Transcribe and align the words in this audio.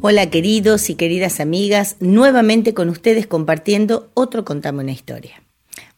Hola 0.00 0.30
queridos 0.30 0.90
y 0.90 0.94
queridas 0.94 1.40
amigas, 1.40 1.96
nuevamente 1.98 2.72
con 2.72 2.88
ustedes 2.88 3.26
compartiendo 3.26 4.12
otro 4.14 4.44
Contame 4.44 4.84
una 4.84 4.92
historia. 4.92 5.42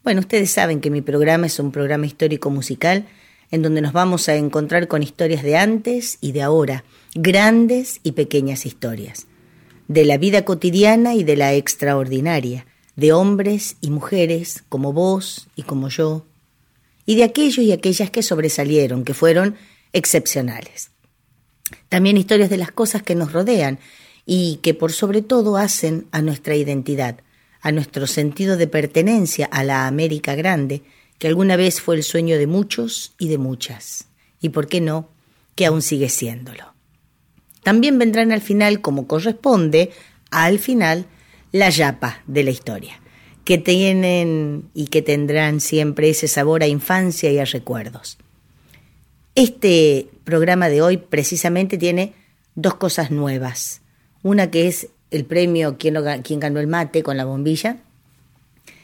Bueno, 0.03 0.21
ustedes 0.21 0.51
saben 0.51 0.81
que 0.81 0.89
mi 0.89 1.03
programa 1.03 1.45
es 1.45 1.59
un 1.59 1.71
programa 1.71 2.07
histórico 2.07 2.49
musical 2.49 3.05
en 3.51 3.61
donde 3.61 3.83
nos 3.83 3.93
vamos 3.93 4.31
a 4.31 4.37
encontrar 4.37 4.89
con 4.89 5.03
historias 5.03 5.43
de 5.43 5.59
antes 5.59 6.17
y 6.23 6.33
de 6.33 6.41
ahora, 6.41 6.83
grandes 7.15 8.01
y 8.03 8.13
pequeñas 8.13 8.65
historias, 8.65 9.27
de 9.87 10.07
la 10.07 10.17
vida 10.17 10.47
cotidiana 10.47 11.15
y 11.15 11.23
de 11.23 11.37
la 11.37 11.53
extraordinaria, 11.53 12.65
de 12.97 13.13
hombres 13.13 13.77
y 13.83 13.91
mujeres 13.91 14.65
como 14.71 14.95
vos 14.95 15.49
y 15.57 15.65
como 15.65 15.91
yo, 15.91 16.25
y 17.05 17.17
de 17.17 17.25
aquellos 17.25 17.59
y 17.59 17.73
aquellas 17.73 18.11
que 18.11 18.23
sobresalieron, 18.23 19.05
que 19.05 19.13
fueron 19.13 19.57
excepcionales. 19.93 20.91
También 21.89 22.17
historias 22.17 22.51
de 22.51 22.57
las 22.57 22.73
cosas 22.73 23.03
que 23.03 23.15
nos 23.15 23.33
rodean 23.33 23.79
y 24.27 24.61
que 24.63 24.75
por 24.75 24.93
sobre 24.93 25.23
todo 25.23 25.57
hacen 25.57 26.07
a 26.13 26.23
nuestra 26.23 26.55
identidad, 26.55 27.21
a 27.61 27.73
nuestro 27.73 28.07
sentido 28.07 28.57
de 28.57 28.67
pertenencia 28.67 29.47
a 29.47 29.65
la 29.65 29.87
América 29.87 30.35
Grande, 30.35 30.83
que 31.19 31.29
alguna 31.29 31.57
vez 31.57 31.81
fue 31.81 31.97
el 31.97 32.03
sueño 32.03 32.39
de 32.39 32.47
muchos 32.47 33.15
y 33.19 33.29
de 33.29 33.39
muchas, 33.39 34.07
y 34.41 34.51
por 34.51 34.69
qué 34.69 34.81
no, 34.81 35.09
que 35.55 35.67
aún 35.67 35.83
sigue 35.83 36.09
siéndolo. 36.09 36.75
También 37.63 37.99
vendrán 37.99 38.33
al 38.33 38.41
final, 38.41 38.81
como 38.81 39.07
corresponde, 39.07 39.91
al 40.31 40.59
final, 40.59 41.07
la 41.53 41.69
yapa 41.69 42.23
de 42.27 42.45
la 42.45 42.51
historia, 42.51 43.01
que 43.45 43.59
tienen 43.59 44.71
y 44.73 44.87
que 44.87 45.03
tendrán 45.03 45.61
siempre 45.61 46.09
ese 46.09 46.29
sabor 46.29 46.63
a 46.63 46.69
infancia 46.69 47.31
y 47.31 47.39
a 47.39 47.45
recuerdos. 47.45 48.17
Este 49.35 50.09
programa 50.25 50.69
de 50.69 50.83
hoy 50.83 50.97
precisamente 50.97 51.79
tiene 51.79 52.15
dos 52.55 52.75
cosas 52.75 53.11
nuevas. 53.11 53.81
Una 54.23 54.51
que 54.51 54.67
es 54.67 54.89
el 55.11 55.25
premio 55.25 55.79
quien, 55.79 55.95
ganó 56.41 56.61
el 56.61 56.67
mate 56.67 57.03
con 57.03 57.17
la 57.17 57.25
bombilla. 57.25 57.79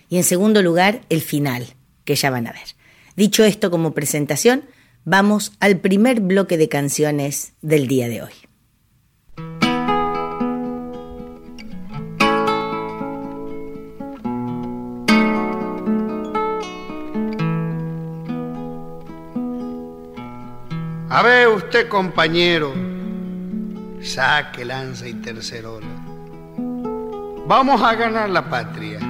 Y 0.08 0.17
en 0.17 0.24
segundo 0.24 0.62
lugar, 0.62 1.02
el 1.08 1.20
final, 1.20 1.67
que 2.05 2.14
ya 2.14 2.30
van 2.30 2.47
a 2.47 2.52
ver. 2.52 2.77
Dicho 3.17 3.44
esto 3.44 3.70
como 3.70 3.92
presentación, 3.92 4.64
vamos 5.05 5.52
al 5.58 5.78
primer 5.78 6.20
bloque 6.20 6.57
de 6.57 6.68
canciones 6.68 7.52
del 7.63 7.89
día 7.89 8.08
de 8.08 8.23
hoy. 8.23 8.33
A 21.16 21.22
ver 21.22 21.48
usted, 21.48 21.88
compañero, 21.88 22.74
saque 24.02 24.66
lanza 24.66 25.08
y 25.08 25.14
tercerola. 25.14 25.86
Vamos 27.46 27.80
a 27.80 27.94
ganar 27.94 28.28
la 28.28 28.50
patria. 28.50 29.00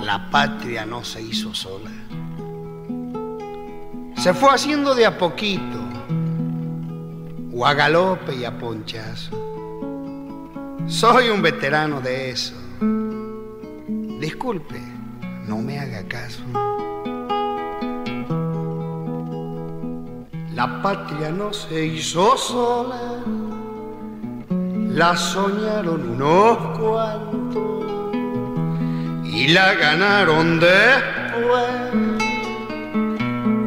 La 0.00 0.30
patria 0.30 0.86
no 0.86 1.02
se 1.02 1.22
hizo 1.22 1.52
sola. 1.52 1.90
Se 4.16 4.32
fue 4.32 4.50
haciendo 4.50 4.94
de 4.94 5.06
a 5.06 5.18
poquito, 5.18 5.80
o 7.52 7.66
a 7.66 7.74
galope 7.74 8.36
y 8.36 8.44
a 8.44 8.56
ponchazo. 8.56 9.36
Soy 10.86 11.30
un 11.30 11.42
veterano 11.42 12.00
de 12.00 12.30
eso. 12.30 12.54
Disculpe, 14.20 14.80
no 15.48 15.58
me 15.58 15.80
haga 15.80 16.06
caso. 16.06 16.44
La 20.54 20.82
patria 20.82 21.30
no 21.30 21.50
se 21.50 21.86
hizo 21.86 22.36
sola, 22.36 23.22
la 24.90 25.16
soñaron 25.16 26.10
unos 26.10 26.78
cuantos 26.78 27.86
y 29.24 29.48
la 29.48 29.72
ganaron 29.72 30.60
después 30.60 31.92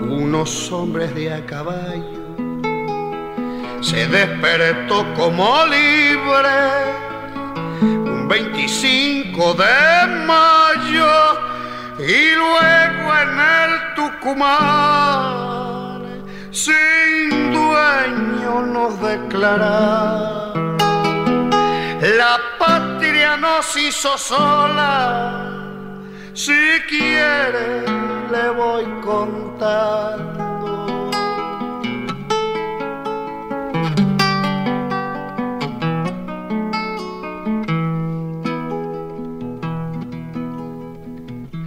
unos 0.07 0.71
hombres 0.71 1.15
de 1.15 1.33
a 1.33 1.43
caballo. 1.47 2.21
Se 3.81 4.07
despertó 4.07 5.11
como 5.15 5.65
libre 5.65 6.55
un 7.81 8.27
25 8.27 9.55
de 9.55 10.25
mayo 10.27 11.11
y 11.97 12.35
luego 12.35 13.11
en 13.23 13.39
el 13.39 13.95
Tucumán 13.95 15.84
sin 16.55 17.51
dueño 17.51 18.61
nos 18.73 18.99
declara. 19.01 20.53
La 22.21 22.39
patria 22.57 23.35
nos 23.35 23.75
hizo 23.75 24.17
sola, 24.17 25.51
si 26.33 26.53
quiere 26.87 27.83
le 28.31 28.49
voy 28.51 28.85
contando. 29.03 30.45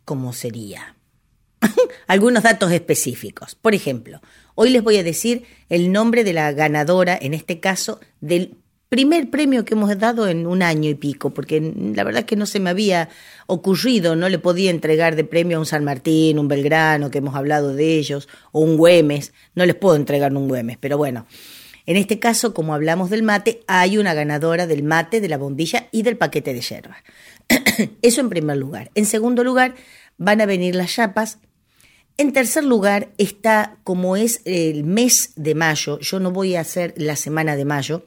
¿cómo 0.04 0.33
sería? 0.33 0.95
algunos 2.07 2.42
datos 2.42 2.71
específicos. 2.71 3.54
Por 3.54 3.75
ejemplo, 3.75 4.19
hoy 4.56 4.71
les 4.71 4.81
voy 4.81 4.97
a 4.97 5.04
decir 5.04 5.44
el 5.69 5.92
nombre 5.92 6.24
de 6.24 6.33
la 6.33 6.51
ganadora, 6.54 7.15
en 7.21 7.36
este 7.36 7.59
caso, 7.59 8.00
del 8.19 8.57
primer 8.92 9.30
premio 9.30 9.64
que 9.64 9.74
hemos 9.74 9.98
dado 9.98 10.28
en 10.28 10.46
un 10.46 10.62
año 10.62 10.90
y 10.90 10.96
pico, 10.96 11.30
porque 11.30 11.62
la 11.62 12.04
verdad 12.04 12.20
es 12.20 12.26
que 12.26 12.36
no 12.36 12.46
se 12.46 12.60
me 12.60 12.70
había 12.70 13.08
ocurrido, 13.48 14.18
no 14.18 14.28
le 14.28 14.38
podía 14.38 14.70
entregar 14.70 15.16
de 15.16 15.24
premio 15.24 15.56
a 15.56 15.60
un 15.62 15.66
San 15.66 15.86
Martín, 15.86 16.38
un 16.38 16.50
Belgrano, 16.50 17.10
que 17.10 17.20
hemos 17.20 17.34
hablado 17.36 17.74
de 17.74 17.98
ellos, 17.98 18.28
o 18.52 18.60
un 18.60 18.76
Güemes, 18.76 19.32
no 19.56 19.66
les 19.66 19.76
puedo 19.76 19.96
entregar 19.96 20.36
un 20.36 20.50
Güemes, 20.50 20.78
pero 20.78 20.98
bueno. 20.98 21.26
En 21.86 21.96
este 21.96 22.20
caso, 22.20 22.54
como 22.54 22.74
hablamos 22.74 23.10
del 23.10 23.24
mate, 23.24 23.62
hay 23.66 23.98
una 23.98 24.14
ganadora 24.14 24.68
del 24.68 24.84
mate, 24.84 25.22
de 25.22 25.30
la 25.30 25.38
bombilla 25.38 25.88
y 25.94 26.02
del 26.02 26.18
paquete 26.18 26.54
de 26.54 26.60
yerba. 26.60 26.98
Eso 28.02 28.20
en 28.20 28.30
primer 28.30 28.58
lugar. 28.58 28.92
En 28.94 29.06
segundo 29.06 29.46
lugar, 29.46 29.74
van 30.18 30.42
a 30.42 30.46
venir 30.46 30.76
las 30.76 30.94
chapas. 30.94 31.40
En 32.18 32.34
tercer 32.34 32.66
lugar, 32.66 33.14
está, 33.18 33.78
como 33.86 34.18
es 34.18 34.42
el 34.44 34.84
mes 34.84 35.32
de 35.38 35.56
mayo, 35.56 35.98
yo 36.00 36.20
no 36.20 36.32
voy 36.32 36.58
a 36.58 36.60
hacer 36.60 36.94
la 36.98 37.16
semana 37.16 37.56
de 37.56 37.64
mayo, 37.64 38.04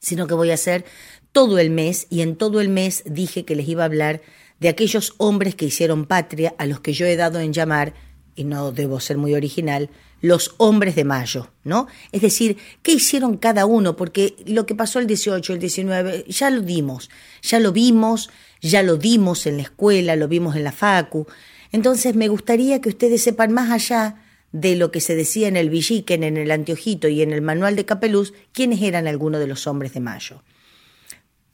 sino 0.00 0.26
que 0.26 0.34
voy 0.34 0.50
a 0.50 0.54
hacer 0.54 0.84
todo 1.32 1.58
el 1.58 1.70
mes 1.70 2.06
y 2.10 2.22
en 2.22 2.36
todo 2.36 2.60
el 2.60 2.68
mes 2.68 3.02
dije 3.06 3.44
que 3.44 3.54
les 3.54 3.68
iba 3.68 3.82
a 3.82 3.86
hablar 3.86 4.20
de 4.58 4.68
aquellos 4.68 5.14
hombres 5.16 5.54
que 5.54 5.66
hicieron 5.66 6.06
patria 6.06 6.54
a 6.58 6.66
los 6.66 6.80
que 6.80 6.92
yo 6.92 7.06
he 7.06 7.16
dado 7.16 7.40
en 7.40 7.52
llamar, 7.52 7.94
y 8.34 8.44
no 8.44 8.72
debo 8.72 9.00
ser 9.00 9.16
muy 9.16 9.34
original, 9.34 9.90
los 10.20 10.54
hombres 10.58 10.94
de 10.96 11.04
mayo, 11.04 11.50
¿no? 11.64 11.86
Es 12.12 12.20
decir, 12.20 12.58
¿qué 12.82 12.92
hicieron 12.92 13.38
cada 13.38 13.64
uno? 13.64 13.96
Porque 13.96 14.36
lo 14.46 14.66
que 14.66 14.74
pasó 14.74 14.98
el 14.98 15.06
18, 15.06 15.54
el 15.54 15.58
19, 15.58 16.24
ya 16.28 16.50
lo 16.50 16.60
dimos, 16.60 17.10
ya 17.42 17.58
lo 17.58 17.72
vimos, 17.72 18.30
ya 18.60 18.82
lo 18.82 18.96
dimos 18.96 19.46
en 19.46 19.56
la 19.56 19.62
escuela, 19.62 20.16
lo 20.16 20.28
vimos 20.28 20.56
en 20.56 20.64
la 20.64 20.72
facu. 20.72 21.26
Entonces 21.72 22.14
me 22.14 22.28
gustaría 22.28 22.80
que 22.80 22.90
ustedes 22.90 23.22
sepan 23.22 23.52
más 23.52 23.70
allá 23.70 24.16
de 24.52 24.76
lo 24.76 24.90
que 24.90 25.00
se 25.00 25.14
decía 25.14 25.48
en 25.48 25.56
el 25.56 25.70
Villiquen, 25.70 26.24
en 26.24 26.36
el 26.36 26.50
Anteojito 26.50 27.08
y 27.08 27.22
en 27.22 27.32
el 27.32 27.42
Manual 27.42 27.76
de 27.76 27.84
Capeluz, 27.84 28.32
quiénes 28.52 28.82
eran 28.82 29.06
algunos 29.06 29.40
de 29.40 29.46
los 29.46 29.66
hombres 29.66 29.94
de 29.94 30.00
mayo. 30.00 30.42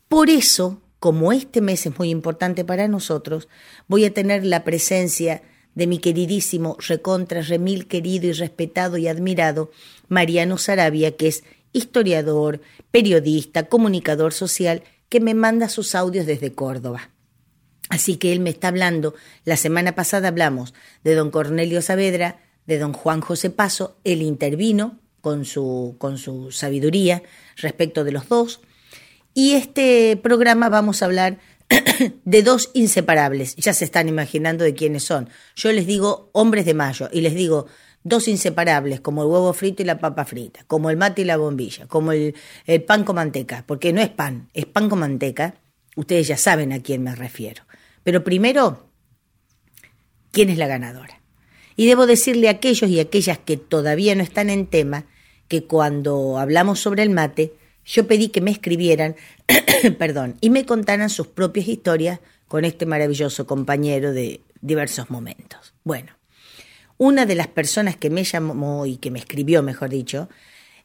Por 0.08 0.30
eso, 0.30 0.80
como 0.98 1.32
este 1.32 1.60
mes 1.60 1.86
es 1.86 1.98
muy 1.98 2.10
importante 2.10 2.64
para 2.64 2.88
nosotros, 2.88 3.48
voy 3.86 4.04
a 4.04 4.14
tener 4.14 4.44
la 4.44 4.64
presencia 4.64 5.42
de 5.74 5.86
mi 5.86 5.98
queridísimo, 5.98 6.76
recontra, 6.80 7.42
remil 7.42 7.86
querido 7.86 8.26
y 8.26 8.32
respetado 8.32 8.96
y 8.96 9.08
admirado 9.08 9.70
Mariano 10.08 10.56
Sarabia, 10.56 11.16
que 11.16 11.28
es 11.28 11.44
historiador, 11.72 12.62
periodista, 12.90 13.68
comunicador 13.68 14.32
social, 14.32 14.82
que 15.10 15.20
me 15.20 15.34
manda 15.34 15.68
sus 15.68 15.94
audios 15.94 16.24
desde 16.24 16.52
Córdoba. 16.52 17.10
Así 17.90 18.16
que 18.16 18.32
él 18.32 18.40
me 18.40 18.50
está 18.50 18.68
hablando, 18.68 19.14
la 19.44 19.56
semana 19.56 19.94
pasada 19.94 20.28
hablamos 20.28 20.74
de 21.04 21.14
don 21.14 21.30
Cornelio 21.30 21.82
Saavedra, 21.82 22.40
de 22.66 22.78
don 22.78 22.92
Juan 22.92 23.20
José 23.20 23.50
Paso, 23.50 23.96
él 24.04 24.22
intervino 24.22 24.98
con 25.20 25.44
su, 25.44 25.96
con 25.98 26.18
su 26.18 26.50
sabiduría 26.52 27.22
respecto 27.56 28.04
de 28.04 28.12
los 28.12 28.28
dos, 28.28 28.60
y 29.34 29.52
este 29.52 30.16
programa 30.16 30.70
vamos 30.70 31.02
a 31.02 31.04
hablar 31.04 31.38
de 32.24 32.42
dos 32.42 32.70
inseparables. 32.72 33.54
Ya 33.56 33.74
se 33.74 33.84
están 33.84 34.08
imaginando 34.08 34.64
de 34.64 34.74
quiénes 34.74 35.04
son. 35.04 35.28
Yo 35.54 35.72
les 35.72 35.86
digo 35.86 36.30
hombres 36.32 36.64
de 36.64 36.72
mayo 36.72 37.10
y 37.12 37.20
les 37.20 37.34
digo 37.34 37.66
dos 38.02 38.28
inseparables, 38.28 39.00
como 39.00 39.22
el 39.22 39.28
huevo 39.28 39.52
frito 39.52 39.82
y 39.82 39.84
la 39.84 39.98
papa 39.98 40.24
frita, 40.24 40.64
como 40.66 40.88
el 40.88 40.96
mate 40.96 41.20
y 41.20 41.24
la 41.26 41.36
bombilla, 41.36 41.86
como 41.86 42.12
el, 42.12 42.34
el 42.64 42.82
pan 42.82 43.04
con 43.04 43.16
manteca, 43.16 43.64
porque 43.66 43.92
no 43.92 44.00
es 44.00 44.08
pan, 44.08 44.48
es 44.54 44.64
pan 44.64 44.88
con 44.88 45.00
manteca. 45.00 45.56
Ustedes 45.96 46.28
ya 46.28 46.38
saben 46.38 46.72
a 46.72 46.80
quién 46.80 47.02
me 47.02 47.14
refiero. 47.14 47.64
Pero 48.04 48.24
primero, 48.24 48.88
¿quién 50.30 50.48
es 50.48 50.56
la 50.56 50.66
ganadora? 50.66 51.20
Y 51.76 51.86
debo 51.86 52.06
decirle 52.06 52.48
a 52.48 52.52
aquellos 52.52 52.90
y 52.90 53.00
aquellas 53.00 53.38
que 53.38 53.56
todavía 53.56 54.14
no 54.14 54.22
están 54.22 54.50
en 54.50 54.66
tema 54.66 55.04
que 55.48 55.64
cuando 55.64 56.38
hablamos 56.38 56.80
sobre 56.80 57.02
el 57.02 57.10
mate, 57.10 57.52
yo 57.84 58.06
pedí 58.06 58.28
que 58.28 58.40
me 58.40 58.50
escribieran, 58.50 59.14
perdón, 59.98 60.36
y 60.40 60.50
me 60.50 60.66
contaran 60.66 61.10
sus 61.10 61.28
propias 61.28 61.68
historias 61.68 62.20
con 62.48 62.64
este 62.64 62.86
maravilloso 62.86 63.46
compañero 63.46 64.12
de 64.12 64.40
diversos 64.60 65.10
momentos. 65.10 65.74
Bueno, 65.84 66.12
una 66.98 67.26
de 67.26 67.34
las 67.34 67.48
personas 67.48 67.96
que 67.96 68.10
me 68.10 68.24
llamó 68.24 68.86
y 68.86 68.96
que 68.96 69.10
me 69.10 69.18
escribió, 69.18 69.62
mejor 69.62 69.90
dicho, 69.90 70.28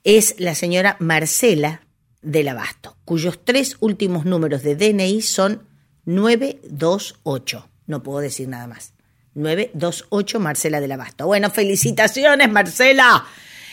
es 0.04 0.36
la 0.40 0.56
señora 0.56 0.98
Marcela 1.00 1.82
del 2.22 2.50
Abasto, 2.50 2.98
cuyos 3.06 3.40
tres 3.44 3.78
últimos 3.80 4.26
números 4.26 4.62
de 4.62 4.76
DNI 4.76 5.22
son 5.22 5.64
928. 6.06 7.70
No 7.88 8.04
puedo 8.04 8.20
decir 8.20 8.48
nada 8.48 8.68
más. 8.68 8.94
928 9.36 10.40
Marcela 10.40 10.82
del 10.82 10.92
Abasto. 10.92 11.28
Bueno, 11.28 11.50
felicitaciones, 11.50 12.50
Marcela. 12.52 13.26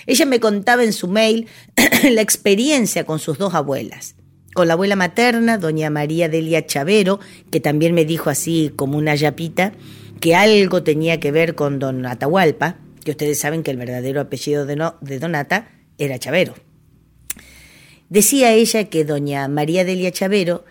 Ella 0.07 0.27
me 0.27 0.41
contaba 0.41 0.85
en 0.85 0.93
su 0.93 1.09
mail 1.09 1.47
la 2.11 2.23
experiencia 2.23 3.05
con 3.05 3.19
sus 3.19 3.39
dos 3.39 3.55
abuelas. 3.55 4.15
Con 4.55 4.69
la 4.69 4.75
abuela 4.75 4.97
materna, 4.97 5.59
doña 5.59 5.91
María 5.91 6.29
Delia 6.29 6.67
Chavero, 6.67 7.21
que 7.51 7.61
también 7.61 7.95
me 7.95 8.05
dijo 8.05 8.31
así 8.31 8.73
como 8.75 8.97
una 8.97 9.15
yapita, 9.15 9.73
que 10.21 10.35
algo 10.35 10.83
tenía 10.83 11.21
que 11.21 11.31
ver 11.31 11.55
con 11.55 11.79
don 11.79 12.07
Atahualpa, 12.07 12.77
que 13.05 13.13
ustedes 13.13 13.39
saben 13.39 13.63
que 13.63 13.71
el 13.71 13.77
verdadero 13.77 14.21
apellido 14.21 14.67
de, 14.67 14.91
de 15.01 15.19
Donata 15.19 15.69
era 15.99 16.19
Chavero. 16.19 16.55
Decía 18.09 18.53
ella 18.53 18.85
que 18.85 19.05
doña 19.05 19.47
María 19.49 19.85
Delia 19.85 20.11
Chavero, 20.11 20.65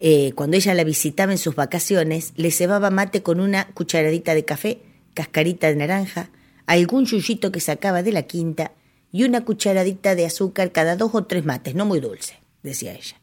eh, 0.00 0.32
cuando 0.34 0.56
ella 0.56 0.74
la 0.74 0.84
visitaba 0.84 1.32
en 1.32 1.38
sus 1.38 1.54
vacaciones, 1.54 2.32
le 2.36 2.50
cebaba 2.50 2.90
mate 2.90 3.22
con 3.22 3.40
una 3.40 3.68
cucharadita 3.68 4.34
de 4.34 4.44
café, 4.44 4.80
cascarita 5.14 5.68
de 5.68 5.76
naranja, 5.76 6.30
algún 6.66 7.06
yuyito 7.06 7.52
que 7.52 7.60
sacaba 7.60 8.02
de 8.02 8.12
la 8.12 8.22
quinta 8.24 8.72
y 9.12 9.24
una 9.24 9.44
cucharadita 9.44 10.14
de 10.14 10.26
azúcar 10.26 10.72
cada 10.72 10.96
dos 10.96 11.14
o 11.14 11.24
tres 11.24 11.44
mates, 11.44 11.74
no 11.74 11.86
muy 11.86 12.00
dulce, 12.00 12.40
decía 12.62 12.92
ella. 12.92 13.20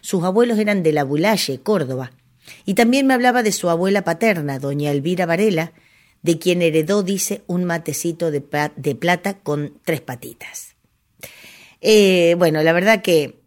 Sus 0.00 0.22
abuelos 0.22 0.58
eran 0.58 0.82
de 0.82 0.92
la 0.92 1.02
Bulaye, 1.02 1.60
Córdoba, 1.60 2.12
y 2.64 2.74
también 2.74 3.06
me 3.06 3.14
hablaba 3.14 3.42
de 3.42 3.52
su 3.52 3.68
abuela 3.70 4.04
paterna, 4.04 4.58
doña 4.58 4.90
Elvira 4.90 5.26
Varela, 5.26 5.72
de 6.22 6.38
quien 6.38 6.62
heredó, 6.62 7.02
dice, 7.02 7.42
un 7.46 7.64
matecito 7.64 8.30
de, 8.30 8.40
plata 8.40 9.38
con 9.38 9.78
tres 9.84 10.00
patitas. 10.00 10.74
Eh, 11.80 12.34
bueno, 12.38 12.62
la 12.62 12.72
verdad 12.72 13.02
que 13.02 13.43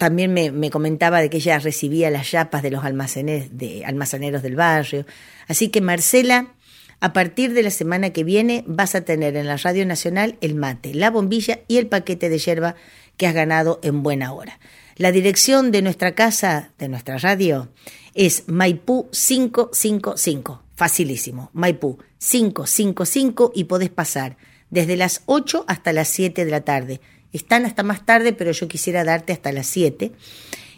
también 0.00 0.32
me, 0.32 0.50
me, 0.50 0.70
comentaba 0.70 1.20
de 1.20 1.28
que 1.28 1.36
ella 1.36 1.58
recibía 1.58 2.08
las 2.08 2.30
chapas 2.30 2.62
de 2.62 2.70
los 2.70 2.84
almacenes, 2.84 3.58
de, 3.58 3.84
almaceneros 3.84 4.42
del 4.42 4.56
barrio. 4.56 5.04
Así 5.46 5.68
que 5.68 5.82
Marcela 5.82 6.54
a 7.00 7.12
partir 7.12 7.52
de 7.52 7.62
la 7.62 7.70
semana 7.70 8.08
que 8.08 8.24
viene 8.24 8.64
vas 8.66 8.94
a 8.94 9.02
tener 9.02 9.36
en 9.36 9.46
la 9.46 9.58
Radio 9.58 9.84
Nacional 9.84 10.38
el 10.40 10.54
mate, 10.54 10.94
la 10.94 11.10
bombilla 11.10 11.60
y 11.68 11.76
el 11.76 11.86
paquete 11.86 12.30
de 12.30 12.38
yerba 12.38 12.76
que 13.18 13.26
has 13.26 13.34
ganado 13.34 13.78
en 13.82 14.02
buena 14.02 14.32
hora. 14.32 14.58
La 14.96 15.12
dirección 15.12 15.70
de 15.70 15.82
nuestra 15.82 16.14
casa, 16.14 16.70
de 16.78 16.88
nuestra 16.88 17.18
radio, 17.18 17.68
es 18.14 18.44
Maipú 18.46 19.10
555. 19.10 20.62
Facilísimo. 20.76 21.50
Maipú 21.52 21.98
555 22.16 23.52
y 23.54 23.64
podés 23.64 23.90
pasar 23.90 24.38
desde 24.70 24.96
las 24.96 25.24
8 25.26 25.66
hasta 25.68 25.92
las 25.92 26.08
7 26.08 26.46
de 26.46 26.50
la 26.50 26.62
tarde. 26.62 27.02
Están 27.32 27.64
hasta 27.64 27.82
más 27.82 28.04
tarde, 28.04 28.32
pero 28.32 28.52
yo 28.52 28.68
quisiera 28.68 29.04
darte 29.04 29.32
hasta 29.32 29.52
las 29.52 29.66
7. 29.66 30.12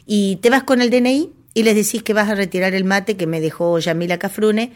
Y 0.07 0.37
te 0.37 0.51
vas 0.51 0.65
con 0.65 0.83
el 0.83 0.91
DNI 0.91 1.33
y 1.55 1.63
les 1.63 1.75
decís 1.75 2.03
que 2.03 2.15
vas 2.15 2.29
a 2.29 2.35
retirar 2.35 2.75
el 2.75 2.85
mate 2.85 3.17
que 3.17 3.27
me 3.27 3.41
dejó 3.41 3.79
Yamila 3.79 4.19
Cafrune 4.19 4.73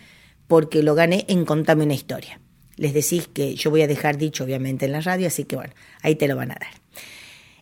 porque 0.46 0.82
lo 0.82 0.94
gané 0.94 1.24
en 1.28 1.44
Contame 1.44 1.84
una 1.84 1.94
historia. 1.94 2.40
Les 2.76 2.94
decís 2.94 3.28
que 3.28 3.54
yo 3.54 3.70
voy 3.70 3.82
a 3.82 3.86
dejar 3.86 4.18
dicho 4.18 4.44
obviamente 4.44 4.86
en 4.86 4.92
la 4.92 5.00
radio, 5.00 5.26
así 5.26 5.44
que 5.44 5.56
bueno, 5.56 5.72
ahí 6.02 6.14
te 6.14 6.28
lo 6.28 6.36
van 6.36 6.52
a 6.52 6.54
dar. 6.54 6.70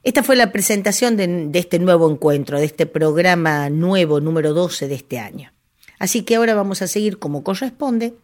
Esta 0.02 0.22
fue 0.22 0.36
la 0.36 0.52
presentación 0.52 1.16
de, 1.16 1.26
de 1.48 1.58
este 1.58 1.78
nuevo 1.78 2.10
encuentro, 2.10 2.58
de 2.58 2.66
este 2.66 2.86
programa 2.86 3.70
nuevo 3.70 4.20
número 4.20 4.52
12 4.52 4.88
de 4.88 4.94
este 4.94 5.18
año. 5.18 5.52
Así 5.98 6.22
que 6.22 6.34
ahora 6.34 6.54
vamos 6.54 6.82
a 6.82 6.88
seguir 6.88 7.18
como 7.18 7.42
corresponde 7.42 8.14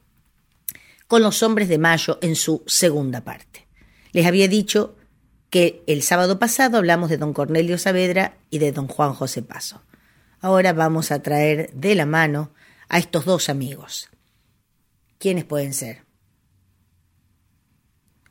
con 1.06 1.22
los 1.22 1.42
hombres 1.42 1.68
de 1.68 1.78
mayo 1.78 2.18
en 2.20 2.36
su 2.36 2.62
segunda 2.66 3.22
parte. 3.22 3.66
Les 4.12 4.26
había 4.26 4.48
dicho 4.48 4.96
que 5.50 5.82
el 5.86 6.02
sábado 6.02 6.38
pasado 6.38 6.78
hablamos 6.78 7.10
de 7.10 7.18
don 7.18 7.32
Cornelio 7.32 7.76
Saavedra 7.76 8.38
y 8.50 8.58
de 8.58 8.72
don 8.72 8.86
Juan 8.86 9.12
José 9.12 9.42
Paso. 9.42 9.82
Ahora 10.40 10.72
vamos 10.72 11.10
a 11.10 11.22
traer 11.22 11.70
de 11.74 11.94
la 11.94 12.06
mano 12.06 12.52
a 12.88 12.98
estos 12.98 13.24
dos 13.24 13.48
amigos. 13.48 14.08
¿Quiénes 15.18 15.44
pueden 15.44 15.74
ser? 15.74 16.04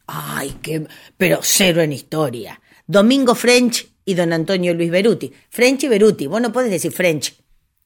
Ay, 0.08 0.58
qué... 0.62 0.88
pero 1.18 1.40
cero 1.44 1.82
en 1.82 1.94
historia. 1.94 2.62
Domingo 2.88 3.36
French 3.36 3.88
y 4.06 4.16
don 4.16 4.34
Antonio 4.34 4.74
Luis 4.74 4.90
Beruti. 4.90 5.32
French 5.50 5.84
y 5.84 5.88
Beruti. 5.88 6.26
Vos 6.26 6.42
no 6.42 6.52
podés 6.52 6.72
decir 6.72 6.92
French, 6.92 7.36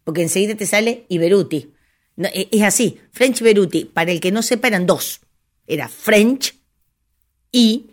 porque 0.06 0.22
enseguida 0.22 0.56
te 0.56 0.66
sale 0.66 1.06
y 1.10 1.18
Beruti. 1.18 1.74
E, 2.18 2.48
es 2.52 2.62
así, 2.62 3.02
French 3.12 3.42
y 3.42 3.44
Beruti. 3.44 3.86
Para 3.86 4.12
el 4.12 4.22
que 4.22 4.32
no 4.32 4.42
sepa, 4.42 4.70
eran 4.70 4.86
dos. 4.86 5.20
Era 5.68 5.90
French 5.90 6.56
y 7.52 7.93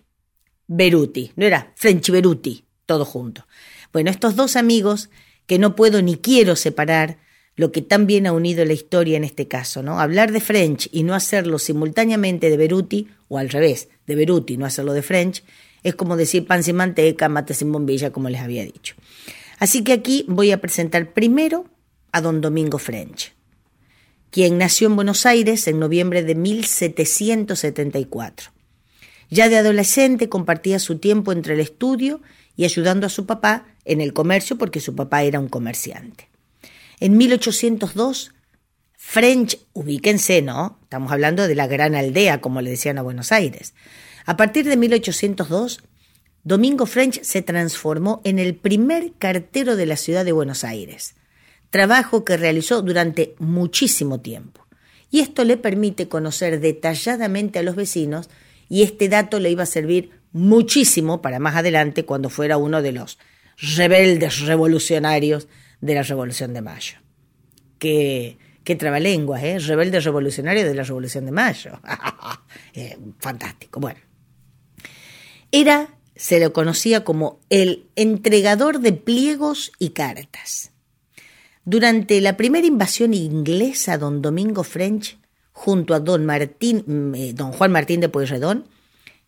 Beruti. 0.73 1.33
No 1.35 1.45
era 1.45 1.73
French 1.75 2.11
Beruti, 2.11 2.65
todo 2.87 3.05
junto. 3.05 3.45
Bueno, 3.93 4.09
estos 4.09 4.37
dos 4.37 4.55
amigos 4.55 5.11
que 5.49 5.59
no 5.59 5.75
puedo 5.75 6.01
ni 6.01 6.15
quiero 6.15 6.55
separar, 6.55 7.19
lo 7.57 7.73
que 7.73 7.83
tan 7.83 8.07
bien 8.07 8.29
ha 8.29 8.33
unido 8.33 8.65
la 8.65 8.73
historia 8.73 9.17
en 9.17 9.25
este 9.25 9.49
caso, 9.49 9.83
¿no? 9.83 9.99
Hablar 9.99 10.31
de 10.31 10.41
French 10.41 10.89
y 10.93 11.03
no 11.03 11.15
hacerlo 11.15 11.59
simultáneamente 11.59 12.51
de 12.51 12.57
Beruti, 12.57 13.09
o 13.27 13.39
al 13.39 13.51
revés, 13.51 13.89
de 14.07 14.15
Beruti 14.15 14.55
y 14.55 14.59
no 14.59 14.65
hacerlo 14.65 14.93
de 14.93 15.03
French, 15.03 15.43
es 15.83 15.97
como 15.97 16.17
decir 16.17 16.47
pan 16.47 16.63
sin 16.63 16.77
manteca, 16.77 17.29
mate 17.29 17.53
sin 17.53 17.73
bombilla, 17.73 18.13
como 18.13 18.29
les 18.29 18.41
había 18.41 18.65
dicho. 18.65 18.95
Así 19.59 19.83
que 19.83 19.93
aquí 19.93 20.25
voy 20.29 20.53
a 20.53 20.61
presentar 20.61 21.13
primero 21.13 21.67
a 22.13 22.21
don 22.21 22.41
Domingo 22.41 22.79
French, 22.79 23.35
quien 24.31 24.57
nació 24.57 24.87
en 24.87 24.95
Buenos 24.95 25.27
Aires 25.27 25.67
en 25.67 25.81
noviembre 25.81 26.23
de 26.23 26.37
1774. 26.37 28.53
Ya 29.31 29.49
de 29.49 29.57
adolescente 29.57 30.29
compartía 30.29 30.79
su 30.79 30.99
tiempo 30.99 31.33
entre 31.33 31.55
el 31.55 31.61
estudio 31.61 32.21
y 32.57 32.65
ayudando 32.65 33.07
a 33.07 33.11
su 33.11 33.27
papá 33.27 33.67
en 33.85 34.01
el 34.01 34.13
comercio 34.13 34.59
porque 34.59 34.81
su 34.81 34.95
papá 34.95 35.23
era 35.23 35.39
un 35.39 35.49
comerciante. 35.49 36.29
En 36.99 37.17
1802, 37.17 38.33
French, 38.93 39.59
ubíquense, 39.73 40.43
¿no? 40.43 40.79
Estamos 40.83 41.11
hablando 41.13 41.49
de 41.49 41.55
la 41.55 41.67
gran 41.67 41.95
aldea, 41.95 42.41
como 42.41 42.61
le 42.61 42.71
decían 42.71 42.99
a 42.99 43.03
Buenos 43.03 43.33
Aires. 43.33 43.73
A 44.27 44.37
partir 44.37 44.69
de 44.69 44.77
1802, 44.77 45.81
Domingo 46.43 46.87
French 46.87 47.23
se 47.23 47.43
transformó 47.43 48.21
en 48.25 48.39
el 48.39 48.55
primer 48.55 49.13
cartero 49.19 49.77
de 49.77 49.87
la 49.87 49.97
ciudad 49.97 50.25
de 50.25 50.33
Buenos 50.33 50.65
Aires, 50.65 51.15
trabajo 51.71 52.25
que 52.25 52.37
realizó 52.37 52.83
durante 52.83 53.35
muchísimo 53.39 54.21
tiempo. 54.21 54.67
Y 55.11 55.21
esto 55.21 55.45
le 55.45 55.57
permite 55.57 56.09
conocer 56.09 56.61
detalladamente 56.61 57.59
a 57.59 57.63
los 57.63 57.77
vecinos 57.77 58.29
y 58.71 58.83
este 58.85 59.11
dato 59.11 59.39
le 59.41 59.51
iba 59.51 59.65
a 59.65 59.67
servir 59.67 60.13
muchísimo 60.33 61.21
para 61.21 61.41
más 61.41 61.57
adelante 61.57 62.07
cuando 62.07 62.31
fuera 62.31 62.57
uno 62.57 62.81
de 62.81 62.93
los 62.93 63.19
rebeldes 63.59 64.41
revolucionarios 64.47 65.49
de 65.81 65.95
la 65.95 66.03
Revolución 66.05 66.55
de 66.55 66.63
Mayo. 66.63 66.99
Qué, 67.79 68.39
qué 68.65 68.77
trabalenguas, 68.77 69.43
¿eh? 69.43 69.59
Rebelde 69.59 70.01
revolucionario 70.01 70.65
de 70.65 70.75
la 70.75 70.85
Revolución 70.85 71.27
de 71.27 71.33
Mayo. 71.33 71.81
Eh, 72.73 72.97
fantástico. 73.19 73.81
Bueno, 73.81 73.99
era, 75.51 75.99
se 76.15 76.39
lo 76.39 76.53
conocía 76.53 77.03
como 77.03 77.41
el 77.51 77.89
entregador 77.97 78.79
de 78.79 78.93
pliegos 78.93 79.73
y 79.81 79.91
cartas. 79.91 80.71
Durante 81.65 82.21
la 82.21 82.37
primera 82.37 82.67
invasión 82.67 83.13
inglesa, 83.13 83.99
don 83.99 84.23
Domingo 84.23 84.63
French, 84.63 85.20
junto 85.61 85.93
a 85.93 86.01
don, 86.01 86.25
Martín, 86.25 86.85
mm, 86.87 87.15
eh, 87.15 87.33
don 87.35 87.53
Juan 87.53 87.71
Martín 87.71 88.01
de 88.01 88.09
Pueyrredón, 88.09 88.65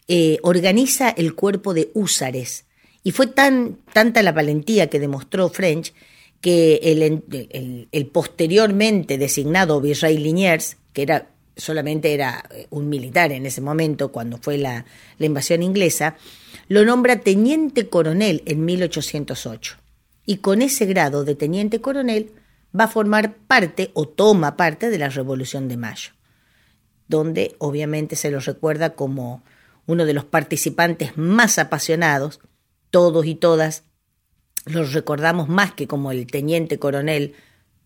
eh, 0.08 0.38
organiza 0.42 1.10
el 1.10 1.34
cuerpo 1.34 1.74
de 1.74 1.90
húsares. 1.92 2.64
Y 3.04 3.10
fue 3.10 3.26
tan, 3.26 3.76
tanta 3.92 4.22
la 4.22 4.32
valentía 4.32 4.88
que 4.88 4.98
demostró 4.98 5.50
French 5.50 5.92
que 6.40 6.80
el, 7.92 8.06
posteriormente 8.06 9.18
designado 9.18 9.80
virrey 9.80 10.16
Liniers, 10.16 10.78
que 10.94 11.02
era 11.02 11.28
solamente 11.54 12.14
era 12.14 12.42
eh, 12.50 12.66
un 12.70 12.88
militar 12.88 13.30
en 13.30 13.44
ese 13.44 13.60
momento, 13.60 14.10
cuando 14.10 14.38
fue 14.38 14.56
la, 14.56 14.86
invasión 15.18 15.62
inglesa, 15.62 16.16
lo 16.68 16.82
nombra 16.86 17.20
teniente 17.20 17.90
coronel 17.90 18.42
en 18.46 18.64
1808. 18.64 19.76
Y 20.24 20.38
con 20.38 20.62
ese 20.62 20.86
grado 20.86 21.24
de 21.24 21.34
teniente 21.34 21.82
coronel 21.82 22.30
va 22.78 22.84
a 22.84 22.88
formar 22.88 23.36
parte 23.36 23.90
o 23.92 24.08
toma 24.08 24.56
parte 24.56 24.88
de 24.88 24.98
la 24.98 25.10
Revolución 25.10 25.68
de 25.68 25.76
Mayo, 25.76 26.12
donde 27.08 27.54
obviamente 27.58 28.16
se 28.16 28.30
lo 28.30 28.40
recuerda 28.40 28.94
como 28.94 29.42
uno 29.86 30.04
de 30.04 30.14
los 30.14 30.24
participantes 30.24 31.16
más 31.16 31.58
apasionados, 31.58 32.40
todos 32.90 33.26
y 33.26 33.34
todas 33.34 33.84
los 34.66 34.92
recordamos 34.92 35.48
más 35.48 35.72
que 35.72 35.86
como 35.86 36.12
el 36.12 36.26
teniente 36.26 36.78
coronel 36.78 37.34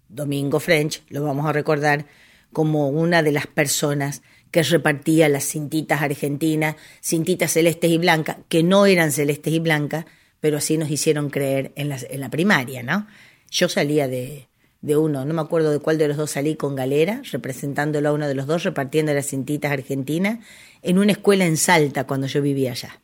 Domingo 0.08 0.60
French, 0.60 1.02
lo 1.08 1.24
vamos 1.24 1.46
a 1.46 1.52
recordar 1.52 2.06
como 2.52 2.88
una 2.88 3.22
de 3.22 3.32
las 3.32 3.46
personas 3.46 4.22
que 4.50 4.62
repartía 4.62 5.28
las 5.28 5.44
cintitas 5.44 6.02
argentinas, 6.02 6.76
cintitas 7.02 7.52
celestes 7.52 7.90
y 7.90 7.98
blancas, 7.98 8.38
que 8.48 8.62
no 8.62 8.86
eran 8.86 9.12
celestes 9.12 9.52
y 9.52 9.58
blancas, 9.58 10.06
pero 10.40 10.58
así 10.58 10.78
nos 10.78 10.90
hicieron 10.90 11.30
creer 11.30 11.72
en 11.76 11.88
la, 11.88 11.98
en 12.08 12.20
la 12.20 12.30
primaria, 12.30 12.82
¿no? 12.82 13.06
Yo 13.50 13.68
salía 13.68 14.06
de, 14.06 14.48
de 14.80 14.96
uno, 14.96 15.24
no 15.24 15.34
me 15.34 15.40
acuerdo 15.40 15.70
de 15.70 15.78
cuál 15.78 15.98
de 15.98 16.08
los 16.08 16.16
dos 16.16 16.32
salí 16.32 16.54
con 16.54 16.76
galera, 16.76 17.22
representándolo 17.32 18.08
a 18.08 18.12
uno 18.12 18.28
de 18.28 18.34
los 18.34 18.46
dos, 18.46 18.62
repartiendo 18.62 19.12
las 19.14 19.26
cintitas 19.26 19.72
argentinas, 19.72 20.38
en 20.82 20.98
una 20.98 21.12
escuela 21.12 21.44
en 21.44 21.56
Salta 21.56 22.04
cuando 22.04 22.26
yo 22.26 22.42
vivía 22.42 22.72
allá. 22.72 23.00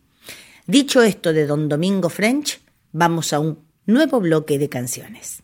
Dicho 0.67 1.03
esto 1.03 1.33
de 1.33 1.47
don 1.47 1.69
Domingo 1.69 2.09
French, 2.09 2.61
vamos 2.93 3.33
a 3.33 3.41
un 3.41 3.59
nuevo 3.87 4.21
bloque 4.21 4.59
de 4.59 4.69
canciones. 4.69 5.43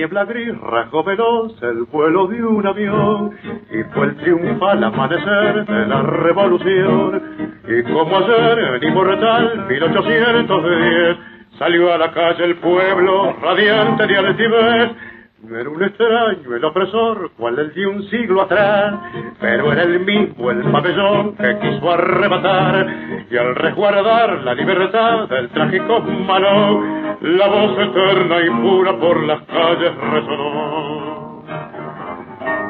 Niebla 0.00 0.24
gris 0.24 0.58
rasgó 0.62 1.04
veloz 1.04 1.62
el 1.62 1.84
vuelo 1.92 2.26
de 2.26 2.42
un 2.42 2.66
avión 2.66 3.36
y 3.70 3.82
fue 3.92 4.06
el 4.06 4.16
triunfal 4.16 4.82
amanecer 4.82 5.66
de 5.66 5.86
la 5.86 6.00
revolución. 6.00 7.22
Y 7.68 7.82
como 7.82 8.16
ayer, 8.16 8.82
inmortal, 8.82 9.66
1810, 9.68 11.16
salió 11.58 11.92
a 11.92 11.98
la 11.98 12.10
calle 12.12 12.44
el 12.44 12.56
pueblo 12.56 13.36
radiante 13.42 14.06
de 14.06 14.16
altivez 14.16 14.90
era 15.48 15.70
un 15.70 15.82
extraño 15.82 16.54
el 16.54 16.64
opresor, 16.64 17.30
cual 17.36 17.58
el 17.58 17.72
de 17.72 17.86
un 17.86 18.02
siglo 18.10 18.42
atrás, 18.42 18.94
pero 19.40 19.72
era 19.72 19.82
el 19.84 20.00
mismo 20.00 20.50
el 20.50 20.62
pabellón 20.70 21.34
que 21.36 21.58
quiso 21.58 21.90
arrebatar, 21.90 22.86
y 23.30 23.36
al 23.36 23.54
resguardar 23.54 24.42
la 24.44 24.54
libertad 24.54 25.28
del 25.28 25.48
trágico 25.48 26.00
malo, 26.00 26.82
la 27.22 27.46
voz 27.48 27.78
eterna 27.78 28.40
y 28.42 28.50
pura 28.50 28.92
por 28.98 29.22
las 29.24 29.42
calles 29.42 29.94
resonó. 30.12 31.42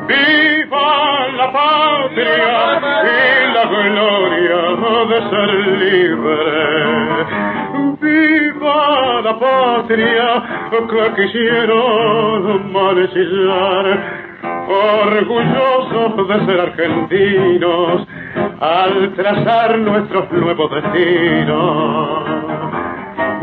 ¡Viva 0.06 1.28
la 1.36 1.52
patria 1.52 2.80
y 3.04 3.54
la 3.54 3.64
gloria 3.64 4.60
de 5.06 5.30
ser 5.30 5.50
libre! 5.78 7.49
Viva 8.20 9.20
la 9.22 9.38
patria 9.38 10.42
que 10.90 11.02
quisieron 11.16 12.72
manejar 12.72 13.86
orgullosos 14.68 16.28
de 16.28 16.46
ser 16.46 16.60
argentinos 16.60 18.06
al 18.60 19.12
trazar 19.14 19.78
nuestros 19.78 20.30
nuevos 20.32 20.70
destinos. 20.70 22.24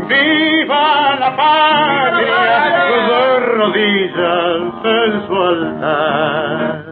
¡Viva 0.08 1.16
la 1.20 1.36
patria! 1.36 2.40
De 3.08 3.40
rodillas 3.40 4.84
en 4.84 5.26
su 5.26 5.34
altar 5.36 6.87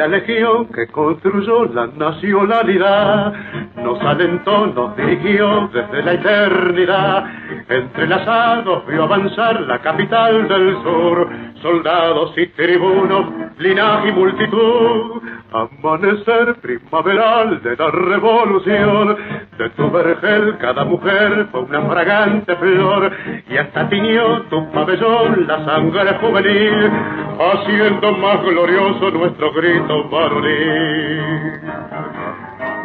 la 0.00 0.08
legión 0.08 0.66
que 0.68 0.86
construyó 0.86 1.66
la 1.66 1.86
nacionalidad 1.88 3.34
nos 3.76 4.00
alentó, 4.00 4.66
nos 4.68 4.96
dirigió 4.96 5.68
desde 5.74 6.02
la 6.02 6.14
eternidad. 6.14 7.24
Entrelazados 7.68 8.86
vio 8.86 9.02
avanzar 9.02 9.60
la 9.60 9.78
capital 9.80 10.48
del 10.48 10.82
sur, 10.82 11.28
soldados 11.60 12.32
y 12.38 12.46
tribunos, 12.46 13.26
linaje 13.58 14.08
y 14.08 14.12
multitud. 14.12 15.22
Amanecer 15.52 16.54
primaveral 16.60 17.60
de 17.62 17.76
la 17.76 17.90
revolución, 17.90 19.16
de 19.58 19.70
tu 19.70 19.90
vergel 19.90 20.56
cada 20.58 20.84
mujer 20.84 21.48
fue 21.50 21.62
una 21.62 21.82
fragante 21.90 22.54
flor, 22.54 23.10
y 23.48 23.56
hasta 23.56 23.88
tiñó 23.88 24.42
tu 24.42 24.70
pabellón 24.70 25.48
la 25.48 25.64
sangre 25.64 26.14
juvenil, 26.20 26.92
haciendo 27.40 28.12
más 28.12 28.40
glorioso 28.42 29.10
nuestro 29.10 29.52
grito 29.52 30.08
varonil. 30.08 31.60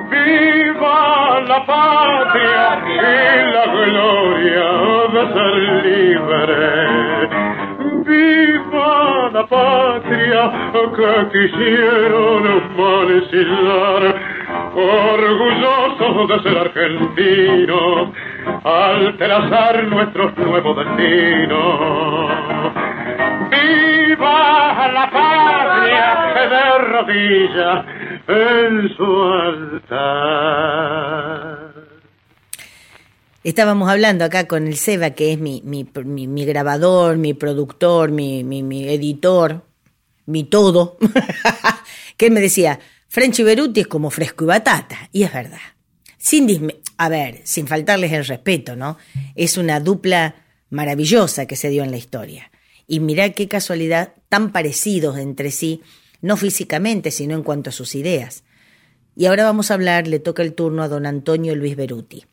Viva 0.10 1.42
la 1.48 1.66
patria 1.68 2.82
y 2.88 2.98
la 3.54 3.66
gloria 3.74 4.66
de 5.14 5.34
ser 5.34 5.56
libre. 5.86 7.65
Viva 8.06 9.32
la 9.34 9.48
patria 9.48 10.52
que 10.96 11.12
quisieron 11.34 12.44
mancillar, 12.78 14.04
orgullosos 14.76 16.28
de 16.30 16.38
ser 16.44 16.58
argentinos, 16.58 18.10
al 18.64 19.18
trazar 19.18 19.84
nuestros 19.86 20.38
nuevos 20.38 20.78
destinos. 20.78 22.32
Viva 23.50 24.88
la 24.94 25.10
patria 25.10 26.08
de 26.50 26.78
rodillas 26.92 27.86
en 28.28 28.90
su 28.96 29.10
altar. 29.90 30.66
Estábamos 33.46 33.88
hablando 33.92 34.26
acá 34.26 34.48
con 34.48 34.66
el 34.66 34.76
Seba, 34.76 35.12
que 35.12 35.32
es 35.32 35.38
mi, 35.38 35.62
mi, 35.64 35.86
mi, 36.04 36.46
grabador, 36.46 37.18
mi 37.18 37.36
productor, 37.36 38.10
mi, 38.10 38.44
mi, 38.44 38.90
editor, 38.90 39.64
mi 40.26 40.46
todo, 40.46 40.98
que 42.18 42.26
él 42.26 42.32
me 42.32 42.42
decía, 42.42 42.80
Frenchy 43.08 43.44
Beruti 43.44 43.82
es 43.82 43.88
como 43.88 44.10
fresco 44.10 44.46
y 44.46 44.48
batata, 44.48 44.98
y 45.12 45.22
es 45.22 45.32
verdad. 45.32 45.60
Sin 46.18 46.74
a 46.98 47.08
ver, 47.08 47.42
sin 47.44 47.68
faltarles 47.68 48.14
el 48.14 48.26
respeto, 48.26 48.76
¿no? 48.76 48.98
Es 49.36 49.60
una 49.60 49.80
dupla 49.80 50.44
maravillosa 50.72 51.46
que 51.46 51.56
se 51.56 51.70
dio 51.70 51.84
en 51.84 51.92
la 51.92 51.98
historia. 51.98 52.50
Y 52.88 53.00
mirá 53.00 53.30
qué 53.30 53.48
casualidad, 53.48 54.14
tan 54.28 54.54
parecidos 54.54 55.20
entre 55.20 55.52
sí, 55.52 55.84
no 56.20 56.36
físicamente, 56.36 57.12
sino 57.12 57.36
en 57.36 57.44
cuanto 57.44 57.70
a 57.70 57.74
sus 57.74 57.94
ideas. 57.94 58.44
Y 59.16 59.28
ahora 59.28 59.44
vamos 59.44 59.70
a 59.70 59.76
hablar, 59.76 60.08
le 60.08 60.18
toca 60.18 60.42
el 60.42 60.56
turno 60.56 60.82
a 60.82 60.88
don 60.88 61.06
Antonio 61.06 61.56
Luis 61.56 61.76
Beruti. 61.76 62.26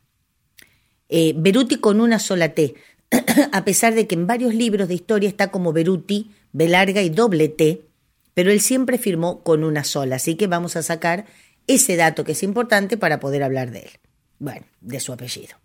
Eh, 1.09 1.33
Beruti 1.35 1.77
con 1.77 2.01
una 2.01 2.19
sola 2.19 2.49
T, 2.49 2.75
a 3.51 3.65
pesar 3.65 3.93
de 3.93 4.07
que 4.07 4.15
en 4.15 4.27
varios 4.27 4.53
libros 4.53 4.87
de 4.87 4.95
historia 4.95 5.29
está 5.29 5.51
como 5.51 5.73
Beruti, 5.73 6.31
B 6.51 6.67
larga 6.67 7.01
y 7.01 7.09
doble 7.09 7.49
T, 7.49 7.85
pero 8.33 8.51
él 8.51 8.61
siempre 8.61 8.97
firmó 8.97 9.43
con 9.43 9.63
una 9.63 9.83
sola, 9.83 10.15
así 10.15 10.35
que 10.35 10.47
vamos 10.47 10.75
a 10.75 10.83
sacar 10.83 11.25
ese 11.67 11.95
dato 11.95 12.23
que 12.23 12.33
es 12.33 12.43
importante 12.43 12.97
para 12.97 13.19
poder 13.19 13.43
hablar 13.43 13.71
de 13.71 13.79
él. 13.79 13.91
Bueno, 14.39 14.65
de 14.81 14.99
su 14.99 15.13
apellido. 15.13 15.55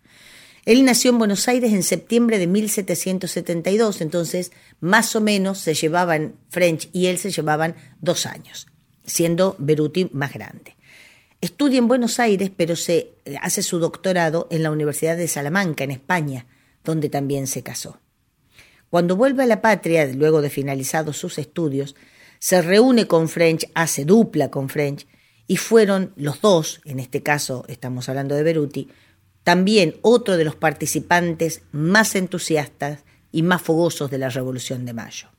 Él 0.65 0.85
nació 0.85 1.11
en 1.11 1.17
Buenos 1.17 1.47
Aires 1.47 1.73
en 1.73 1.83
septiembre 1.83 2.37
de 2.37 2.47
1772, 2.47 4.01
entonces 4.01 4.51
más 4.79 5.15
o 5.15 5.21
menos 5.21 5.57
se 5.59 5.73
llevaban, 5.73 6.35
French 6.49 6.89
y 6.93 7.07
él 7.07 7.17
se 7.17 7.31
llevaban 7.31 7.75
dos 8.01 8.25
años, 8.25 8.67
siendo 9.05 9.55
Beruti 9.57 10.09
más 10.13 10.33
grande. 10.33 10.75
Estudia 11.41 11.79
en 11.79 11.87
Buenos 11.87 12.19
Aires, 12.19 12.51
pero 12.55 12.75
se 12.75 13.13
hace 13.41 13.63
su 13.63 13.79
doctorado 13.79 14.47
en 14.51 14.61
la 14.61 14.71
Universidad 14.71 15.15
de 15.15 15.29
Salamanca, 15.29 15.85
en 15.85 15.91
España, 15.91 16.47
donde 16.83 17.09
también 17.09 17.47
se 17.47 17.63
casó. 17.63 18.01
Cuando 18.89 19.15
vuelve 19.15 19.43
a 19.43 19.45
la 19.45 19.61
patria, 19.61 20.05
luego 20.07 20.41
de 20.41 20.49
finalizados 20.49 21.15
sus 21.15 21.37
estudios, 21.37 21.95
se 22.39 22.61
reúne 22.61 23.07
con 23.07 23.29
French, 23.29 23.69
hace 23.73 24.03
dupla 24.03 24.51
con 24.51 24.67
French, 24.67 25.07
y 25.47 25.55
fueron 25.55 26.13
los 26.17 26.41
dos, 26.41 26.81
en 26.83 26.99
este 26.99 27.23
caso 27.23 27.63
estamos 27.69 28.09
hablando 28.09 28.35
de 28.35 28.43
Beruti, 28.43 28.89
también 29.43 29.95
otro 30.01 30.35
de 30.35 30.43
los 30.43 30.55
participantes 30.55 31.61
más 31.71 32.15
entusiastas 32.15 33.05
y 33.31 33.43
más 33.43 33.61
fogosos 33.61 34.11
de 34.11 34.17
la 34.17 34.29
Revolución 34.29 34.85
de 34.85 34.93
Mayo. 34.93 35.29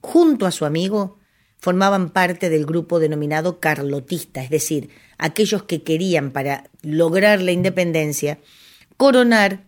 Junto 0.00 0.44
a 0.44 0.52
su 0.52 0.66
amigo, 0.66 1.18
formaban 1.66 2.10
parte 2.10 2.48
del 2.48 2.64
grupo 2.64 3.00
denominado 3.00 3.58
carlotista, 3.58 4.40
es 4.40 4.50
decir, 4.50 4.90
aquellos 5.18 5.64
que 5.64 5.82
querían 5.82 6.30
para 6.30 6.70
lograr 6.82 7.42
la 7.42 7.50
independencia 7.50 8.38
coronar 8.96 9.64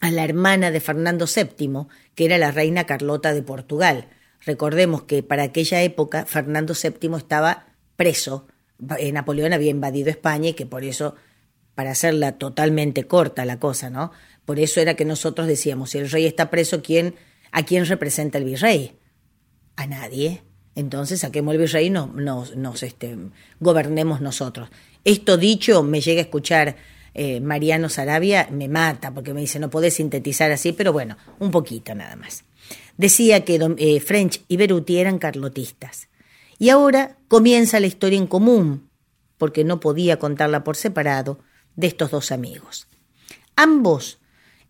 a 0.00 0.10
la 0.10 0.24
hermana 0.24 0.72
de 0.72 0.80
Fernando 0.80 1.26
VII, 1.32 1.86
que 2.16 2.24
era 2.24 2.36
la 2.36 2.50
reina 2.50 2.84
Carlota 2.84 3.32
de 3.32 3.44
Portugal. 3.44 4.08
Recordemos 4.44 5.04
que 5.04 5.22
para 5.22 5.44
aquella 5.44 5.80
época 5.82 6.26
Fernando 6.26 6.74
VII 6.74 7.16
estaba 7.16 7.68
preso, 7.94 8.48
Napoleón 8.80 9.52
había 9.52 9.70
invadido 9.70 10.10
España 10.10 10.48
y 10.48 10.54
que 10.54 10.66
por 10.66 10.82
eso 10.82 11.14
para 11.76 11.92
hacerla 11.92 12.38
totalmente 12.38 13.04
corta 13.04 13.44
la 13.44 13.60
cosa, 13.60 13.88
¿no? 13.88 14.10
Por 14.44 14.58
eso 14.58 14.80
era 14.80 14.94
que 14.94 15.04
nosotros 15.04 15.46
decíamos, 15.46 15.90
si 15.90 15.98
el 15.98 16.10
rey 16.10 16.26
está 16.26 16.50
preso, 16.50 16.82
¿quién, 16.82 17.14
¿a 17.52 17.62
quién 17.62 17.86
representa 17.86 18.36
el 18.38 18.46
virrey? 18.46 18.98
A 19.76 19.86
nadie. 19.86 20.42
Entonces 20.74 21.20
saquemos 21.20 21.54
el 21.54 21.60
virrey 21.60 21.86
y 21.86 21.90
nos, 21.90 22.56
nos, 22.56 22.82
este, 22.82 23.16
gobernemos 23.58 24.20
nosotros. 24.20 24.68
Esto 25.04 25.36
dicho, 25.36 25.82
me 25.82 26.00
llega 26.00 26.20
a 26.20 26.24
escuchar 26.24 26.76
eh, 27.14 27.40
Mariano 27.40 27.88
Sarabia, 27.88 28.48
me 28.52 28.68
mata 28.68 29.12
porque 29.12 29.34
me 29.34 29.40
dice, 29.40 29.58
no 29.58 29.70
podés 29.70 29.94
sintetizar 29.94 30.50
así, 30.52 30.72
pero 30.72 30.92
bueno, 30.92 31.16
un 31.38 31.50
poquito 31.50 31.94
nada 31.94 32.16
más. 32.16 32.44
Decía 32.96 33.44
que 33.44 33.58
eh, 33.78 34.00
French 34.00 34.42
y 34.46 34.56
Beruti 34.56 34.98
eran 34.98 35.18
carlotistas. 35.18 36.08
Y 36.58 36.68
ahora 36.68 37.16
comienza 37.28 37.80
la 37.80 37.86
historia 37.86 38.18
en 38.18 38.26
común, 38.26 38.90
porque 39.38 39.64
no 39.64 39.80
podía 39.80 40.18
contarla 40.18 40.62
por 40.62 40.76
separado, 40.76 41.40
de 41.76 41.86
estos 41.86 42.10
dos 42.10 42.30
amigos. 42.30 42.86
Ambos 43.56 44.18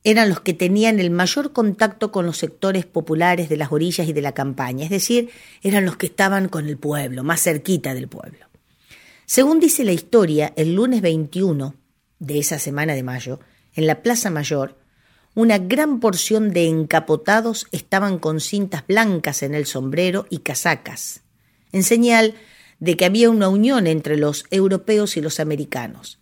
eran 0.03 0.29
los 0.29 0.41
que 0.41 0.55
tenían 0.55 0.99
el 0.99 1.11
mayor 1.11 1.53
contacto 1.53 2.11
con 2.11 2.25
los 2.27 2.39
sectores 2.39 2.87
populares 2.87 3.49
de 3.49 3.57
las 3.57 3.73
orillas 3.73 4.09
y 4.09 4.13
de 4.13 4.23
la 4.23 4.33
campaña, 4.33 4.85
es 4.85 4.91
decir, 4.91 5.31
eran 5.63 5.85
los 5.85 5.97
que 5.97 6.07
estaban 6.07 6.49
con 6.49 6.67
el 6.69 6.79
pueblo, 6.79 7.23
más 7.23 7.43
cerquita 7.43 7.95
del 7.95 8.09
pueblo. 8.09 8.47
Según 9.27 9.61
dice 9.61 9.85
la 9.85 9.93
historia, 9.93 10.53
el 10.57 10.75
lunes 10.75 11.03
21 11.03 11.75
de 12.19 12.39
esa 12.39 12.59
semana 12.59 12.95
de 12.95 13.03
mayo, 13.03 13.41
en 13.75 13.87
la 13.87 14.03
Plaza 14.03 14.31
Mayor, 14.31 14.77
una 15.35 15.59
gran 15.59 16.01
porción 16.01 16.53
de 16.53 16.67
encapotados 16.67 17.67
estaban 17.71 18.19
con 18.19 18.41
cintas 18.41 18.87
blancas 18.87 19.43
en 19.43 19.55
el 19.55 19.67
sombrero 19.67 20.27
y 20.29 20.39
casacas, 20.39 21.23
en 21.73 21.83
señal 21.83 22.35
de 22.81 22.97
que 22.97 23.05
había 23.05 23.31
una 23.31 23.49
unión 23.49 23.87
entre 23.87 24.17
los 24.17 24.45
europeos 24.51 25.17
y 25.17 25.21
los 25.21 25.39
americanos. 25.39 26.20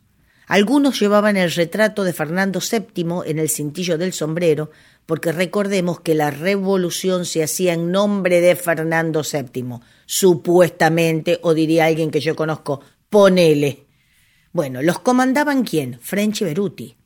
Algunos 0.49 0.99
llevaban 0.99 1.37
el 1.37 1.53
retrato 1.53 2.05
de 2.05 2.15
Fernando 2.15 2.61
VII 2.61 3.23
en 3.27 3.39
el 3.39 3.51
cintillo 3.51 3.99
del 3.99 4.15
sombrero, 4.15 4.71
porque 5.05 5.31
recordemos 5.31 6.01
que 6.01 6.15
la 6.15 6.31
revolución 6.31 7.27
se 7.27 7.43
hacía 7.43 7.75
en 7.75 7.93
nombre 7.93 8.41
de 8.41 8.57
Fernando 8.57 9.23
VII, 9.23 9.81
supuestamente, 10.07 11.39
o 11.43 11.53
diría 11.53 11.85
alguien 11.85 12.11
que 12.11 12.21
yo 12.21 12.35
conozco, 12.35 12.81
ponele. 13.11 13.87
Bueno, 14.53 14.81
¿los 14.81 14.99
comandaban 15.01 15.65
quién? 15.65 16.01
French 16.01 16.41
y 16.41 16.45
Beruti. 16.47 16.97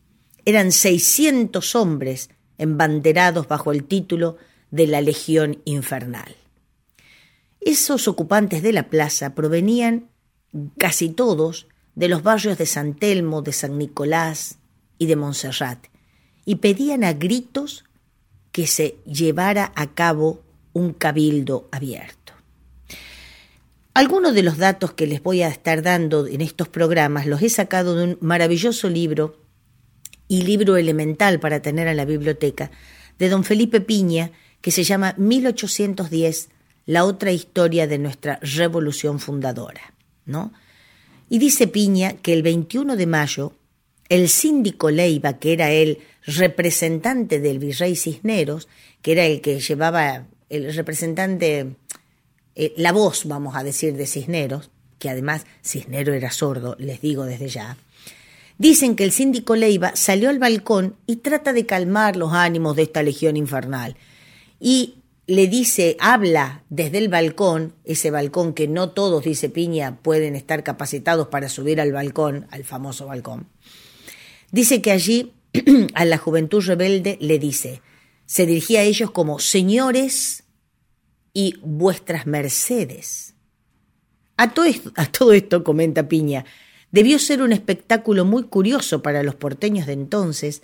Eran 0.45 0.71
600 0.71 1.75
hombres 1.75 2.31
embanderados 2.59 3.49
bajo 3.49 3.73
el 3.73 3.85
título 3.85 4.37
de 4.71 4.87
la 4.87 5.01
Legión 5.01 5.61
Infernal. 5.65 6.37
Esos 7.61 8.07
ocupantes 8.07 8.63
de 8.63 8.73
la 8.73 8.89
plaza 8.89 9.35
provenían 9.35 10.11
casi 10.79 11.09
todos 11.09 11.67
de 11.95 12.09
los 12.09 12.23
barrios 12.23 12.59
de 12.59 12.67
San 12.67 12.95
Telmo, 12.95 13.43
de 13.43 13.53
San 13.53 13.79
Nicolás 13.79 14.59
y 14.99 15.07
de 15.07 15.17
Montserrat, 15.17 15.87
y 16.45 16.57
pedían 16.57 17.05
a 17.05 17.13
gritos 17.13 17.85
que 18.51 18.67
se 18.67 18.97
llevara 19.05 19.73
a 19.75 19.95
cabo 19.95 20.43
un 20.73 20.93
cabildo 20.93 21.69
abierto. 21.71 22.33
Algunos 23.95 24.35
de 24.35 24.43
los 24.43 24.57
datos 24.57 24.93
que 24.95 25.07
les 25.07 25.23
voy 25.23 25.43
a 25.43 25.49
estar 25.49 25.83
dando 25.83 26.27
en 26.27 26.41
estos 26.41 26.69
programas 26.69 27.27
los 27.27 27.43
he 27.43 27.51
sacado 27.51 27.95
de 27.95 28.05
un 28.05 28.19
maravilloso 28.21 28.89
libro 28.89 29.39
y 30.29 30.43
libro 30.43 30.79
elemental 30.79 31.41
para 31.41 31.61
tener 31.61 31.87
en 31.89 31.99
la 31.99 32.07
biblioteca 32.07 32.71
de 33.19 33.29
don 33.29 33.45
Felipe 33.45 33.83
Piña, 33.83 34.33
que 34.63 34.71
se 34.71 34.83
llama 34.83 35.15
1810, 35.19 36.49
la 36.87 37.05
otra 37.05 37.33
historia 37.33 37.87
de 37.87 37.99
nuestra 37.99 38.39
revolución 38.41 39.21
fundadora, 39.21 39.95
¿no? 40.25 40.53
Y 41.33 41.39
dice 41.39 41.67
Piña 41.67 42.13
que 42.13 42.35
el 42.35 42.43
21 42.43 42.95
de 42.95 43.07
mayo, 43.07 43.55
el 44.11 44.29
síndico 44.29 44.91
Leiva, 44.91 45.39
que 45.39 45.55
era 45.55 45.71
el 45.71 46.01
representante 46.27 47.41
del 47.41 47.59
virrey 47.59 47.97
Cisneros, 47.97 48.69
que 49.01 49.13
era 49.13 49.25
el 49.25 49.41
que 49.41 49.59
llevaba 49.59 50.27
el 50.51 50.75
representante, 50.75 51.75
eh, 52.55 52.75
la 52.77 52.93
voz, 52.93 53.25
vamos 53.25 53.57
a 53.57 53.63
decir, 53.63 53.97
de 53.97 54.07
Cisneros, 54.07 54.69
que 54.99 55.09
además 55.09 55.47
Cisneros 55.65 56.15
era 56.15 56.31
sordo, 56.31 56.77
les 56.79 57.01
digo 57.01 57.25
desde 57.25 57.49
ya, 57.49 57.79
dicen 58.59 58.95
que 58.95 59.05
el 59.05 59.11
síndico 59.11 59.57
Leiva 59.57 59.93
salió 59.97 60.29
al 60.29 60.39
balcón 60.39 60.97
y 61.07 61.17
trata 61.17 61.55
de 61.55 61.65
calmar 61.65 62.17
los 62.17 62.35
ánimos 62.35 62.77
de 62.77 62.83
esta 62.83 63.03
legión 63.03 63.39
infernal. 63.39 63.97
Y 64.61 64.97
le 65.27 65.47
dice, 65.47 65.97
habla 66.01 66.65
desde 66.69 66.99
el 66.99 67.09
balcón, 67.09 67.75
ese 67.85 68.11
balcón 68.11 68.55
que 68.55 68.69
no 68.69 68.91
todos, 68.91 69.25
dice 69.25 69.49
Piña, 69.49 69.99
pueden 70.03 70.35
estar 70.35 70.63
capacitados 70.63 71.29
para 71.29 71.49
subir 71.49 71.81
al 71.81 71.93
balcón, 71.93 72.47
al 72.51 72.65
famoso 72.65 73.07
balcón. 73.07 73.49
Dice 74.51 74.83
que 74.83 74.91
allí 74.91 75.33
a 75.95 76.05
la 76.05 76.19
juventud 76.19 76.63
rebelde 76.65 77.19
le 77.21 77.39
dice, 77.39 77.83
se 78.27 78.47
dirigía 78.47 78.81
a 78.81 78.85
ellos 78.85 79.11
como 79.11 79.39
señores 79.39 80.45
y 81.33 81.57
vuestras 81.63 82.27
mercedes. 82.27 83.35
A 84.37 84.53
todo 84.53 84.65
esto, 84.65 84.93
a 84.97 85.07
todo 85.07 85.33
esto 85.33 85.63
comenta 85.63 86.09
Piña, 86.09 86.45
Debió 86.93 87.19
ser 87.19 87.41
un 87.41 87.53
espectáculo 87.53 88.27
muy 88.27 88.45
curioso 88.45 89.03
para 89.03 89.23
los 89.23 89.35
porteños 89.35 89.87
de 89.87 89.95
entonces 89.95 90.63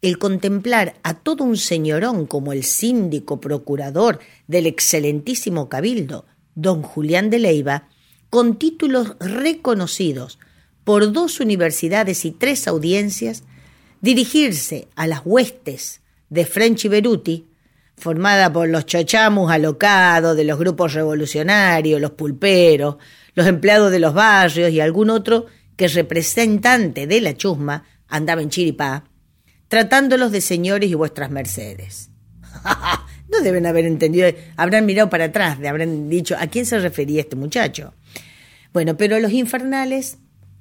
el 0.00 0.18
contemplar 0.18 0.94
a 1.02 1.14
todo 1.14 1.44
un 1.44 1.56
señorón 1.56 2.26
como 2.26 2.52
el 2.52 2.64
síndico 2.64 3.40
procurador 3.40 4.20
del 4.46 4.66
excelentísimo 4.66 5.68
cabildo, 5.68 6.24
don 6.54 6.82
Julián 6.82 7.30
de 7.30 7.38
Leiva, 7.38 7.88
con 8.30 8.58
títulos 8.58 9.16
reconocidos 9.18 10.38
por 10.84 11.12
dos 11.12 11.40
universidades 11.40 12.24
y 12.24 12.30
tres 12.30 12.68
audiencias, 12.68 13.42
dirigirse 14.00 14.88
a 14.94 15.06
las 15.06 15.22
huestes 15.24 16.00
de 16.30 16.46
French 16.46 16.88
Beruti, 16.88 17.46
formada 17.96 18.52
por 18.52 18.68
los 18.68 18.86
chochamus 18.86 19.50
alocados 19.50 20.36
de 20.36 20.44
los 20.44 20.58
grupos 20.58 20.94
revolucionarios, 20.94 22.00
los 22.00 22.12
pulperos, 22.12 22.96
los 23.34 23.46
empleados 23.46 23.90
de 23.90 23.98
los 23.98 24.14
barrios 24.14 24.70
y 24.70 24.80
algún 24.80 25.10
otro 25.10 25.46
que 25.76 25.88
representante 25.88 27.06
de 27.06 27.20
la 27.20 27.36
chusma 27.36 27.84
andaba 28.08 28.42
en 28.42 28.50
chiripá, 28.50 29.04
tratándolos 29.68 30.32
de 30.32 30.40
señores 30.40 30.90
y 30.90 30.94
vuestras 30.94 31.30
mercedes. 31.30 32.10
no 33.28 33.40
deben 33.42 33.66
haber 33.66 33.84
entendido, 33.84 34.28
habrán 34.56 34.86
mirado 34.86 35.10
para 35.10 35.24
atrás, 35.24 35.58
habrán 35.64 36.08
dicho 36.08 36.36
a 36.38 36.46
quién 36.46 36.66
se 36.66 36.78
refería 36.78 37.20
este 37.20 37.36
muchacho. 37.36 37.94
Bueno, 38.72 38.96
pero 38.96 39.18
los 39.20 39.32
infernales 39.32 40.18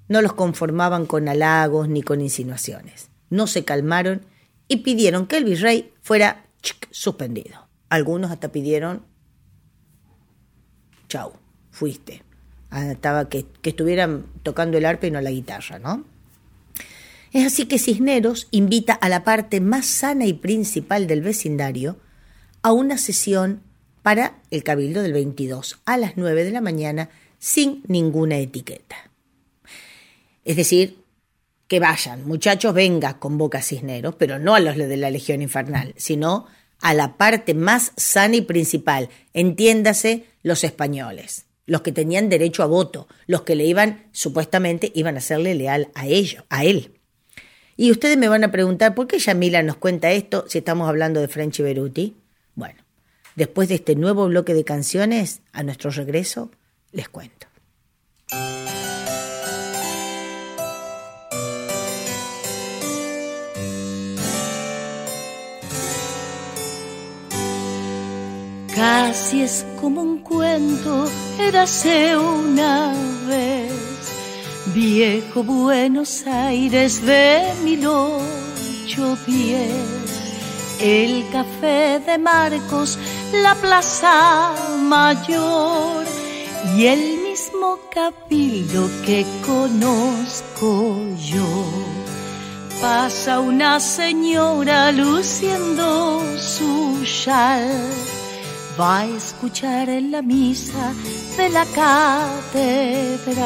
no 0.08 0.22
los 0.22 0.34
conformaban 0.34 1.06
con 1.06 1.28
halagos 1.28 1.90
ni 1.90 2.02
con 2.02 2.22
insinuaciones. 2.22 3.10
No 3.30 3.48
se 3.48 3.66
calmaron 3.66 4.26
y 4.68 4.78
pidieron 4.78 5.28
que 5.28 5.38
el 5.38 5.46
virrey 5.46 5.94
fuera 6.02 6.46
suspendido. 6.92 7.68
Algunos 7.90 8.32
hasta 8.32 8.52
pidieron, 8.52 9.04
chau, 11.08 11.34
fuiste. 11.72 12.24
Ah, 12.70 12.92
estaba 12.92 13.30
que, 13.30 13.46
que 13.62 13.70
estuvieran 13.70 14.26
tocando 14.44 14.78
el 14.78 14.86
arpa 14.86 15.08
y 15.08 15.12
no 15.12 15.22
la 15.22 15.32
guitarra, 15.32 15.80
¿no? 15.80 16.04
Es 17.38 17.46
así 17.46 17.68
que 17.68 17.78
Cisneros 17.78 18.48
invita 18.50 18.94
a 18.94 19.10
la 19.10 19.24
parte 19.24 19.62
más 19.62 19.86
sana 19.86 20.26
y 20.26 20.34
principal 20.34 21.06
del 21.06 21.22
vecindario 21.22 22.00
a 22.64 22.72
una 22.72 22.98
sesión 22.98 23.62
para 24.02 24.40
el 24.50 24.64
Cabildo 24.64 25.04
del 25.04 25.14
22 25.14 25.80
a 25.86 25.98
las 25.98 26.14
9 26.18 26.46
de 26.46 26.52
la 26.52 26.62
mañana 26.62 27.12
sin 27.38 27.84
ninguna 27.86 28.40
etiqueta. 28.40 29.12
Es 30.46 30.56
decir, 30.56 30.98
que 31.68 31.80
vayan, 31.80 32.26
muchachos, 32.28 32.74
venga, 32.74 33.20
convoca 33.20 33.62
Cisneros, 33.62 34.16
pero 34.16 34.40
no 34.40 34.56
a 34.56 34.60
los 34.60 34.76
de 34.76 34.98
la 34.98 35.12
Legión 35.12 35.44
Infernal, 35.44 35.94
sino 35.96 36.48
a 36.82 36.96
la 36.96 37.18
parte 37.18 37.54
más 37.54 37.92
sana 37.98 38.38
y 38.38 38.42
principal, 38.42 39.10
entiéndase 39.36 40.26
los 40.42 40.64
españoles, 40.64 41.46
los 41.68 41.82
que 41.82 41.92
tenían 41.92 42.30
derecho 42.30 42.64
a 42.64 42.66
voto, 42.66 43.08
los 43.28 43.44
que 43.44 43.56
le 43.56 43.66
iban, 43.66 44.08
supuestamente, 44.12 44.92
iban 44.96 45.18
a 45.18 45.22
serle 45.22 45.54
leal 45.54 45.92
a 45.94 46.08
ellos, 46.08 46.44
a 46.50 46.66
él. 46.66 46.97
Y 47.80 47.92
ustedes 47.92 48.18
me 48.18 48.28
van 48.28 48.44
a 48.44 48.52
preguntar, 48.52 48.96
¿por 48.96 49.06
qué 49.06 49.20
Yamila 49.20 49.62
nos 49.62 49.78
cuenta 49.78 50.12
esto 50.12 50.46
si 50.48 50.58
estamos 50.58 50.90
hablando 50.90 51.22
de 51.22 51.28
Frenchy 51.28 51.62
Beruti? 51.62 52.18
Bueno, 52.56 52.82
después 53.36 53.70
de 53.70 53.76
este 53.76 53.96
nuevo 53.96 54.28
bloque 54.28 54.56
de 54.56 54.64
canciones, 54.64 55.42
a 55.54 55.62
nuestro 55.62 55.92
regreso, 55.92 56.50
les 56.92 57.08
cuento. 57.08 57.46
Casi 68.76 69.44
es 69.44 69.66
como 69.80 70.02
un 70.02 70.20
cuento, 70.20 71.08
érase 71.40 72.18
una 72.18 72.94
vez. 73.28 73.87
Viejo 74.74 75.44
Buenos 75.44 76.26
Aires 76.28 77.02
de 77.06 77.54
mil 77.64 77.86
ocho 77.88 79.18
El 80.80 81.26
café 81.32 82.00
de 82.06 82.18
Marcos, 82.18 82.98
la 83.34 83.56
plaza 83.56 84.54
mayor 84.80 86.06
y 86.76 86.86
el 86.86 87.20
mismo 87.24 87.80
cabildo 87.94 88.90
que 89.06 89.26
conozco 89.46 90.98
yo. 91.18 91.66
Pasa 92.82 93.40
una 93.40 93.80
señora 93.80 94.92
luciendo 94.92 96.22
su 96.38 97.04
chal, 97.06 97.70
va 98.80 99.00
a 99.00 99.06
escuchar 99.06 99.90
en 99.90 100.12
la 100.12 100.22
misa 100.22 100.94
de 101.38 101.50
la 101.50 101.66
catedral. 101.66 103.38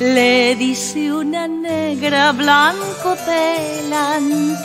Le 0.00 0.56
dice 0.56 1.12
una 1.12 1.46
negra 1.46 2.32
blanco 2.32 3.14
delantal, 3.26 4.64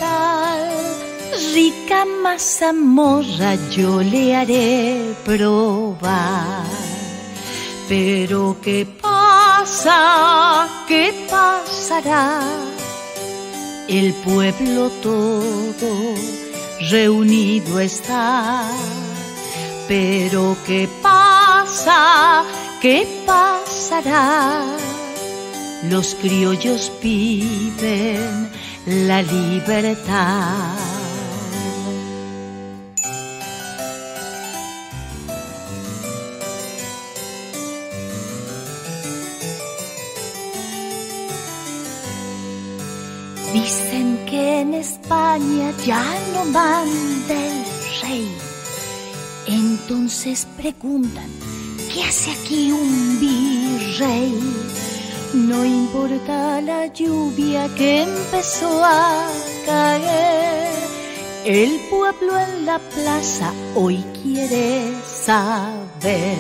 rica 1.54 2.04
mazamorra 2.24 3.54
yo 3.70 4.02
le 4.02 4.36
haré 4.36 5.14
probar. 5.24 6.66
Pero 7.88 8.58
¿qué 8.64 8.88
pasa? 9.00 10.68
¿Qué 10.88 11.14
pasará? 11.30 12.42
El 13.88 14.14
pueblo 14.26 14.90
todo 15.04 16.16
reunido 16.90 17.80
está. 17.80 18.68
Pero 19.88 20.58
¿qué 20.66 20.90
pasa? 21.04 22.44
¿Qué 22.82 23.08
pasará? 23.28 24.66
Los 25.84 26.14
criollos 26.16 26.92
piden 27.02 28.50
la 28.86 29.22
libertad. 29.22 30.76
Dicen 43.54 44.26
que 44.30 44.60
en 44.60 44.74
España 44.74 45.72
ya 45.86 46.04
no 46.34 46.44
manda 46.46 47.34
el 47.34 47.66
rey. 48.02 48.28
Entonces 49.48 50.46
preguntan, 50.58 51.30
¿qué 51.94 52.04
hace 52.04 52.32
aquí 52.32 52.72
un 52.74 53.20
virrey? 53.20 54.89
No 55.34 55.64
importa 55.64 56.60
la 56.60 56.88
lluvia 56.88 57.70
que 57.76 58.02
empezó 58.02 58.84
a 58.84 59.28
caer, 59.64 60.74
el 61.46 61.80
pueblo 61.88 62.40
en 62.40 62.66
la 62.66 62.80
plaza 62.80 63.54
hoy 63.76 64.04
quiere 64.24 64.92
saber. 65.06 66.36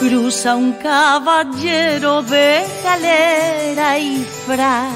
Cruza 0.00 0.56
un 0.56 0.72
caballero 0.72 2.22
de 2.22 2.66
galera 2.82 3.96
y 3.98 4.26
frac 4.44 4.90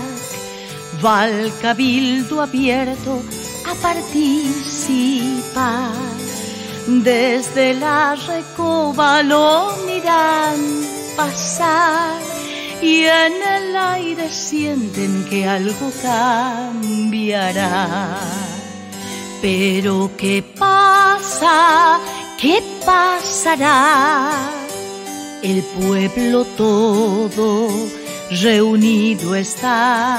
va 1.05 1.23
al 1.23 1.53
cabildo 1.61 2.41
abierto 2.41 3.23
a 3.65 3.75
participar. 3.77 5.93
Desde 6.89 7.75
la 7.75 8.17
recoba 8.17 9.23
lo 9.23 9.73
miran 9.87 10.59
pasar 11.17 12.32
y 12.83 13.05
en 13.05 13.33
el 13.43 13.77
aire 13.77 14.29
sienten 14.29 15.25
que 15.31 15.47
algo 15.47 15.91
cambiará. 16.03 17.69
Pero 19.41 20.11
¿qué 20.19 20.43
pasa? 20.59 22.01
¿Qué 22.39 22.63
pasará? 22.85 24.33
El 25.43 25.63
pueblo 25.63 26.45
todo 26.45 27.69
reunido 28.31 29.35
está 29.35 30.19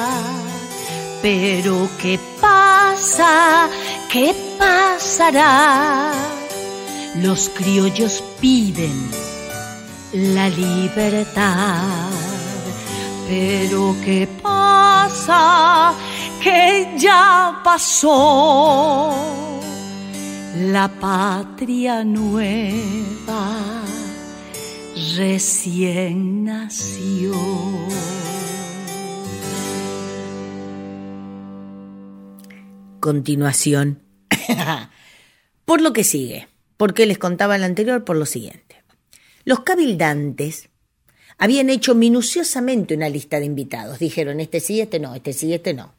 pero 1.24 1.88
¿qué 2.02 2.20
pasa? 2.42 3.70
¿Qué 4.12 4.36
pasará? 4.60 6.12
Los 7.16 7.48
criollos 7.48 8.22
piden 8.42 9.10
la 10.12 10.50
libertad. 10.50 12.33
Pero 13.34 13.96
¿qué 14.06 14.28
pasa? 14.44 15.96
Que 16.40 16.94
ya 17.00 17.62
pasó 17.64 19.12
la 20.56 20.88
patria 20.88 22.04
nueva 22.04 23.60
recién 25.16 26.44
nació. 26.44 27.34
continuación. 33.00 34.00
por 35.66 35.82
lo 35.82 35.92
que 35.92 36.04
sigue, 36.04 36.48
porque 36.78 37.08
les 37.08 37.18
contaba 37.18 37.56
en 37.56 37.62
la 37.62 37.68
anterior 37.68 38.06
por 38.06 38.16
lo 38.16 38.26
siguiente. 38.26 38.84
Los 39.44 39.62
cabildantes 39.62 40.70
habían 41.44 41.70
hecho 41.70 41.94
minuciosamente 41.94 42.96
una 42.96 43.10
lista 43.10 43.38
de 43.38 43.46
invitados. 43.46 44.00
Dijeron, 44.00 44.40
este 44.40 44.62
sí, 44.62 44.80
este 44.80 44.98
no, 45.02 45.14
este 45.14 45.34
sí, 45.34 45.54
este 45.54 45.74
no. 45.74 45.94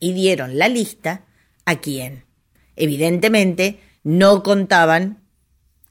Y 0.00 0.12
dieron 0.12 0.58
la 0.58 0.66
lista 0.66 1.24
a 1.66 1.80
quién. 1.80 2.24
Evidentemente, 2.74 3.78
no 4.02 4.42
contaban 4.42 5.22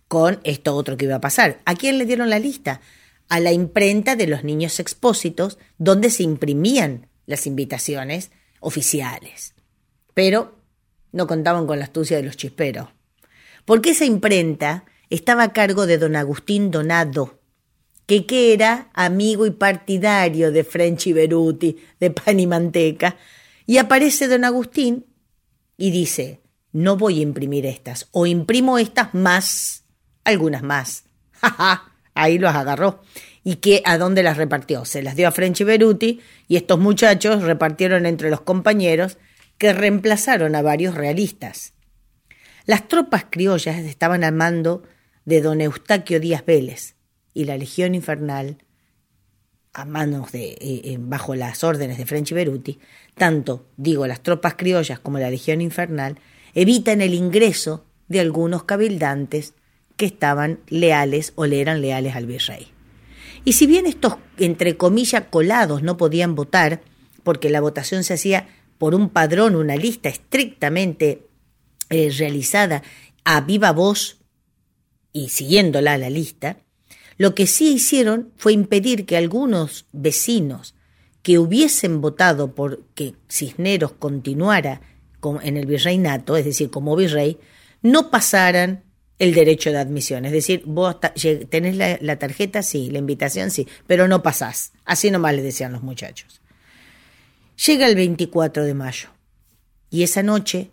con 0.10 0.42
esto 0.44 0.76
otro 0.76 0.98
que 0.98 1.06
iba 1.06 1.16
a 1.16 1.22
pasar. 1.22 1.62
¿A 1.64 1.76
quién 1.76 1.98
le 1.98 2.06
dieron 2.06 2.30
la 2.30 2.38
lista? 2.38 2.82
A 3.30 3.40
la 3.40 3.54
imprenta 3.54 4.18
de 4.18 4.28
los 4.28 4.44
niños 4.44 4.78
expósitos, 4.82 5.58
donde 5.78 6.10
se 6.10 6.24
imprimían 6.24 7.08
las 7.28 7.48
invitaciones 7.48 8.32
oficiales. 8.60 9.54
Pero 10.14 10.60
no 11.14 11.28
contaban 11.28 11.66
con 11.66 11.80
la 11.80 11.86
astucia 11.86 12.18
de 12.18 12.24
los 12.24 12.36
chisperos. 12.36 12.90
Porque 13.64 13.92
esa 13.92 14.04
imprenta 14.04 14.84
estaba 15.10 15.44
a 15.44 15.54
cargo 15.54 15.86
de 15.86 15.98
don 15.98 16.18
Agustín 16.18 16.72
Donado, 16.72 17.37
que, 18.08 18.26
que 18.26 18.54
era 18.54 18.90
amigo 18.94 19.46
y 19.46 19.52
partidario 19.52 20.52
de 20.52 20.64
French 20.64 21.08
y 21.08 21.14
Beruti, 21.14 21.78
de 22.00 22.10
pan 22.10 22.40
y 22.40 22.48
manteca. 22.48 23.18
Y 23.68 23.78
aparece 23.78 24.28
don 24.28 24.46
Agustín 24.46 25.06
y 25.78 25.92
dice, 25.92 26.42
no 26.72 26.96
voy 26.96 27.20
a 27.20 27.24
imprimir 27.24 27.66
estas, 27.66 28.08
o 28.12 28.26
imprimo 28.26 28.80
estas 28.80 29.14
más, 29.14 29.84
algunas 30.24 30.64
más. 30.64 31.04
Ahí 32.16 32.40
los 32.40 32.56
agarró. 32.56 33.02
¿Y 33.44 33.58
que 33.58 33.82
a 33.86 33.98
dónde 33.98 34.24
las 34.24 34.38
repartió? 34.38 34.86
Se 34.86 35.04
las 35.04 35.16
dio 35.16 35.28
a 35.28 35.32
Frenchy 35.32 35.66
Beruti 35.66 36.22
y 36.48 36.56
estos 36.56 36.80
muchachos 36.80 37.44
repartieron 37.44 38.06
entre 38.06 38.30
los 38.30 38.42
compañeros 38.42 39.18
que 39.58 39.74
reemplazaron 39.74 40.56
a 40.56 40.62
varios 40.62 40.96
realistas. 40.96 41.74
Las 42.66 42.88
tropas 42.88 43.26
criollas 43.30 43.78
estaban 43.78 44.24
al 44.24 44.34
mando 44.34 44.84
de 45.26 45.42
don 45.42 45.62
Eustaquio 45.62 46.20
Díaz 46.20 46.46
Vélez 46.46 46.97
y 47.38 47.46
la 47.46 47.56
Legión 47.56 47.94
Infernal, 47.94 48.58
a 49.72 49.86
manos 49.86 50.32
de, 50.32 50.54
eh, 50.54 50.82
eh, 50.86 50.98
bajo 51.00 51.36
las 51.36 51.64
órdenes 51.64 52.00
de 52.00 52.08
Frenchy 52.08 52.34
Beruti, 52.34 52.80
tanto, 53.14 53.68
digo, 53.78 54.08
las 54.08 54.24
tropas 54.24 54.56
criollas 54.56 55.00
como 55.00 55.20
la 55.20 55.30
Legión 55.30 55.62
Infernal, 55.62 56.18
evitan 56.56 57.00
el 57.00 57.14
ingreso 57.14 57.86
de 58.08 58.22
algunos 58.22 58.64
cabildantes 58.64 59.54
que 59.98 60.08
estaban 60.08 60.62
leales 60.68 61.34
o 61.36 61.46
le 61.46 61.62
eran 61.62 61.80
leales 61.80 62.16
al 62.16 62.26
virrey. 62.26 62.70
Y 63.46 63.54
si 63.54 63.68
bien 63.68 63.86
estos, 63.86 64.16
entre 64.40 64.76
comillas, 64.76 65.26
colados 65.30 65.84
no 65.84 65.96
podían 65.96 66.34
votar, 66.34 66.82
porque 67.22 67.52
la 67.52 67.62
votación 67.62 68.04
se 68.04 68.16
hacía 68.16 68.48
por 68.80 68.96
un 68.96 69.10
padrón, 69.10 69.56
una 69.56 69.76
lista 69.76 70.10
estrictamente 70.10 71.28
eh, 71.92 72.12
realizada 72.18 72.82
a 73.26 73.42
viva 73.42 73.74
voz 73.74 74.18
y 75.14 75.30
siguiéndola 75.30 76.00
la 76.00 76.10
lista, 76.10 76.58
lo 77.18 77.36
que 77.36 77.48
sí 77.48 77.74
hicieron 77.74 78.32
fue 78.38 78.54
impedir 78.54 79.06
que 79.06 79.18
algunos 79.18 79.86
vecinos 79.92 80.76
que 81.24 81.40
hubiesen 81.40 82.00
votado 82.00 82.56
por 82.56 82.84
que 82.96 83.16
Cisneros 83.30 83.94
continuara 83.94 84.82
en 85.42 85.58
el 85.58 85.66
virreinato, 85.66 86.38
es 86.38 86.46
decir, 86.46 86.70
como 86.70 86.96
virrey, 86.96 87.38
no 87.82 88.10
pasaran 88.10 88.84
el 89.20 89.34
derecho 89.34 89.72
de 89.72 89.80
admisión. 89.80 90.26
Es 90.26 90.32
decir, 90.32 90.64
vos 90.66 90.98
tenés 91.50 91.76
la, 91.76 92.20
tarjeta, 92.20 92.62
sí, 92.62 92.90
la 92.92 93.00
invitación, 93.00 93.52
sí, 93.52 93.68
pero 93.88 94.08
no 94.08 94.22
pasás. 94.22 94.72
Así 94.86 95.12
nomás 95.12 95.36
le 95.36 95.42
decían 95.42 95.72
los 95.72 95.84
muchachos. 95.84 96.42
Llega 97.66 97.88
el 97.88 97.96
24 97.96 98.64
de 98.64 98.74
mayo 98.74 99.10
y 99.90 100.04
esa 100.04 100.22
noche 100.22 100.70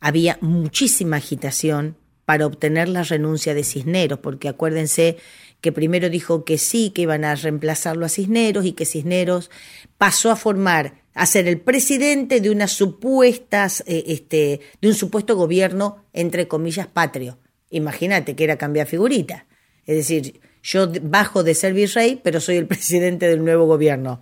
había 0.00 0.38
muchísima 0.40 1.16
agitación 1.16 1.96
para 2.24 2.46
obtener 2.46 2.88
la 2.88 3.04
renuncia 3.04 3.54
de 3.54 3.62
Cisneros, 3.62 4.18
porque 4.18 4.48
acuérdense 4.48 5.16
que 5.60 5.72
primero 5.72 6.08
dijo 6.10 6.44
que 6.44 6.58
sí, 6.58 6.90
que 6.90 7.02
iban 7.02 7.24
a 7.24 7.34
reemplazarlo 7.34 8.06
a 8.06 8.08
Cisneros 8.08 8.64
y 8.64 8.72
que 8.72 8.84
Cisneros 8.84 9.50
pasó 9.98 10.30
a 10.30 10.36
formar 10.36 11.06
a 11.16 11.24
ser 11.24 11.48
el 11.48 11.58
presidente 11.58 12.42
de 12.42 12.50
unas 12.50 12.72
supuestas, 12.72 13.82
eh, 13.86 14.04
este, 14.08 14.60
de 14.82 14.88
un 14.88 14.94
supuesto 14.94 15.34
gobierno, 15.34 16.04
entre 16.12 16.46
comillas, 16.46 16.86
patrio. 16.88 17.38
Imagínate 17.70 18.36
que 18.36 18.44
era 18.44 18.58
cambiar 18.58 18.86
figurita. 18.86 19.46
Es 19.86 19.96
decir, 19.96 20.40
yo 20.62 20.88
bajo 21.02 21.42
de 21.42 21.54
ser 21.54 21.72
virrey, 21.72 22.20
pero 22.22 22.38
soy 22.38 22.56
el 22.56 22.66
presidente 22.68 23.28
del 23.28 23.42
nuevo 23.42 23.66
gobierno. 23.66 24.20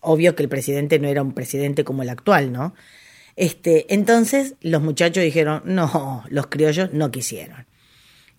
Obvio 0.00 0.34
que 0.34 0.42
el 0.42 0.48
presidente 0.48 0.98
no 0.98 1.06
era 1.06 1.22
un 1.22 1.32
presidente 1.32 1.84
como 1.84 2.02
el 2.02 2.08
actual, 2.08 2.50
¿no? 2.50 2.74
Este, 3.36 3.94
entonces 3.94 4.56
los 4.60 4.82
muchachos 4.82 5.22
dijeron, 5.22 5.62
no, 5.64 6.24
los 6.28 6.48
criollos 6.48 6.92
no 6.92 7.12
quisieron. 7.12 7.66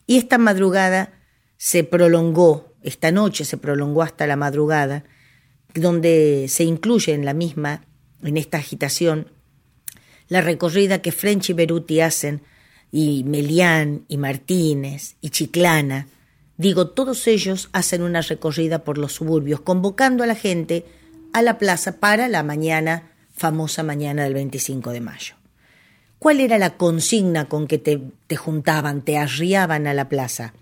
Y 0.08 0.18
esta 0.18 0.38
madrugada 0.38 1.21
se 1.64 1.84
prolongó, 1.84 2.74
esta 2.82 3.12
noche 3.12 3.46
se 3.46 3.56
prolongó 3.56 4.02
hasta 4.02 4.26
la 4.26 4.36
madrugada, 4.36 5.04
donde 5.76 6.48
se 6.50 6.64
incluye 6.64 7.14
en 7.14 7.24
la 7.24 7.36
misma, 7.36 7.86
en 8.24 8.38
esta 8.38 8.58
agitación, 8.58 9.28
la 10.28 10.42
recorrida 10.42 11.04
que 11.04 11.12
French 11.12 11.52
y 11.52 11.54
Beruti 11.54 12.02
hacen, 12.02 12.42
y 12.92 13.24
Melián, 13.26 14.06
y 14.08 14.18
Martínez, 14.18 15.18
y 15.22 15.30
Chiclana, 15.30 16.08
digo, 16.58 16.88
todos 16.90 17.28
ellos 17.28 17.70
hacen 17.74 18.02
una 18.02 18.22
recorrida 18.22 18.84
por 18.84 18.98
los 18.98 19.14
suburbios, 19.14 19.62
convocando 19.62 20.24
a 20.24 20.28
la 20.28 20.36
gente 20.36 20.88
a 21.32 21.44
la 21.44 21.60
plaza 21.60 22.00
para 22.00 22.28
la 22.28 22.42
mañana, 22.42 23.12
famosa 23.36 23.84
mañana 23.84 24.24
del 24.24 24.34
25 24.34 24.90
de 24.90 25.02
mayo. 25.02 25.36
¿Cuál 26.18 26.40
era 26.40 26.58
la 26.58 26.76
consigna 26.76 27.48
con 27.48 27.68
que 27.68 27.78
te, 27.78 28.02
te 28.26 28.36
juntaban, 28.36 29.04
te 29.04 29.20
arriaban 29.20 29.86
a 29.86 29.94
la 29.94 30.10
plaza? 30.10 30.56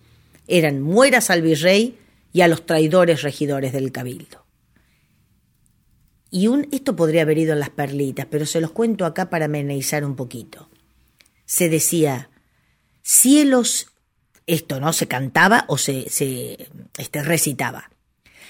Eran 0.50 0.82
mueras 0.82 1.30
al 1.30 1.42
virrey 1.42 1.98
y 2.34 2.42
a 2.42 2.48
los 2.48 2.66
traidores 2.66 3.22
regidores 3.22 3.72
del 3.72 3.92
cabildo. 3.92 4.46
Y 6.32 6.48
un, 6.48 6.68
esto 6.72 6.96
podría 6.96 7.24
haber 7.24 7.38
ido 7.38 7.54
en 7.54 7.60
las 7.60 7.70
perlitas, 7.70 8.28
pero 8.30 8.46
se 8.46 8.62
los 8.62 8.72
cuento 8.72 9.06
acá 9.06 9.30
para 9.30 9.46
amenizar 9.46 10.06
un 10.06 10.16
poquito. 10.16 10.70
Se 11.46 11.70
decía, 11.70 12.30
cielos, 13.02 13.88
esto 14.46 14.80
no 14.80 14.94
se 14.94 15.08
cantaba 15.08 15.66
o 15.68 15.78
se, 15.78 16.10
se 16.10 16.70
este, 16.98 17.24
recitaba. 17.24 17.90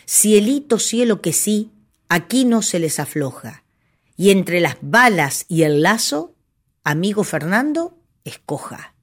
Cielito, 0.08 0.80
cielo 0.80 1.22
que 1.22 1.34
sí, 1.34 1.72
aquí 2.10 2.44
no 2.44 2.62
se 2.62 2.80
les 2.80 3.00
afloja. 3.00 3.64
Y 4.18 4.32
entre 4.32 4.60
las 4.60 4.78
balas 4.82 5.46
y 5.48 5.64
el 5.64 5.82
lazo, 5.82 6.36
amigo 6.84 7.24
Fernando, 7.24 7.98
escoja. 8.26 8.96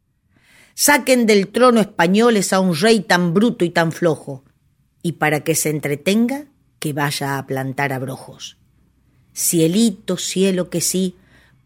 Saquen 0.78 1.24
del 1.24 1.48
trono 1.48 1.80
españoles 1.80 2.52
a 2.52 2.60
un 2.60 2.76
rey 2.76 3.00
tan 3.00 3.32
bruto 3.32 3.64
y 3.64 3.70
tan 3.70 3.92
flojo, 3.92 4.44
y 5.00 5.12
para 5.12 5.40
que 5.40 5.54
se 5.54 5.70
entretenga, 5.70 6.48
que 6.78 6.92
vaya 6.92 7.38
a 7.38 7.46
plantar 7.46 7.94
abrojos. 7.94 8.58
Cielito, 9.34 10.18
cielo 10.18 10.68
que 10.68 10.82
sí, 10.82 11.16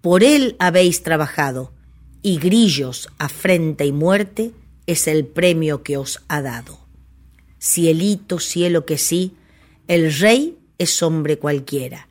por 0.01 0.23
él 0.23 0.55
habéis 0.61 1.03
trabajado, 1.03 1.73
y 2.23 2.39
grillos, 2.39 3.09
afrenta 3.19 3.85
y 3.85 3.91
muerte, 3.91 4.53
es 4.87 5.09
el 5.09 5.27
premio 5.27 5.83
que 5.83 5.97
os 5.97 6.23
ha 6.29 6.41
dado. 6.41 6.79
Cielito, 7.61 8.39
cielo 8.39 8.87
que 8.87 8.97
sí, 8.97 9.35
el 9.89 10.15
rey 10.15 10.57
es 10.79 11.03
hombre 11.03 11.37
cualquiera, 11.37 12.09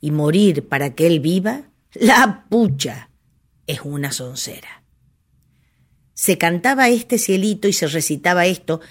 y 0.00 0.10
morir 0.10 0.66
para 0.66 0.94
que 0.94 1.06
él 1.06 1.20
viva, 1.20 1.64
la 1.92 2.46
pucha, 2.48 3.10
es 3.66 3.82
una 3.84 4.10
soncera. 4.10 4.79
Se 6.20 6.36
cantaba 6.36 6.90
este 6.90 7.16
cielito 7.16 7.66
y 7.66 7.72
se 7.72 7.86
recitaba 7.86 8.44
esto. 8.44 8.82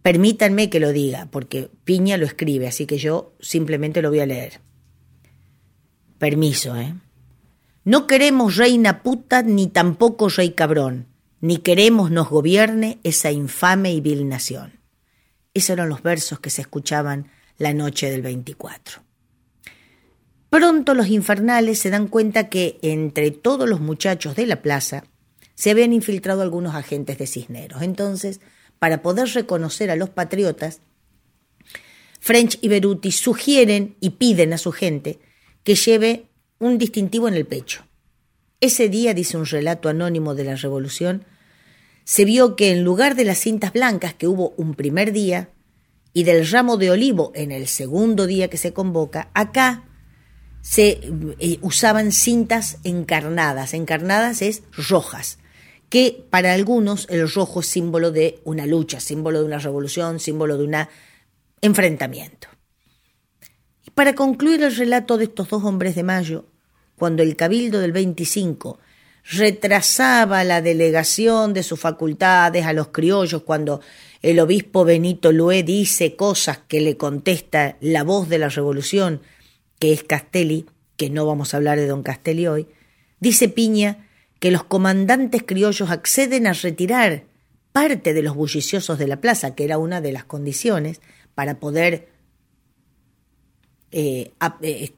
Permítanme 0.00 0.70
que 0.70 0.80
lo 0.80 0.90
diga, 0.90 1.28
porque 1.30 1.68
Piña 1.84 2.16
lo 2.16 2.24
escribe, 2.24 2.66
así 2.66 2.86
que 2.86 2.96
yo 2.96 3.34
simplemente 3.40 4.00
lo 4.00 4.08
voy 4.08 4.20
a 4.20 4.26
leer. 4.26 4.62
Permiso, 6.16 6.74
¿eh? 6.76 6.94
No 7.84 8.06
queremos 8.06 8.56
reina 8.56 9.02
puta 9.02 9.42
ni 9.42 9.66
tampoco 9.66 10.30
rey 10.30 10.52
cabrón, 10.52 11.08
ni 11.42 11.58
queremos 11.58 12.10
nos 12.10 12.30
gobierne 12.30 13.00
esa 13.02 13.30
infame 13.30 13.92
y 13.92 14.00
vil 14.00 14.26
nación. 14.26 14.80
Esos 15.52 15.68
eran 15.68 15.90
los 15.90 16.02
versos 16.02 16.40
que 16.40 16.48
se 16.48 16.62
escuchaban 16.62 17.30
la 17.58 17.74
noche 17.74 18.10
del 18.10 18.22
24. 18.22 19.02
Pronto 20.48 20.94
los 20.94 21.08
infernales 21.08 21.80
se 21.80 21.90
dan 21.90 22.08
cuenta 22.08 22.48
que 22.48 22.78
entre 22.80 23.30
todos 23.30 23.68
los 23.68 23.80
muchachos 23.80 24.36
de 24.36 24.46
la 24.46 24.62
plaza 24.62 25.04
se 25.60 25.70
habían 25.70 25.92
infiltrado 25.92 26.40
algunos 26.40 26.74
agentes 26.74 27.18
de 27.18 27.26
Cisneros. 27.26 27.82
Entonces, 27.82 28.40
para 28.78 29.02
poder 29.02 29.28
reconocer 29.28 29.90
a 29.90 29.94
los 29.94 30.08
patriotas, 30.08 30.80
French 32.18 32.58
y 32.62 32.68
Beruti 32.68 33.12
sugieren 33.12 33.94
y 34.00 34.10
piden 34.10 34.54
a 34.54 34.58
su 34.58 34.72
gente 34.72 35.18
que 35.62 35.74
lleve 35.74 36.30
un 36.60 36.78
distintivo 36.78 37.28
en 37.28 37.34
el 37.34 37.44
pecho. 37.44 37.84
Ese 38.62 38.88
día, 38.88 39.12
dice 39.12 39.36
un 39.36 39.44
relato 39.44 39.90
anónimo 39.90 40.34
de 40.34 40.44
la 40.44 40.56
Revolución, 40.56 41.26
se 42.04 42.24
vio 42.24 42.56
que 42.56 42.70
en 42.70 42.82
lugar 42.82 43.14
de 43.14 43.26
las 43.26 43.40
cintas 43.40 43.74
blancas 43.74 44.14
que 44.14 44.28
hubo 44.28 44.54
un 44.56 44.72
primer 44.72 45.12
día 45.12 45.50
y 46.14 46.24
del 46.24 46.50
ramo 46.50 46.78
de 46.78 46.90
olivo 46.90 47.32
en 47.34 47.52
el 47.52 47.66
segundo 47.66 48.26
día 48.26 48.48
que 48.48 48.56
se 48.56 48.72
convoca, 48.72 49.28
acá 49.34 49.84
se 50.62 51.02
eh, 51.38 51.58
usaban 51.60 52.12
cintas 52.12 52.78
encarnadas. 52.82 53.74
Encarnadas 53.74 54.40
es 54.40 54.62
rojas, 54.72 55.36
que 55.90 56.24
para 56.30 56.54
algunos 56.54 57.06
el 57.10 57.30
rojo 57.30 57.60
es 57.60 57.66
símbolo 57.66 58.12
de 58.12 58.40
una 58.44 58.64
lucha, 58.64 59.00
símbolo 59.00 59.40
de 59.40 59.44
una 59.44 59.58
revolución, 59.58 60.20
símbolo 60.20 60.56
de 60.56 60.64
una 60.64 60.88
enfrentamiento. 61.60 62.48
Y 63.84 63.90
para 63.90 64.14
concluir 64.14 64.62
el 64.62 64.74
relato 64.74 65.18
de 65.18 65.24
estos 65.24 65.48
dos 65.50 65.64
hombres 65.64 65.96
de 65.96 66.04
mayo, 66.04 66.46
cuando 66.96 67.22
el 67.22 67.34
Cabildo 67.36 67.80
del 67.80 67.92
25 67.92 68.78
retrasaba 69.24 70.44
la 70.44 70.62
delegación 70.62 71.52
de 71.52 71.64
sus 71.64 71.80
facultades 71.80 72.64
a 72.66 72.72
los 72.72 72.88
criollos, 72.88 73.42
cuando 73.42 73.80
el 74.22 74.38
obispo 74.38 74.84
Benito 74.84 75.32
Lué 75.32 75.64
dice 75.64 76.14
cosas 76.14 76.58
que 76.68 76.80
le 76.80 76.96
contesta 76.96 77.76
la 77.80 78.04
voz 78.04 78.28
de 78.28 78.38
la 78.38 78.48
revolución, 78.48 79.22
que 79.80 79.92
es 79.92 80.04
Castelli, 80.04 80.66
que 80.96 81.10
no 81.10 81.26
vamos 81.26 81.52
a 81.52 81.56
hablar 81.56 81.78
de 81.78 81.88
don 81.88 82.04
Castelli 82.04 82.46
hoy, 82.46 82.68
dice 83.18 83.48
Piña 83.48 84.06
que 84.40 84.50
los 84.50 84.64
comandantes 84.64 85.44
criollos 85.44 85.90
acceden 85.90 86.46
a 86.46 86.52
retirar 86.52 87.24
parte 87.72 88.12
de 88.14 88.22
los 88.22 88.34
bulliciosos 88.34 88.98
de 88.98 89.06
la 89.06 89.20
plaza, 89.20 89.54
que 89.54 89.64
era 89.64 89.78
una 89.78 90.00
de 90.00 90.12
las 90.12 90.24
condiciones 90.24 91.00
para 91.34 91.60
poder 91.60 92.08
eh, 93.92 94.32
eh, 94.62 94.92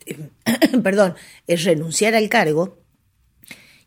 perdón, 0.82 1.14
renunciar 1.46 2.14
al 2.14 2.28
cargo, 2.28 2.78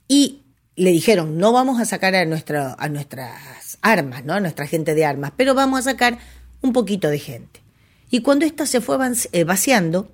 y 0.07 0.43
le 0.75 0.91
dijeron, 0.91 1.37
no 1.37 1.51
vamos 1.51 1.79
a 1.79 1.85
sacar 1.85 2.15
a 2.15 2.25
nuestras 2.25 3.77
armas, 3.81 4.25
¿no? 4.25 4.33
a 4.33 4.39
nuestra 4.39 4.67
gente 4.67 4.93
de 4.93 5.05
armas, 5.05 5.31
pero 5.35 5.53
vamos 5.53 5.79
a 5.79 5.91
sacar 5.91 6.19
un 6.61 6.73
poquito 6.73 7.09
de 7.09 7.19
gente. 7.19 7.61
Y 8.09 8.21
cuando 8.21 8.45
ésta 8.45 8.65
se 8.65 8.81
fue 8.81 8.97
eh, 9.31 9.43
vaciando, 9.45 10.11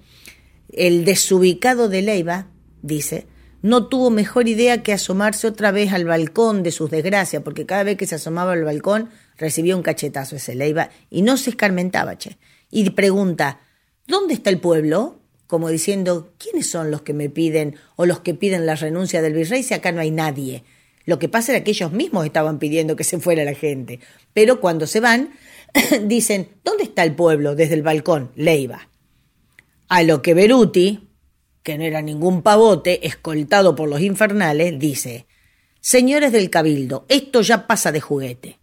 el 0.72 1.04
desubicado 1.04 1.90
de 1.90 2.02
Leiva, 2.02 2.48
dice, 2.82 3.28
no 3.62 3.88
tuvo 3.88 4.10
mejor 4.10 4.48
idea 4.48 4.82
que 4.82 4.94
asomarse 4.94 5.48
otra 5.48 5.72
vez 5.72 5.94
al 5.94 6.06
balcón 6.06 6.64
de 6.64 6.72
sus 6.72 6.90
desgracias, 6.90 7.44
porque 7.44 7.66
cada 7.66 7.84
vez 7.84 7.98
que 7.98 8.08
se 8.08 8.16
asomaba 8.16 8.54
al 8.54 8.64
balcón 8.64 9.10
recibía 9.38 9.76
un 9.76 9.84
cachetazo 9.84 10.36
ese 10.36 10.56
Leiva 10.56 10.90
y 11.10 11.22
no 11.22 11.38
se 11.38 11.52
escarmentaba, 11.52 12.18
che. 12.18 12.38
Y 12.72 12.90
pregunta, 12.92 13.60
¿dónde 14.08 14.34
está 14.34 14.50
el 14.50 14.60
pueblo? 14.60 15.20
Como 15.48 15.70
diciendo, 15.70 16.34
¿quiénes 16.38 16.70
son 16.70 16.90
los 16.90 17.02
que 17.02 17.14
me 17.14 17.30
piden 17.30 17.76
o 17.98 18.06
los 18.06 18.22
que 18.22 18.34
piden 18.34 18.66
la 18.66 18.76
renuncia 18.76 19.22
del 19.22 19.34
virrey 19.34 19.64
si 19.64 19.74
acá 19.74 19.92
no 19.92 20.02
hay 20.02 20.12
nadie? 20.12 20.64
Lo 21.06 21.20
que 21.20 21.30
pasa 21.30 21.52
era 21.52 21.64
que 21.64 21.72
ellos 21.72 21.92
mismos 21.92 22.26
estaban 22.26 22.60
pidiendo 22.60 22.96
que 22.96 23.04
se 23.04 23.20
fuera 23.20 23.44
la 23.44 23.54
gente. 23.54 24.00
Pero 24.34 24.62
cuando 24.62 24.88
se 24.88 25.00
van, 25.00 25.34
dicen, 26.04 26.50
¿dónde 26.64 26.84
está 26.84 27.04
el 27.04 27.16
pueblo? 27.16 27.56
Desde 27.56 27.76
el 27.76 27.84
balcón, 27.84 28.32
Leiva. 28.36 28.88
A 29.90 30.04
lo 30.04 30.22
que 30.22 30.34
Beruti, 30.34 31.11
que 31.64 31.78
no 31.78 31.84
era 31.84 32.02
ningún 32.02 32.42
pavote, 32.42 33.06
escoltado 33.06 33.76
por 33.76 33.90
los 33.90 34.02
infernales, 34.02 34.78
dice 34.80 35.28
Señores 35.80 36.32
del 36.32 36.50
Cabildo, 36.50 37.06
esto 37.10 37.42
ya 37.42 37.66
pasa 37.68 37.92
de 37.92 38.02
juguete. 38.02 38.60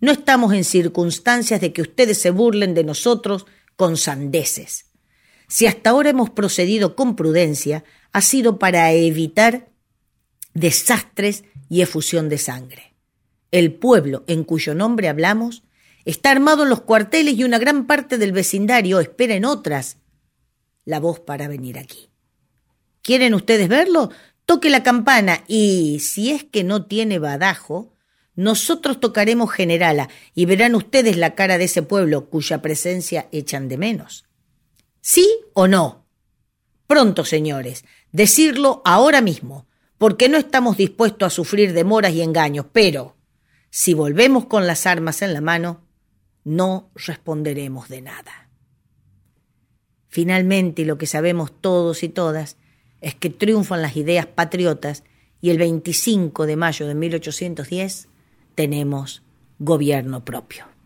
No 0.00 0.12
estamos 0.12 0.52
en 0.52 0.64
circunstancias 0.64 1.60
de 1.60 1.72
que 1.72 1.82
ustedes 1.82 2.20
se 2.20 2.30
burlen 2.30 2.74
de 2.74 2.84
nosotros 2.84 3.46
con 3.74 3.96
sandeces. 3.96 4.86
Si 5.48 5.66
hasta 5.66 5.90
ahora 5.90 6.10
hemos 6.10 6.30
procedido 6.30 6.94
con 6.94 7.16
prudencia, 7.16 7.84
ha 8.12 8.20
sido 8.20 8.58
para 8.58 8.92
evitar 8.92 9.70
desastres 10.52 11.44
y 11.70 11.80
efusión 11.80 12.28
de 12.28 12.38
sangre. 12.38 12.94
El 13.50 13.72
pueblo 13.72 14.24
en 14.26 14.44
cuyo 14.44 14.74
nombre 14.74 15.08
hablamos 15.08 15.62
está 16.04 16.30
armado 16.30 16.64
en 16.64 16.68
los 16.68 16.82
cuarteles 16.82 17.34
y 17.38 17.44
una 17.44 17.58
gran 17.58 17.86
parte 17.86 18.18
del 18.18 18.32
vecindario 18.32 19.00
espera 19.00 19.34
en 19.34 19.46
otras 19.46 19.96
la 20.84 21.00
voz 21.00 21.20
para 21.20 21.48
venir 21.48 21.78
aquí. 21.78 22.07
¿Quieren 23.02 23.34
ustedes 23.34 23.68
verlo? 23.68 24.10
Toque 24.44 24.70
la 24.70 24.82
campana 24.82 25.44
y, 25.46 26.00
si 26.00 26.30
es 26.30 26.44
que 26.44 26.64
no 26.64 26.86
tiene 26.86 27.18
badajo, 27.18 27.92
nosotros 28.34 29.00
tocaremos 29.00 29.50
generala 29.50 30.08
y 30.34 30.46
verán 30.46 30.74
ustedes 30.74 31.16
la 31.16 31.34
cara 31.34 31.58
de 31.58 31.64
ese 31.64 31.82
pueblo 31.82 32.30
cuya 32.30 32.62
presencia 32.62 33.28
echan 33.32 33.68
de 33.68 33.78
menos. 33.78 34.24
¿Sí 35.00 35.28
o 35.54 35.66
no? 35.66 36.06
Pronto, 36.86 37.24
señores, 37.24 37.84
decirlo 38.12 38.80
ahora 38.84 39.20
mismo, 39.20 39.66
porque 39.98 40.28
no 40.28 40.38
estamos 40.38 40.76
dispuestos 40.76 41.26
a 41.26 41.34
sufrir 41.34 41.72
demoras 41.72 42.12
y 42.12 42.22
engaños, 42.22 42.66
pero 42.72 43.16
si 43.70 43.92
volvemos 43.92 44.46
con 44.46 44.66
las 44.66 44.86
armas 44.86 45.20
en 45.22 45.34
la 45.34 45.40
mano, 45.40 45.82
no 46.44 46.90
responderemos 46.94 47.88
de 47.88 48.02
nada. 48.02 48.48
Finalmente, 50.08 50.84
lo 50.84 50.96
que 50.96 51.06
sabemos 51.06 51.52
todos 51.60 52.02
y 52.02 52.08
todas 52.08 52.56
es 53.00 53.14
que 53.14 53.30
triunfan 53.30 53.82
las 53.82 53.96
ideas 53.96 54.26
patriotas 54.26 55.04
y 55.40 55.50
el 55.50 55.58
25 55.58 56.46
de 56.46 56.56
mayo 56.56 56.86
de 56.86 56.94
1810 56.94 58.08
tenemos 58.54 59.22
gobierno 59.58 60.24
propio. 60.24 60.77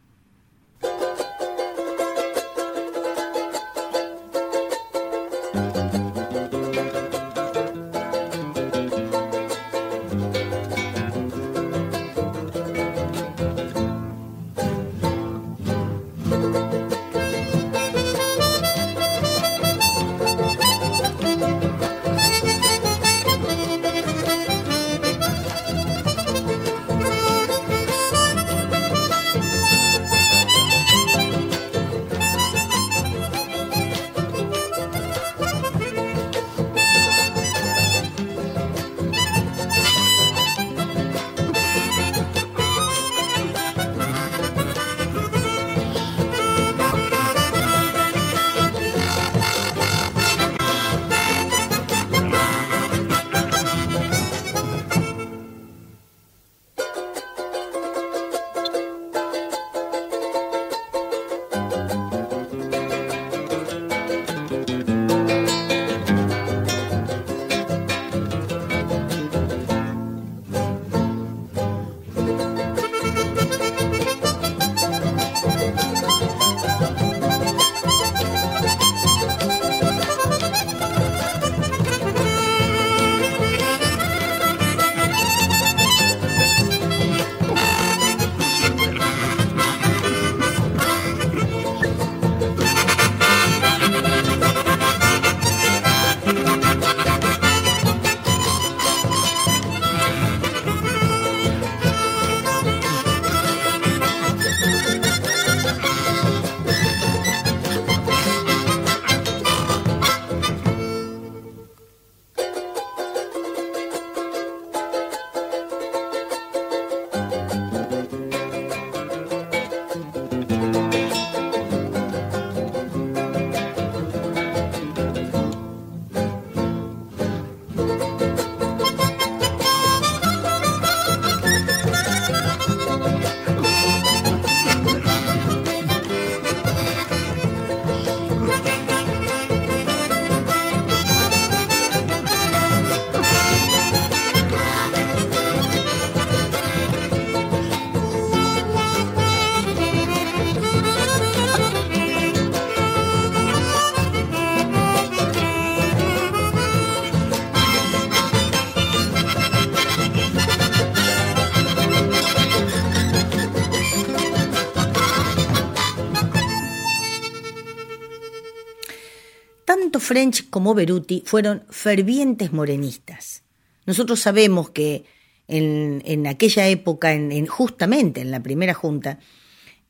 French 170.02 170.50
como 170.50 170.74
Beruti 170.74 171.22
fueron 171.24 171.64
fervientes 171.70 172.52
morenistas. 172.52 173.42
Nosotros 173.86 174.20
sabemos 174.20 174.70
que 174.70 175.04
en, 175.48 176.26
aquella 176.26 176.68
época, 176.68 177.12
en, 177.12 177.46
justamente 177.46 178.20
en 178.20 178.30
la 178.30 178.42
primera 178.42 178.74
junta, 178.74 179.18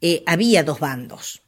eh, 0.00 0.22
había 0.26 0.64
dos 0.64 0.80
bandos. 0.80 1.42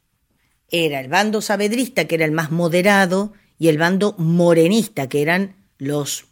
Era 0.70 1.00
el 1.00 1.08
bando 1.08 1.40
sabedrista, 1.40 2.06
que 2.06 2.16
era 2.16 2.24
el 2.24 2.32
más 2.32 2.50
moderado, 2.50 3.32
y 3.58 3.68
el 3.68 3.78
bando 3.78 4.14
morenista, 4.18 5.08
que 5.08 5.22
eran 5.22 5.56
los 5.78 6.26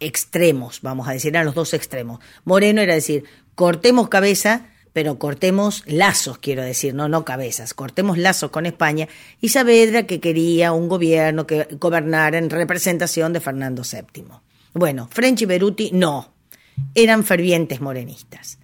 extremos, 0.00 0.80
vamos 0.82 1.08
a 1.08 1.12
decir, 1.12 1.30
eran 1.30 1.46
los 1.46 1.54
dos 1.54 1.74
extremos. 1.74 2.20
Moreno 2.44 2.80
era 2.80 2.94
decir, 2.94 3.24
cortemos 3.54 4.08
cabeza, 4.08 4.71
pero 4.92 5.18
cortemos 5.18 5.82
lazos, 5.86 6.38
quiero 6.38 6.62
decir, 6.62 6.94
no, 6.94 7.08
no 7.08 7.24
cabezas, 7.24 7.74
cortemos 7.74 8.18
lazos 8.18 8.50
con 8.50 8.66
España, 8.66 9.08
y 9.40 9.48
Saavedra 9.48 10.06
que 10.06 10.20
quería 10.20 10.72
un 10.72 10.88
gobierno 10.88 11.46
que 11.46 11.66
gobernara 11.80 12.38
en 12.38 12.50
representación 12.50 13.32
de 13.32 13.40
Fernando 13.40 13.82
VII. 13.90 14.24
Bueno, 14.74 15.08
French 15.10 15.42
y 15.42 15.46
Beruti 15.46 15.90
no, 15.92 16.32
eran 16.94 17.24
fervientes 17.24 17.80
morenistas. 17.80 18.58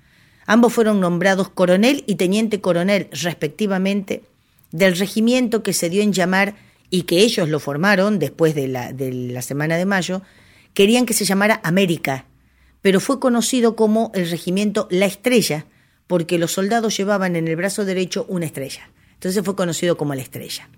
Ambos 0.46 0.72
fueron 0.72 1.00
nombrados 1.00 1.50
coronel 1.50 2.04
y 2.06 2.14
teniente 2.16 2.60
coronel, 2.60 3.08
respectivamente, 3.12 4.22
del 4.70 4.96
regimiento 4.96 5.62
que 5.62 5.72
se 5.72 5.90
dio 5.90 6.02
en 6.02 6.12
llamar 6.12 6.56
y 6.90 7.02
que 7.02 7.18
ellos 7.18 7.48
lo 7.48 7.60
formaron 7.60 8.18
después 8.18 8.54
de 8.54 8.68
la, 8.68 8.92
de 8.92 9.12
la 9.12 9.42
Semana 9.42 9.76
de 9.76 9.84
Mayo, 9.84 10.22
querían 10.74 11.06
que 11.06 11.14
se 11.14 11.24
llamara 11.24 11.60
América, 11.64 12.26
pero 12.82 13.00
fue 13.00 13.20
conocido 13.20 13.76
como 13.76 14.10
el 14.14 14.30
regimiento 14.30 14.88
La 14.90 15.06
Estrella, 15.06 15.66
porque 16.08 16.38
los 16.38 16.52
soldados 16.52 16.96
llevaban 16.96 17.36
en 17.36 17.46
el 17.46 17.54
brazo 17.54 17.84
derecho 17.84 18.26
una 18.28 18.46
estrella. 18.46 18.90
Entonces 19.14 19.44
fue 19.44 19.54
conocido 19.54 19.96
como 19.96 20.14
La 20.14 20.22
Estrella. 20.22 20.68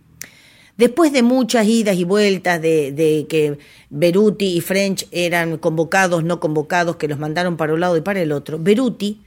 Después 0.76 1.12
de 1.12 1.22
muchas 1.22 1.66
idas 1.66 1.97
y 1.97 2.05
vueltas 2.05 2.61
de, 2.61 3.26
que 3.28 3.59
Beruti 3.91 4.57
y 4.57 4.61
French 4.61 5.07
eran 5.11 5.59
convocados, 5.59 6.24
no 6.24 6.41
convocados, 6.41 6.97
que 6.97 7.07
los 7.07 7.18
mandaron 7.18 7.57
para 7.57 7.74
un 7.74 7.81
lado 7.81 7.97
y 7.97 8.01
para 8.01 8.22
el 8.22 8.33
otro, 8.33 8.59
Beruti 8.59 9.20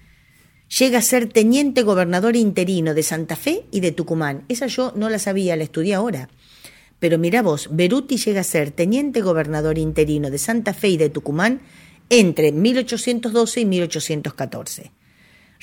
llega 0.80 0.98
a 0.98 1.04
ser 1.04 1.28
teniente 1.28 1.84
gobernador 1.84 2.36
interino 2.36 2.96
de 2.96 3.04
Santa 3.04 3.36
Fe 3.36 3.66
y 3.72 3.82
de 3.82 3.92
Tucumán. 3.92 4.46
Esa 4.50 4.66
yo 4.68 4.94
no 4.96 5.10
la 5.10 5.20
sabía, 5.20 5.56
la 5.56 5.64
estudié 5.64 5.94
ahora. 5.94 6.28
Pero 7.00 7.20
mira 7.20 7.44
vos, 7.44 7.70
Beruti 7.72 8.18
llega 8.18 8.42
a 8.42 8.46
ser 8.46 8.72
teniente 8.72 9.22
gobernador 9.22 9.78
interino 9.78 10.32
de 10.32 10.40
Santa 10.40 10.74
Fe 10.74 10.88
y 10.88 10.98
de 10.98 11.10
Tucumán 11.10 11.62
entre 12.10 12.52
1812 12.52 13.62
y 13.62 13.66
1814. 13.66 14.92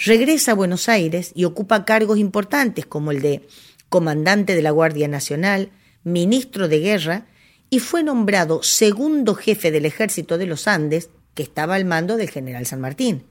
Regresa 0.02 0.52
a 0.52 0.54
Buenos 0.54 0.88
Aires 0.88 1.30
y 1.34 1.44
ocupa 1.44 1.84
cargos 1.84 2.18
importantes 2.18 2.86
como 2.86 3.10
el 3.10 3.20
de 3.20 3.46
comandante 3.90 4.54
de 4.54 4.62
la 4.62 4.70
Guardia 4.70 5.08
Nacional, 5.08 5.72
ministro 6.04 6.68
de 6.68 6.80
Guerra 6.80 7.26
y 7.68 7.80
fue 7.80 8.02
nombrado 8.02 8.62
segundo 8.62 9.34
jefe 9.34 9.70
del 9.70 9.84
ejército 9.84 10.38
de 10.38 10.46
los 10.46 10.68
Andes, 10.68 11.10
que 11.34 11.42
estaba 11.42 11.74
al 11.74 11.84
mando 11.84 12.16
del 12.16 12.30
general 12.30 12.64
San 12.64 12.80
Martín. 12.80 13.26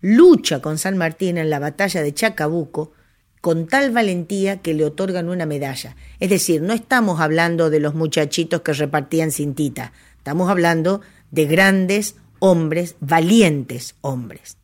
Lucha 0.00 0.62
con 0.62 0.78
San 0.78 0.96
Martín 0.96 1.36
en 1.36 1.50
la 1.50 1.58
batalla 1.58 2.00
de 2.00 2.14
Chacabuco, 2.14 2.92
con 3.40 3.66
tal 3.66 3.90
valentía 3.90 4.58
que 4.58 4.72
le 4.72 4.84
otorgan 4.84 5.28
una 5.28 5.46
medalla. 5.46 5.96
Es 6.20 6.30
decir, 6.30 6.62
no 6.62 6.74
estamos 6.74 7.20
hablando 7.20 7.70
de 7.70 7.80
los 7.80 7.96
muchachitos 7.96 8.60
que 8.60 8.72
repartían 8.72 9.32
cintita, 9.32 9.92
estamos 10.18 10.48
hablando 10.48 11.00
de 11.32 11.46
grandes 11.46 12.14
hombres, 12.38 12.94
valientes 13.00 13.96
hombres. 14.00 14.58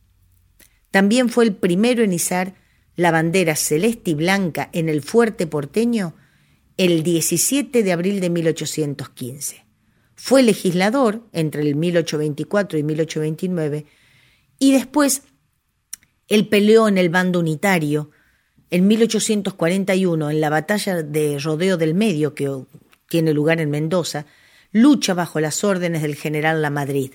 También 0.91 1.29
fue 1.29 1.45
el 1.45 1.55
primero 1.55 2.03
en 2.03 2.13
izar 2.13 2.55
la 2.97 3.11
bandera 3.11 3.57
celeste 3.57 4.13
y 4.13 4.15
blanca 4.15 4.69
en 4.73 4.89
el 4.89 5.03
fuerte 5.03 5.47
porteño 5.47 6.15
el 6.77 7.03
17 7.03 7.83
de 7.83 7.93
abril 7.93 8.21
de 8.21 8.31
1815. 8.31 9.65
Fue 10.15 10.43
legislador 10.43 11.27
entre 11.33 11.63
el 11.63 11.77
1824 11.77 12.79
y 12.79 12.83
1829 12.83 13.87
y 14.59 14.73
después 14.73 15.23
él 16.29 16.49
peleó 16.49 16.89
en 16.89 16.99
el 16.99 17.09
bando 17.09 17.41
unitario 17.41 18.11
en 18.71 18.87
1841, 18.87 20.31
en 20.31 20.41
la 20.41 20.49
batalla 20.49 21.03
de 21.03 21.39
Rodeo 21.41 21.77
del 21.77 21.95
Medio, 21.95 22.35
que 22.35 22.65
tiene 23.09 23.35
lugar 23.35 23.61
en 23.61 23.71
Mendoza, 23.71 24.27
lucha 24.71 25.13
bajo 25.13 25.41
las 25.41 25.65
órdenes 25.65 26.03
del 26.03 26.15
general 26.15 26.63
La 26.63 26.71
Madrid, 26.71 27.15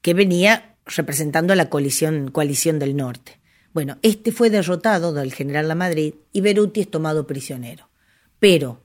que 0.00 0.14
venía 0.14 0.73
representando 0.86 1.52
a 1.52 1.56
la 1.56 1.70
coalición, 1.70 2.30
coalición 2.30 2.78
del 2.78 2.96
norte. 2.96 3.40
Bueno, 3.72 3.98
este 4.02 4.32
fue 4.32 4.50
derrotado 4.50 5.12
del 5.12 5.32
general 5.32 5.68
La 5.68 5.74
Madrid 5.74 6.14
y 6.32 6.40
Beruti 6.40 6.82
es 6.82 6.90
tomado 6.90 7.26
prisionero. 7.26 7.88
Pero 8.38 8.82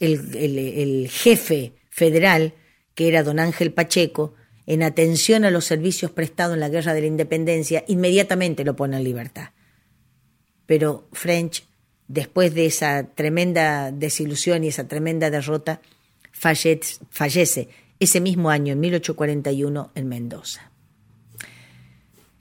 el, 0.00 0.34
el 0.36 1.08
jefe 1.08 1.74
federal, 1.90 2.54
que 2.94 3.08
era 3.08 3.22
don 3.22 3.38
Ángel 3.38 3.72
Pacheco, 3.72 4.34
en 4.66 4.82
atención 4.82 5.44
a 5.44 5.50
los 5.50 5.64
servicios 5.64 6.10
prestados 6.10 6.54
en 6.54 6.60
la 6.60 6.68
Guerra 6.68 6.94
de 6.94 7.02
la 7.02 7.06
Independencia, 7.06 7.84
inmediatamente 7.86 8.64
lo 8.64 8.74
pone 8.74 8.96
en 8.96 9.04
libertad 9.04 9.50
pero 10.66 11.08
French, 11.12 11.66
después 12.08 12.54
de 12.54 12.66
esa 12.66 13.08
tremenda 13.14 13.90
desilusión 13.92 14.64
y 14.64 14.68
esa 14.68 14.88
tremenda 14.88 15.30
derrota, 15.30 15.80
fallece, 16.32 17.68
ese 18.00 18.20
mismo 18.20 18.50
año, 18.50 18.72
en 18.72 18.80
1841, 18.80 19.92
en 19.94 20.08
Mendoza. 20.08 20.70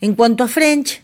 En 0.03 0.15
cuanto 0.15 0.43
a 0.43 0.49
French, 0.49 1.01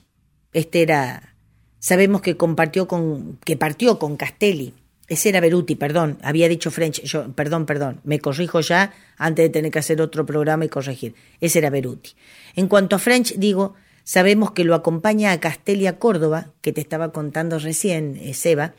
este 0.51 0.81
era, 0.81 1.35
sabemos 1.79 2.21
que 2.21 2.35
compartió 2.35 2.85
con, 2.85 3.39
que 3.45 3.55
partió 3.55 3.97
con 3.97 4.17
Castelli. 4.17 4.73
Ese 5.07 5.29
era 5.29 5.39
Beruti, 5.39 5.75
perdón, 5.75 6.17
había 6.21 6.49
dicho 6.49 6.69
French, 6.69 7.01
yo, 7.03 7.31
perdón, 7.31 7.65
perdón, 7.65 8.01
me 8.03 8.19
corrijo 8.19 8.59
ya 8.59 8.93
antes 9.17 9.45
de 9.45 9.49
tener 9.49 9.71
que 9.71 9.79
hacer 9.79 10.01
otro 10.01 10.25
programa 10.25 10.65
y 10.65 10.69
corregir. 10.69 11.15
Ese 11.39 11.59
era 11.59 11.69
Beruti. 11.69 12.09
En 12.57 12.67
cuanto 12.67 12.97
a 12.97 12.99
French, 12.99 13.35
digo, 13.37 13.75
Sabemos 14.03 14.53
que 14.53 14.63
lo 14.63 14.73
acompaña 14.73 15.31
a 15.31 15.39
Castelia 15.39 15.99
Córdoba, 15.99 16.51
que 16.61 16.73
te 16.73 16.81
estaba 16.81 17.11
contando 17.11 17.59
recién, 17.59 18.17
eh, 18.19 18.33
Seba, 18.33 18.73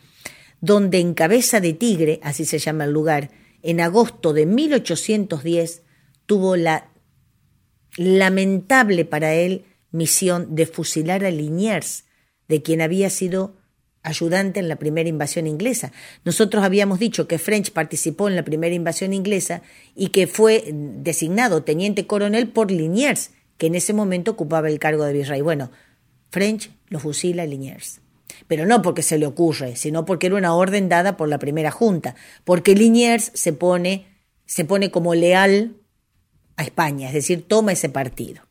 donde 0.60 0.98
en 0.98 1.14
Cabeza 1.14 1.60
de 1.60 1.72
Tigre, 1.72 2.18
así 2.24 2.44
se 2.44 2.58
llama 2.58 2.82
el 2.82 2.90
lugar, 2.90 3.30
en 3.62 3.80
agosto 3.80 4.32
de 4.32 4.44
1810 4.44 5.82
tuvo 6.26 6.56
la 6.56 6.88
lamentable 7.96 9.04
para 9.04 9.34
él 9.34 9.66
misión 9.92 10.54
de 10.54 10.66
fusilar 10.66 11.24
a 11.24 11.30
Liniers, 11.30 12.04
de 12.48 12.62
quien 12.62 12.80
había 12.80 13.10
sido 13.10 13.56
ayudante 14.02 14.60
en 14.60 14.68
la 14.68 14.76
primera 14.76 15.08
invasión 15.08 15.46
inglesa. 15.46 15.92
Nosotros 16.24 16.64
habíamos 16.64 16.98
dicho 16.98 17.28
que 17.28 17.38
French 17.38 17.72
participó 17.72 18.28
en 18.28 18.36
la 18.36 18.44
primera 18.44 18.74
invasión 18.74 19.12
inglesa 19.12 19.62
y 19.94 20.08
que 20.08 20.26
fue 20.26 20.64
designado 20.72 21.62
teniente 21.62 22.06
coronel 22.06 22.48
por 22.48 22.70
Liniers, 22.70 23.32
que 23.58 23.66
en 23.66 23.74
ese 23.74 23.92
momento 23.92 24.30
ocupaba 24.30 24.68
el 24.68 24.78
cargo 24.78 25.04
de 25.04 25.12
virrey. 25.12 25.42
Bueno, 25.42 25.70
French 26.30 26.70
lo 26.88 26.98
fusila 26.98 27.42
a 27.42 27.46
Liniers. 27.46 28.00
Pero 28.46 28.64
no 28.64 28.80
porque 28.80 29.02
se 29.02 29.18
le 29.18 29.26
ocurre, 29.26 29.76
sino 29.76 30.04
porque 30.04 30.28
era 30.28 30.36
una 30.36 30.54
orden 30.54 30.88
dada 30.88 31.16
por 31.16 31.28
la 31.28 31.38
primera 31.38 31.70
junta, 31.70 32.14
porque 32.44 32.74
Liniers 32.74 33.30
se 33.34 33.52
pone, 33.52 34.06
se 34.46 34.64
pone 34.64 34.90
como 34.90 35.14
leal 35.14 35.76
a 36.56 36.62
España, 36.62 37.08
es 37.08 37.14
decir, 37.14 37.46
toma 37.46 37.72
ese 37.72 37.90
partido. 37.90 38.42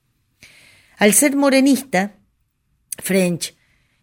Al 1.00 1.14
ser 1.14 1.38
morenista, 1.38 2.18
French, 2.98 3.56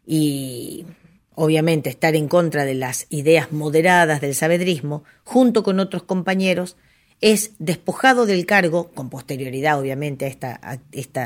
y 0.06 0.86
obviamente 1.34 1.90
estar 1.90 2.16
en 2.16 2.26
contra 2.26 2.64
de 2.64 2.72
las 2.72 3.06
ideas 3.10 3.52
moderadas 3.52 4.22
del 4.22 4.34
sabedrismo, 4.34 5.04
junto 5.22 5.62
con 5.62 5.78
otros 5.78 6.04
compañeros, 6.04 6.76
es 7.20 7.52
despojado 7.58 8.24
del 8.24 8.46
cargo, 8.46 8.90
con 8.92 9.10
posterioridad 9.10 9.78
obviamente 9.78 10.24
a 10.24 10.28
esta, 10.28 10.80
este 10.92 11.20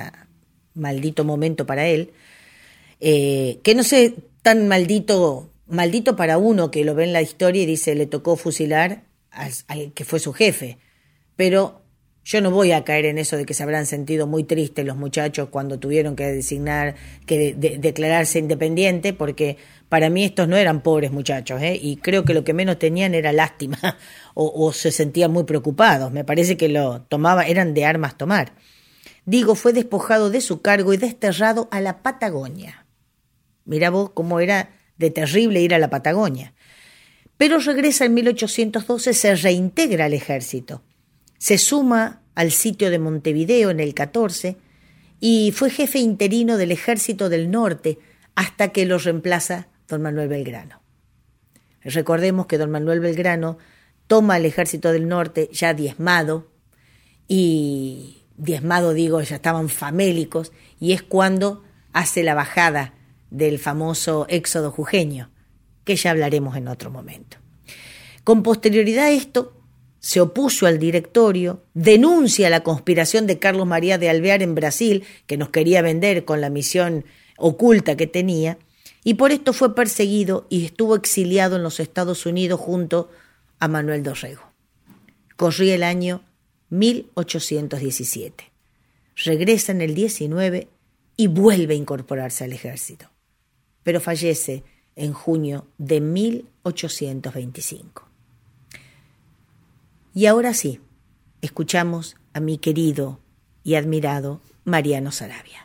maldito 0.75 1.25
momento 1.25 1.67
para 1.67 1.87
él, 1.87 2.13
eh, 2.99 3.61
que 3.63 3.77
no 3.77 3.85
sé, 3.85 4.17
tan 4.43 4.67
maldito, 4.67 5.53
maldito 5.69 6.17
para 6.17 6.37
uno 6.37 6.73
que 6.73 6.85
lo 6.85 6.97
ve 6.97 7.05
en 7.05 7.13
la 7.13 7.23
historia 7.23 7.63
y 7.63 7.67
dice 7.67 7.95
le 7.95 8.07
tocó 8.07 8.35
fusilar 8.35 9.05
al, 9.31 9.93
que 9.93 10.05
fue 10.05 10.19
su 10.19 10.33
jefe, 10.33 10.79
pero 11.37 11.80
yo 12.31 12.41
no 12.41 12.53
voy 12.53 12.71
a 12.71 12.85
caer 12.85 13.07
en 13.07 13.19
eso 13.19 13.37
de 13.37 13.45
que 13.45 13.55
se 13.55 13.65
habrán 13.65 13.87
sentido 13.87 14.29
muy 14.29 14.45
tristes 14.45 14.87
los 14.87 14.97
muchachos 14.97 15.49
cuando 15.51 15.81
tuvieron 15.81 16.15
que 16.15 16.27
designar, 16.27 16.95
que 17.27 17.55
declararse 17.55 18.39
independiente, 18.39 19.13
porque 19.13 19.57
para 19.89 20.11
mí 20.11 20.23
estos 20.23 20.47
no 20.47 20.57
eran 20.57 20.81
pobres 20.81 21.11
muchachos, 21.11 21.61
¿eh? 21.61 21.77
y 21.83 21.97
creo 21.97 22.25
que 22.25 22.33
lo 22.33 22.45
que 22.45 22.55
menos 22.55 22.79
tenían 22.79 23.15
era 23.15 23.33
lástima 23.33 23.79
o, 24.35 24.73
se 24.73 24.93
sentían 24.93 25.33
muy 25.33 25.43
preocupados. 25.43 26.13
Me 26.13 26.23
parece 26.23 26.57
que 26.57 26.69
lo 26.69 27.03
tomaba, 27.03 27.47
eran 27.47 27.75
de 27.75 27.85
armas 27.85 28.17
tomar. 28.17 28.53
Digo, 29.25 29.57
fue 29.57 29.73
despojado 29.73 30.31
de 30.31 30.41
su 30.41 30.63
cargo 30.63 30.95
y 30.95 30.99
desterrado 30.99 31.67
a 31.73 31.81
la 31.81 32.01
Patagonia. 32.01 32.87
Mira 33.65 33.91
vos 33.91 34.11
cómo 34.11 34.39
era 34.39 34.71
de 34.99 35.11
terrible 35.11 35.63
ir 35.63 35.75
a 35.75 35.81
la 35.81 35.91
Patagonia. 35.91 36.55
Pero 37.37 37.59
regresa 37.59 38.05
en 38.05 38.15
1812, 38.15 39.15
se 39.15 39.35
reintegra 39.35 40.05
al 40.05 40.15
ejército. 40.15 40.85
Se 41.37 41.59
suma 41.59 42.20
al 42.35 42.51
sitio 42.51 42.91
de 42.91 42.99
Montevideo 42.99 43.71
en 43.71 43.81
el 43.81 43.95
14 43.95 44.57
y 45.21 45.53
fue 45.53 45.71
jefe 45.71 45.99
interino 45.99 46.57
del 46.57 46.73
ejército 46.73 47.29
del 47.29 47.51
norte 47.51 47.99
hasta 48.35 48.69
que 48.69 48.87
lo 48.87 48.99
reemplaza 48.99 49.69
don 49.89 50.03
Manuel 50.03 50.29
Belgrano. 50.29 50.81
Recordemos 51.83 52.47
que 52.47 52.59
don 52.59 52.71
Manuel 52.71 53.01
Belgrano 53.01 53.59
toma 54.07 54.37
el 54.37 54.47
ejército 54.47 54.93
del 54.93 55.09
norte 55.09 55.49
ya 55.53 55.75
diezmado, 55.75 56.51
y 57.29 58.25
diezmado 58.37 58.93
digo, 58.93 59.21
ya 59.23 59.37
estaban 59.37 59.69
famélicos, 59.69 60.53
y 60.79 60.93
es 60.93 61.03
cuando 61.03 61.63
hace 61.93 62.23
la 62.23 62.35
bajada 62.35 62.95
del 63.31 63.59
famoso 63.59 64.27
éxodo 64.29 64.73
jujeño, 64.73 65.31
que 65.85 65.97
ya 65.97 66.11
hablaremos 66.11 66.57
en 66.57 66.69
otro 66.69 66.91
momento. 66.91 67.37
Con 68.25 68.43
posterioridad 68.43 69.07
a 69.07 69.11
esto, 69.11 69.60
se 70.01 70.21
opuso 70.21 70.67
al 70.67 70.79
directorio, 70.79 71.63
denuncia 71.75 72.51
la 72.51 72.63
conspiración 72.63 73.27
de 73.27 73.39
Carlos 73.39 73.67
María 73.67 73.99
de 73.99 74.09
Alvear 74.09 74.43
en 74.43 74.55
Brasil, 74.55 75.05
que 75.27 75.37
nos 75.37 75.51
quería 75.51 75.83
vender 75.83 76.25
con 76.25 76.41
la 76.41 76.49
misión 76.49 77.05
oculta 77.37 77.97
que 77.97 78.07
tenía, 78.07 78.59
y 79.05 79.15
por 79.15 79.31
esto 79.31 79.53
fue 79.53 79.75
perseguido 79.75 80.47
y 80.49 80.65
estuvo 80.65 80.97
exiliado 80.97 81.57
en 81.57 81.63
los 81.63 81.81
Estados 81.81 82.25
Unidos 82.27 82.61
junto 82.61 83.11
a 83.59 83.69
Manuel 83.69 84.03
Dorrego. 84.03 84.43
Corría 85.37 85.75
el 85.75 85.83
año 85.83 86.23
1817. 86.71 88.51
Regresa 89.25 89.73
en 89.73 89.83
el 89.83 89.95
19 89.95 90.69
y 91.17 91.27
vuelve 91.27 91.75
a 91.75 91.77
incorporarse 91.77 92.45
al 92.45 92.55
ejército, 92.55 93.11
pero 93.83 94.01
fallece 94.01 94.65
en 94.97 95.13
junio 95.13 95.67
de 95.77 96.01
1825. 96.01 98.10
Y 100.15 100.27
ahora 100.27 100.55
sí, 100.55 100.81
escuchamos 101.41 102.17
a 102.35 102.41
mi 102.41 102.59
querido 102.59 103.21
y 103.63 103.77
admirado 103.77 104.41
Mariano 104.65 105.13
Sarabia. 105.13 105.65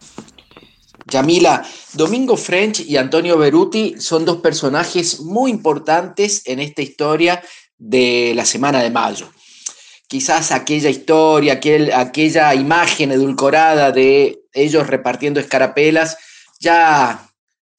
Yamila, 1.08 1.66
Domingo 1.94 2.38
French 2.38 2.80
y 2.82 2.98
Antonio 2.98 3.38
Beruti 3.38 3.96
son 4.00 4.26
dos 4.26 4.38
personajes 4.38 5.20
muy 5.20 5.52
importantes 5.52 6.44
en 6.46 6.60
esta 6.60 6.82
historia 6.82 7.44
de 7.78 8.34
la 8.36 8.46
Semana 8.46 8.82
de 8.82 8.90
Mayo. 8.90 9.30
Quizás 10.08 10.52
aquella 10.52 10.90
historia, 10.90 11.54
aquel, 11.54 11.92
aquella 11.92 12.54
imagen 12.54 13.12
edulcorada 13.12 13.92
de 13.92 14.44
ellos 14.54 14.88
repartiendo 14.88 15.40
escarapelas 15.40 16.18
ya 16.60 17.25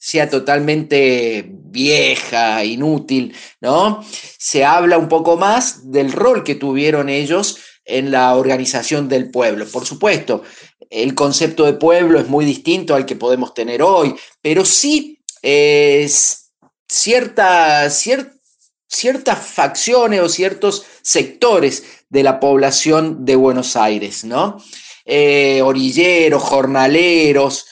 sea 0.07 0.31
totalmente 0.31 1.45
vieja, 1.51 2.65
inútil, 2.65 3.35
¿no? 3.61 4.05
Se 4.39 4.65
habla 4.65 4.99
un 4.99 5.09
poco 5.09 5.37
más 5.37 5.91
del 5.91 6.13
rol 6.13 6.45
que 6.45 6.55
tuvieron 6.55 7.09
ellos 7.09 7.59
en 7.85 8.13
la 8.13 8.37
organización 8.37 9.09
del 9.09 9.33
pueblo. 9.33 9.67
Por 9.67 9.85
supuesto, 9.85 10.45
el 10.91 11.17
concepto 11.17 11.65
de 11.65 11.73
pueblo 11.73 12.21
es 12.21 12.29
muy 12.29 12.45
distinto 12.45 12.95
al 12.95 13.05
que 13.05 13.17
podemos 13.17 13.53
tener 13.53 13.83
hoy, 13.83 14.15
pero 14.41 14.65
sí 14.65 15.19
es 15.43 16.53
cierta, 16.89 17.91
ciertas 17.91 19.39
facciones 19.45 20.21
o 20.21 20.29
ciertos 20.29 20.85
sectores 21.03 21.83
de 22.09 22.23
la 22.23 22.39
población 22.39 23.25
de 23.25 23.35
Buenos 23.35 23.75
Aires, 23.75 24.23
¿no? 24.23 24.63
Eh, 25.05 25.63
orilleros, 25.63 26.45
jornaleros, 26.45 27.67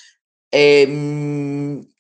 eh, 0.51 0.87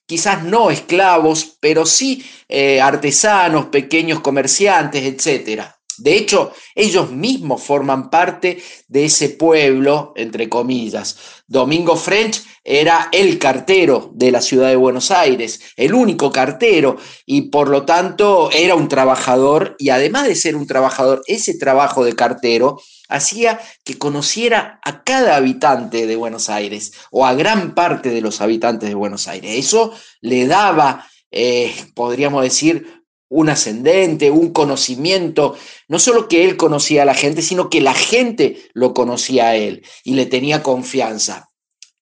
quizás 0.07 0.43
no 0.45 0.71
esclavos, 0.71 1.57
pero 1.61 1.87
sí 1.87 2.25
eh, 2.49 2.81
artesanos, 2.81 3.67
pequeños 3.67 4.21
comerciantes, 4.21 5.03
etcétera. 5.05 5.75
De 5.99 6.17
hecho, 6.17 6.53
ellos 6.75 7.11
mismos 7.11 7.63
forman 7.63 8.11
parte 8.11 8.63
de 8.89 9.05
ese 9.05 9.29
pueblo, 9.31 10.13
entre 10.17 10.49
comillas. 10.49 11.17
Domingo 11.47 11.97
French 11.97 12.43
era 12.65 13.09
el 13.13 13.39
cartero 13.39 14.11
de 14.15 14.33
la 14.33 14.41
ciudad 14.41 14.69
de 14.69 14.77
Buenos 14.77 15.11
Aires, 15.11 15.61
el 15.77 15.95
único 15.95 16.33
cartero, 16.33 16.97
y 17.27 17.43
por 17.43 17.69
lo 17.69 17.85
tanto 17.85 18.51
era 18.51 18.75
un 18.75 18.89
trabajador, 18.89 19.77
y 19.79 19.91
además 19.91 20.27
de 20.27 20.35
ser 20.35 20.57
un 20.57 20.67
trabajador, 20.67 21.23
ese 21.27 21.57
trabajo 21.59 22.05
de 22.05 22.15
cartero 22.15 22.79
hacía 23.15 23.61
que 23.85 23.99
conociera 23.99 24.81
a 24.83 25.05
cada 25.05 25.37
habitante 25.37 26.07
de 26.07 26.17
Buenos 26.17 26.49
Aires, 26.49 26.93
o 27.11 27.27
a 27.27 27.35
gran 27.35 27.75
parte 27.75 28.11
de 28.11 28.21
los 28.21 28.41
habitantes 28.41 28.89
de 28.89 28.95
Buenos 28.95 29.29
Aires. 29.29 29.53
Eso 29.57 29.93
le 30.21 30.47
daba, 30.47 31.07
eh, 31.31 31.75
podríamos 31.95 32.43
decir, 32.43 33.05
un 33.29 33.49
ascendente, 33.49 34.31
un 34.31 34.53
conocimiento, 34.53 35.57
no 35.89 35.99
solo 35.99 36.29
que 36.29 36.45
él 36.45 36.57
conocía 36.57 37.03
a 37.03 37.07
la 37.07 37.15
gente, 37.15 37.43
sino 37.43 37.69
que 37.69 37.81
la 37.81 37.95
gente 37.95 38.71
lo 38.75 38.95
conocía 38.95 39.49
a 39.49 39.57
él 39.57 39.85
y 40.05 40.15
le 40.15 40.27
tenía 40.27 40.63
confianza. 40.63 41.51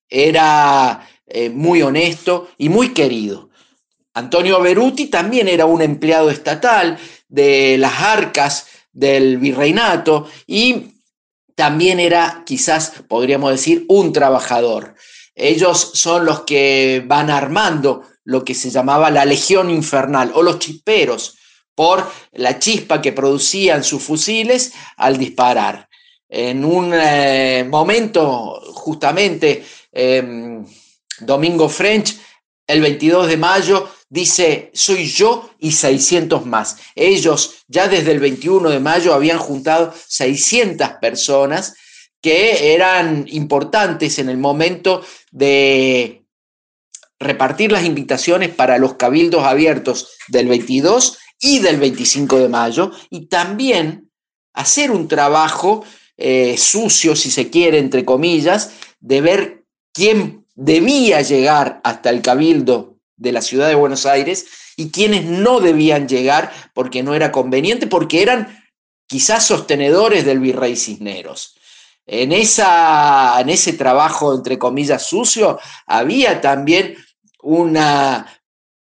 Era 0.08 1.08
eh, 1.26 1.48
muy 1.48 1.80
honesto 1.80 2.50
y 2.58 2.68
muy 2.68 2.92
querido. 2.92 3.48
Antonio 4.14 4.60
Beruti 4.60 5.06
también 5.06 5.48
era 5.48 5.64
un 5.64 5.80
empleado 5.80 6.28
estatal 6.28 6.98
de 7.28 7.78
las 7.78 7.98
arcas 8.00 8.66
del 8.92 9.38
virreinato 9.38 10.28
y 10.46 10.91
también 11.54 12.00
era, 12.00 12.42
quizás 12.46 12.92
podríamos 13.08 13.50
decir, 13.50 13.84
un 13.88 14.12
trabajador. 14.12 14.94
Ellos 15.34 15.92
son 15.94 16.24
los 16.24 16.42
que 16.42 17.02
van 17.06 17.30
armando 17.30 18.02
lo 18.24 18.44
que 18.44 18.54
se 18.54 18.70
llamaba 18.70 19.10
la 19.10 19.24
Legión 19.24 19.70
Infernal 19.70 20.32
o 20.34 20.42
los 20.42 20.58
chisperos 20.58 21.36
por 21.74 22.06
la 22.32 22.58
chispa 22.58 23.00
que 23.00 23.12
producían 23.12 23.82
sus 23.82 24.02
fusiles 24.02 24.72
al 24.96 25.18
disparar. 25.18 25.88
En 26.28 26.64
un 26.64 26.92
eh, 26.94 27.66
momento, 27.68 28.60
justamente, 28.74 29.64
em, 29.90 30.64
Domingo 31.20 31.68
French, 31.68 32.16
el 32.66 32.80
22 32.80 33.28
de 33.28 33.36
mayo, 33.36 33.88
dice, 34.12 34.70
soy 34.74 35.06
yo 35.06 35.50
y 35.58 35.72
600 35.72 36.44
más. 36.44 36.76
Ellos 36.94 37.64
ya 37.66 37.88
desde 37.88 38.12
el 38.12 38.20
21 38.20 38.68
de 38.68 38.78
mayo 38.78 39.14
habían 39.14 39.38
juntado 39.38 39.94
600 40.06 40.86
personas 41.00 41.74
que 42.20 42.74
eran 42.74 43.24
importantes 43.28 44.18
en 44.18 44.28
el 44.28 44.36
momento 44.36 45.02
de 45.30 46.26
repartir 47.18 47.72
las 47.72 47.86
invitaciones 47.86 48.50
para 48.50 48.76
los 48.76 48.96
cabildos 48.96 49.44
abiertos 49.44 50.10
del 50.28 50.46
22 50.46 51.16
y 51.40 51.60
del 51.60 51.78
25 51.78 52.38
de 52.38 52.48
mayo 52.50 52.90
y 53.08 53.28
también 53.28 54.10
hacer 54.52 54.90
un 54.90 55.08
trabajo 55.08 55.84
eh, 56.18 56.58
sucio, 56.58 57.16
si 57.16 57.30
se 57.30 57.48
quiere, 57.48 57.78
entre 57.78 58.04
comillas, 58.04 58.72
de 59.00 59.22
ver 59.22 59.64
quién 59.94 60.44
debía 60.54 61.22
llegar 61.22 61.80
hasta 61.82 62.10
el 62.10 62.20
cabildo 62.20 62.91
de 63.22 63.32
la 63.32 63.40
ciudad 63.40 63.68
de 63.68 63.76
Buenos 63.76 64.04
Aires 64.04 64.46
y 64.76 64.90
quiénes 64.90 65.24
no 65.24 65.60
debían 65.60 66.08
llegar 66.08 66.52
porque 66.74 67.02
no 67.02 67.14
era 67.14 67.30
conveniente, 67.30 67.86
porque 67.86 68.22
eran 68.22 68.62
quizás 69.06 69.46
sostenedores 69.46 70.24
del 70.24 70.40
virrey 70.40 70.76
Cisneros. 70.76 71.54
En, 72.04 72.32
esa, 72.32 73.40
en 73.40 73.48
ese 73.48 73.74
trabajo, 73.74 74.34
entre 74.34 74.58
comillas, 74.58 75.06
sucio, 75.06 75.58
había 75.86 76.40
también 76.40 76.96
una 77.42 78.26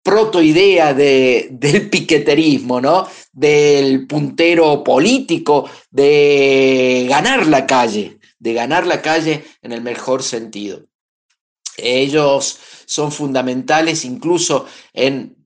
protoidea 0.03 0.95
de, 0.95 1.49
del 1.51 1.91
piqueterismo, 1.91 2.81
¿no? 2.81 3.07
Del 3.33 4.07
puntero 4.07 4.83
político, 4.85 5.69
de 5.91 7.07
ganar 7.09 7.47
la 7.47 7.67
calle, 7.67 8.19
de 8.39 8.53
ganar 8.55 8.87
la 8.87 9.03
calle 9.03 9.45
en 9.63 9.73
el 9.73 9.83
mejor 9.83 10.23
sentido. 10.23 10.85
Ellos 11.77 12.59
son 12.87 13.13
fundamentales 13.13 14.05
incluso 14.05 14.67
en, 14.93 15.37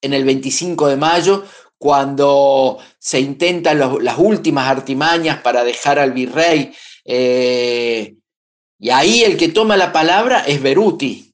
en 0.00 0.12
el 0.12 0.24
25 0.24 0.88
de 0.88 0.96
mayo, 0.96 1.44
cuando 1.78 2.78
se 2.98 3.18
intentan 3.18 3.78
las 3.78 4.18
últimas 4.18 4.68
artimañas 4.68 5.40
para 5.40 5.64
dejar 5.64 5.98
al 5.98 6.12
virrey. 6.12 6.72
Eh, 7.04 8.14
y 8.78 8.90
ahí 8.90 9.22
el 9.22 9.36
que 9.36 9.48
toma 9.48 9.76
la 9.76 9.92
palabra 9.92 10.44
es 10.46 10.62
Beruti, 10.62 11.32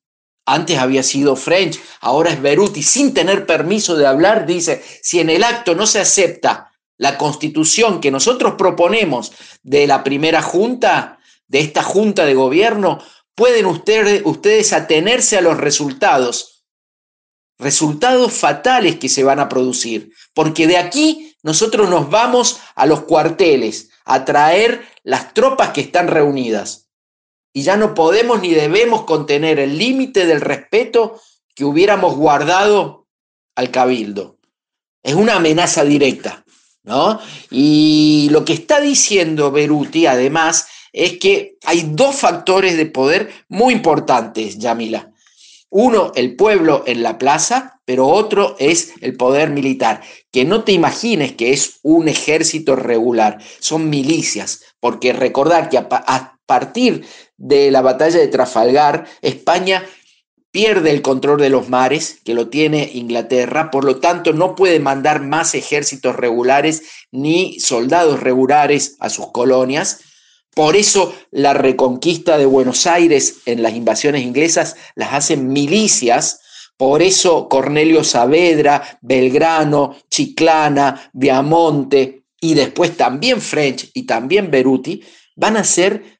antes 0.48 0.78
había 0.78 1.02
sido 1.02 1.36
French, 1.36 1.78
ahora 2.00 2.30
es 2.30 2.40
Beruti, 2.40 2.82
sin 2.82 3.12
tener 3.12 3.44
permiso 3.44 3.96
de 3.96 4.06
hablar, 4.06 4.46
dice, 4.46 4.82
si 5.02 5.20
en 5.20 5.28
el 5.28 5.44
acto 5.44 5.74
no 5.74 5.86
se 5.86 6.00
acepta 6.00 6.72
la 6.96 7.18
constitución 7.18 8.00
que 8.00 8.10
nosotros 8.10 8.54
proponemos 8.56 9.32
de 9.62 9.86
la 9.86 10.02
primera 10.02 10.40
junta, 10.40 11.18
de 11.46 11.60
esta 11.60 11.82
junta 11.82 12.24
de 12.24 12.34
gobierno, 12.34 12.98
pueden 13.38 13.66
ustedes, 13.66 14.22
ustedes 14.24 14.72
atenerse 14.72 15.38
a 15.38 15.40
los 15.40 15.56
resultados, 15.56 16.64
resultados 17.56 18.32
fatales 18.32 18.98
que 18.98 19.08
se 19.08 19.22
van 19.22 19.38
a 19.38 19.48
producir, 19.48 20.12
porque 20.34 20.66
de 20.66 20.76
aquí 20.76 21.36
nosotros 21.44 21.88
nos 21.88 22.10
vamos 22.10 22.58
a 22.74 22.84
los 22.84 23.02
cuarteles 23.02 23.90
a 24.04 24.24
traer 24.24 24.84
las 25.04 25.34
tropas 25.34 25.70
que 25.70 25.82
están 25.82 26.08
reunidas 26.08 26.88
y 27.52 27.62
ya 27.62 27.76
no 27.76 27.94
podemos 27.94 28.42
ni 28.42 28.50
debemos 28.50 29.04
contener 29.04 29.60
el 29.60 29.78
límite 29.78 30.26
del 30.26 30.40
respeto 30.40 31.20
que 31.54 31.64
hubiéramos 31.64 32.16
guardado 32.16 33.06
al 33.54 33.70
cabildo. 33.70 34.38
Es 35.00 35.14
una 35.14 35.36
amenaza 35.36 35.84
directa, 35.84 36.44
¿no? 36.82 37.20
Y 37.52 38.28
lo 38.32 38.44
que 38.44 38.52
está 38.52 38.80
diciendo 38.80 39.52
Beruti, 39.52 40.06
además, 40.06 40.66
es 40.92 41.18
que 41.18 41.56
hay 41.64 41.88
dos 41.90 42.16
factores 42.16 42.76
de 42.76 42.86
poder 42.86 43.30
muy 43.48 43.74
importantes, 43.74 44.58
Yamila. 44.58 45.12
Uno, 45.70 46.12
el 46.14 46.34
pueblo 46.34 46.84
en 46.86 47.02
la 47.02 47.18
plaza, 47.18 47.80
pero 47.84 48.06
otro 48.06 48.56
es 48.58 48.94
el 49.02 49.16
poder 49.16 49.50
militar. 49.50 50.00
Que 50.30 50.44
no 50.44 50.64
te 50.64 50.72
imagines 50.72 51.32
que 51.32 51.52
es 51.52 51.80
un 51.82 52.08
ejército 52.08 52.74
regular, 52.74 53.38
son 53.60 53.90
milicias, 53.90 54.62
porque 54.80 55.12
recordar 55.12 55.68
que 55.68 55.78
a, 55.78 56.38
partir 56.46 57.04
de 57.36 57.70
la 57.70 57.82
batalla 57.82 58.18
de 58.18 58.28
Trafalgar, 58.28 59.06
España 59.20 59.84
pierde 60.50 60.90
el 60.90 61.02
control 61.02 61.38
de 61.38 61.50
los 61.50 61.68
mares, 61.68 62.20
que 62.24 62.32
lo 62.32 62.48
tiene 62.48 62.90
Inglaterra, 62.94 63.70
por 63.70 63.84
lo 63.84 64.00
tanto 64.00 64.32
no 64.32 64.54
puede 64.54 64.80
mandar 64.80 65.22
más 65.22 65.54
ejércitos 65.54 66.16
regulares 66.16 66.82
ni 67.12 67.60
soldados 67.60 68.20
regulares 68.20 68.96
a 69.00 69.10
sus 69.10 69.30
colonias. 69.30 70.00
Por 70.58 70.74
eso 70.74 71.14
la 71.30 71.54
reconquista 71.54 72.36
de 72.36 72.44
Buenos 72.44 72.88
Aires 72.88 73.42
en 73.46 73.62
las 73.62 73.74
invasiones 73.74 74.24
inglesas 74.24 74.74
las 74.96 75.12
hacen 75.12 75.52
milicias, 75.52 76.40
por 76.76 77.00
eso 77.00 77.48
Cornelio 77.48 78.02
Saavedra, 78.02 78.98
Belgrano, 79.00 79.96
Chiclana, 80.10 81.10
Viamonte 81.12 82.24
y 82.40 82.54
después 82.54 82.96
también 82.96 83.40
French 83.40 83.92
y 83.94 84.02
también 84.02 84.50
Beruti 84.50 85.00
van 85.36 85.56
a 85.56 85.62
ser 85.62 86.18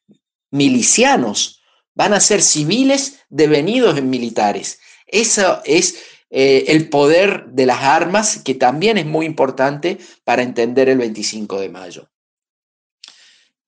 milicianos, 0.52 1.60
van 1.96 2.14
a 2.14 2.20
ser 2.20 2.40
civiles 2.40 3.18
devenidos 3.28 3.98
en 3.98 4.08
militares. 4.08 4.78
Eso 5.08 5.62
es 5.64 5.96
eh, 6.30 6.66
el 6.68 6.88
poder 6.88 7.46
de 7.48 7.66
las 7.66 7.82
armas, 7.82 8.40
que 8.44 8.54
también 8.54 8.98
es 8.98 9.06
muy 9.06 9.26
importante 9.26 9.98
para 10.22 10.42
entender 10.42 10.88
el 10.88 10.98
25 10.98 11.58
de 11.58 11.68
mayo. 11.70 12.08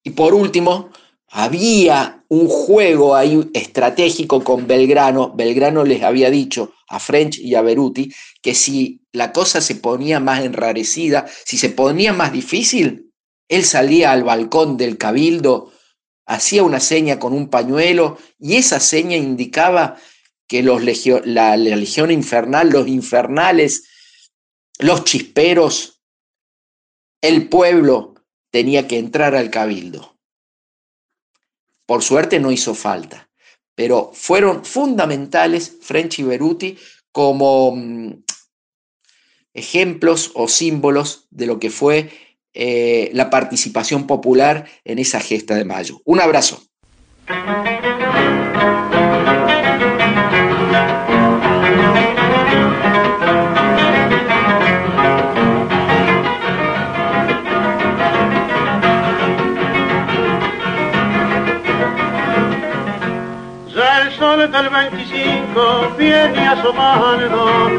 Y 0.02 0.10
por 0.10 0.34
último, 0.34 0.90
había 1.28 2.24
un 2.28 2.48
juego 2.48 3.14
ahí 3.14 3.50
estratégico 3.54 4.42
con 4.42 4.66
Belgrano. 4.66 5.32
Belgrano 5.34 5.84
les 5.84 6.02
había 6.02 6.30
dicho 6.30 6.72
a 6.88 6.98
French 6.98 7.38
y 7.38 7.54
a 7.54 7.62
Beruti 7.62 8.12
que 8.42 8.54
si 8.54 9.02
la 9.12 9.32
cosa 9.32 9.60
se 9.60 9.76
ponía 9.76 10.20
más 10.20 10.44
enrarecida, 10.44 11.26
si 11.44 11.58
se 11.58 11.68
ponía 11.68 12.12
más 12.12 12.32
difícil, 12.32 13.12
él 13.48 13.64
salía 13.64 14.12
al 14.12 14.24
balcón 14.24 14.76
del 14.76 14.96
cabildo 14.96 15.72
hacía 16.30 16.62
una 16.62 16.78
seña 16.78 17.18
con 17.18 17.32
un 17.32 17.50
pañuelo 17.50 18.16
y 18.38 18.54
esa 18.54 18.78
seña 18.78 19.16
indicaba 19.16 19.96
que 20.46 20.62
los 20.62 20.80
la, 21.24 21.56
legión 21.56 22.12
infernal, 22.12 22.70
los 22.70 22.86
infernales, 22.86 23.88
los 24.78 25.02
chisperos, 25.02 26.00
el 27.20 27.48
pueblo 27.48 28.09
tenía 28.50 28.88
que 28.88 28.98
entrar 28.98 29.34
al 29.34 29.50
cabildo. 29.50 30.16
Por 31.86 32.02
suerte 32.02 32.38
no 32.38 32.52
hizo 32.52 32.74
falta, 32.74 33.30
pero 33.74 34.10
fueron 34.14 34.64
fundamentales 34.64 35.78
French 35.80 36.20
y 36.20 36.22
Beruti 36.22 36.78
como 37.12 37.74
mm, 37.74 38.22
ejemplos 39.54 40.30
o 40.34 40.48
símbolos 40.48 41.26
de 41.30 41.46
lo 41.46 41.58
que 41.58 41.70
fue 41.70 42.10
eh, 42.52 43.10
la 43.12 43.30
participación 43.30 44.06
popular 44.06 44.68
en 44.84 44.98
esa 44.98 45.20
gesta 45.20 45.54
de 45.54 45.64
mayo. 45.64 46.00
Un 46.04 46.20
abrazo. 46.20 46.62
Del 64.48 64.70
25 64.70 65.94
viene 65.98 66.48
asomando 66.48 67.70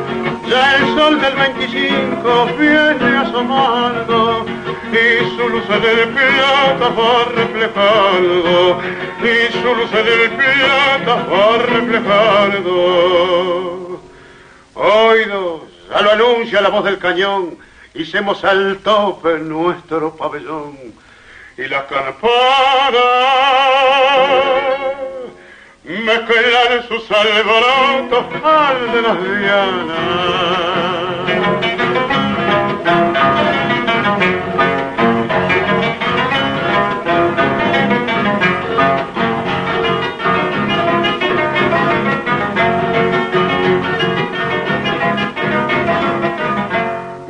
ya 0.48 0.76
el 0.76 0.96
sol 0.96 1.20
del 1.20 1.36
25 1.36 2.46
viene 2.60 3.18
asomando 3.18 4.46
y 4.92 5.20
su 5.36 5.50
luz 5.50 5.68
del 5.68 6.10
plata 6.10 6.90
va 6.90 7.26
reflejando 7.34 8.80
y 9.24 9.52
su 9.54 9.76
luz 9.76 9.92
del 9.92 10.30
plata 10.32 11.16
va 11.32 11.58
reflejando. 11.58 12.74
Oídos, 14.76 15.62
ya 15.90 16.02
lo 16.02 16.12
anuncia 16.12 16.62
la 16.62 16.70
voz 16.70 16.84
del 16.84 17.00
cañón, 17.00 17.58
hicemos 17.96 18.44
al 18.44 18.78
tope 18.84 19.40
nuestro 19.40 20.16
pabellón 20.16 20.78
y 21.58 21.68
la 21.68 21.88
campana 21.88 23.00
mezclan 25.84 26.88
sus 26.88 27.12
alborotos 27.12 28.26
al 28.44 28.92
de 28.92 29.02
las 29.02 29.18
dianas. 29.40 30.22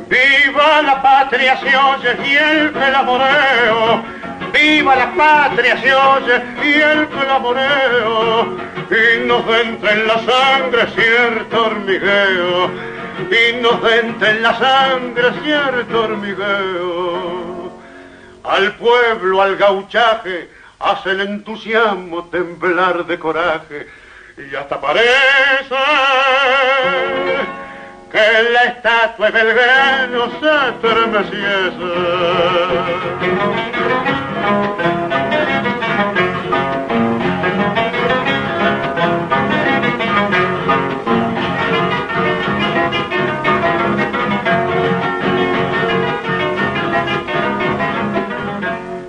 Viva 0.08 0.82
la 0.82 1.02
patria 1.02 1.56
se 1.58 1.74
oye 1.76 2.16
y 2.28 2.36
el 2.36 2.70
pelamoreo 2.70 4.21
viva 4.62 4.94
la 4.94 5.12
patria 5.14 5.76
se 5.80 5.92
oye 5.92 6.42
y 6.62 6.72
el 6.80 7.08
clamoreo 7.08 8.56
y 8.90 9.26
nos 9.26 9.44
entra 9.60 9.92
en 9.92 10.06
la 10.06 10.18
sangre 10.20 10.86
cierto 10.94 11.66
hormigueo 11.66 12.70
y 13.40 13.60
nos 13.60 13.92
entra 13.92 14.30
en 14.30 14.42
la 14.42 14.58
sangre 14.58 15.32
cierto 15.42 16.02
hormigueo 16.04 17.72
al 18.44 18.74
pueblo 18.76 19.42
al 19.42 19.56
gauchaje 19.56 20.48
hace 20.78 21.10
el 21.10 21.20
entusiasmo 21.22 22.24
temblar 22.26 23.04
de 23.06 23.18
coraje 23.18 23.88
y 24.36 24.54
hasta 24.54 24.80
parece 24.80 25.76
que 28.12 28.42
la 28.52 28.64
estatua 28.64 29.30
de 29.30 29.42
Belgrano 29.42 30.30
se 30.38 30.68
estremeciese. 30.68 31.42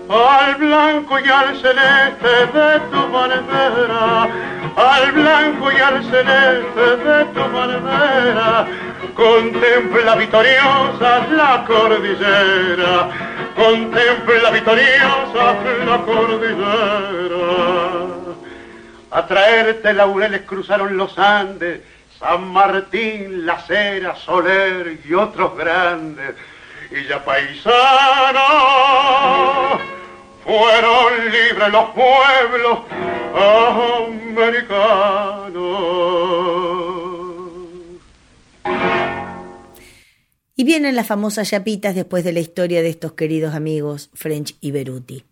Al 0.10 0.56
blanco 0.56 1.20
y 1.20 1.30
al 1.30 1.56
celeste 1.58 2.28
de 2.54 2.80
tu 2.92 3.12
bandera, 3.12 4.28
al 4.76 5.12
blanco 5.12 5.72
y 5.72 5.78
al 5.78 6.04
celeste 6.04 6.98
de 6.98 7.26
tu 7.26 7.40
bandera, 7.40 8.68
contempla 9.14 10.16
victoriosa 10.16 11.28
la 11.32 11.64
cordillera, 11.66 13.10
contempla 13.56 14.50
victoriosa 14.52 15.56
la 15.86 15.98
cordillera. 16.00 17.44
A 19.12 19.28
traerte 19.28 19.94
laureles 19.94 20.42
cruzaron 20.42 20.98
los 20.98 21.20
Andes, 21.20 21.82
San 22.20 22.48
Martín, 22.48 23.46
La 23.46 23.60
Cera, 23.60 24.16
Soler 24.16 24.98
y 25.06 25.14
otros 25.14 25.56
grandes. 25.56 26.36
Y 26.90 27.04
ya 27.08 27.24
paisanos 27.24 27.74
fueron 30.44 31.32
libres 31.32 31.72
los 31.72 31.90
pueblos 31.92 32.80
americanos. 34.26 34.74
Y 40.56 40.66
vienen 40.66 40.96
las 40.96 41.08
famosas 41.08 41.50
chapitas 41.50 41.96
después 41.96 42.24
de 42.24 42.32
la 42.32 42.40
historia 42.40 42.82
de 42.82 42.90
estos 42.90 43.14
queridos 43.14 43.56
amigos 43.56 44.12
French 44.14 44.56
y 44.62 44.72
Beruti, 44.72 45.26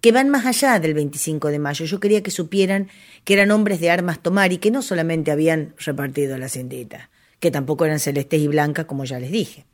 que 0.00 0.12
van 0.12 0.30
más 0.30 0.46
allá 0.46 0.78
del 0.78 0.94
25 0.94 1.48
de 1.48 1.58
mayo. 1.58 1.84
Yo 1.84 2.00
quería 2.00 2.22
que 2.22 2.30
supieran 2.30 2.88
que 3.24 3.34
eran 3.34 3.50
hombres 3.50 3.80
de 3.80 3.90
armas 3.90 4.20
tomar 4.20 4.52
y 4.52 4.58
que 4.58 4.70
no 4.70 4.80
solamente 4.80 5.30
habían 5.30 5.74
repartido 5.78 6.38
la 6.38 6.48
cendita, 6.48 7.10
que 7.38 7.50
tampoco 7.50 7.84
eran 7.84 7.98
celestes 7.98 8.40
y 8.40 8.48
blancas, 8.48 8.86
como 8.86 9.04
ya 9.04 9.20
les 9.20 9.30
dije. 9.30 9.66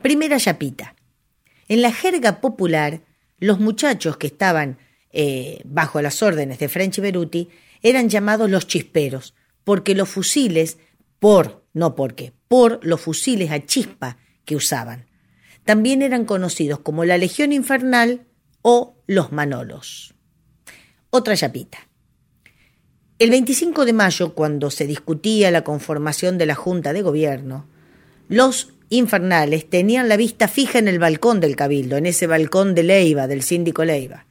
Primera 0.00 0.38
chapita. 0.38 0.94
En 1.68 1.82
la 1.82 1.92
jerga 1.92 2.40
popular, 2.40 3.00
los 3.38 3.60
muchachos 3.60 4.16
que 4.16 4.26
estaban 4.28 4.78
eh, 5.10 5.60
bajo 5.64 6.02
las 6.02 6.22
órdenes 6.22 6.58
de 6.58 6.68
French 6.68 7.00
Beruti 7.00 7.48
eran 7.82 8.08
llamados 8.08 8.50
los 8.50 8.66
chisperos, 8.66 9.34
porque 9.64 9.94
los 9.94 10.08
fusiles, 10.08 10.78
por, 11.18 11.64
no 11.72 11.94
porque, 11.94 12.32
por 12.48 12.84
los 12.84 13.00
fusiles 13.00 13.50
a 13.50 13.64
chispa 13.64 14.18
que 14.44 14.56
usaban. 14.56 15.06
También 15.64 16.02
eran 16.02 16.24
conocidos 16.24 16.80
como 16.80 17.04
la 17.04 17.18
Legión 17.18 17.52
Infernal 17.52 18.26
o 18.62 18.96
los 19.06 19.32
Manolos. 19.32 20.14
Otra 21.10 21.36
chapita. 21.36 21.78
El 23.18 23.30
25 23.30 23.84
de 23.84 23.92
mayo, 23.92 24.34
cuando 24.34 24.70
se 24.70 24.86
discutía 24.86 25.50
la 25.50 25.64
conformación 25.64 26.38
de 26.38 26.46
la 26.46 26.54
Junta 26.54 26.92
de 26.92 27.02
Gobierno, 27.02 27.66
los 28.28 28.72
infernales 28.90 29.68
tenían 29.68 30.08
la 30.08 30.16
vista 30.16 30.48
fija 30.48 30.78
en 30.78 30.88
el 30.88 30.98
balcón 30.98 31.40
del 31.40 31.56
Cabildo, 31.56 31.96
en 31.96 32.06
ese 32.06 32.26
balcón 32.26 32.74
de 32.74 32.82
Leiva, 32.82 33.26
del 33.26 33.42
síndico 33.42 33.84
Leiva. 33.84 34.26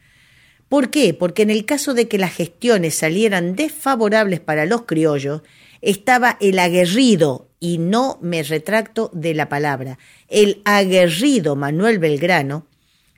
¿Por 0.70 0.90
qué? 0.90 1.14
Porque 1.14 1.44
en 1.44 1.50
el 1.50 1.66
caso 1.66 1.94
de 1.94 2.08
que 2.08 2.18
las 2.18 2.34
gestiones 2.34 2.96
salieran 2.96 3.56
desfavorables 3.56 4.40
para 4.40 4.66
los 4.66 4.84
criollos, 4.84 5.42
estaba 5.82 6.38
el 6.42 6.60
aguerrido, 6.60 7.48
y 7.60 7.78
no 7.80 8.20
me 8.22 8.44
retracto 8.44 9.10
de 9.14 9.34
la 9.34 9.50
palabra, 9.50 9.98
el 10.28 10.62
aguerrido 10.66 11.56
Manuel 11.56 12.00
Belgrano, 12.00 12.68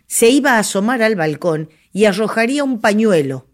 se 0.08 0.30
iba 0.30 0.54
a 0.54 0.60
asomar 0.60 1.02
al 1.04 1.16
balcón 1.16 1.70
y 1.92 2.06
arrojaría 2.06 2.64
un 2.64 2.80
pañuelo, 2.80 3.48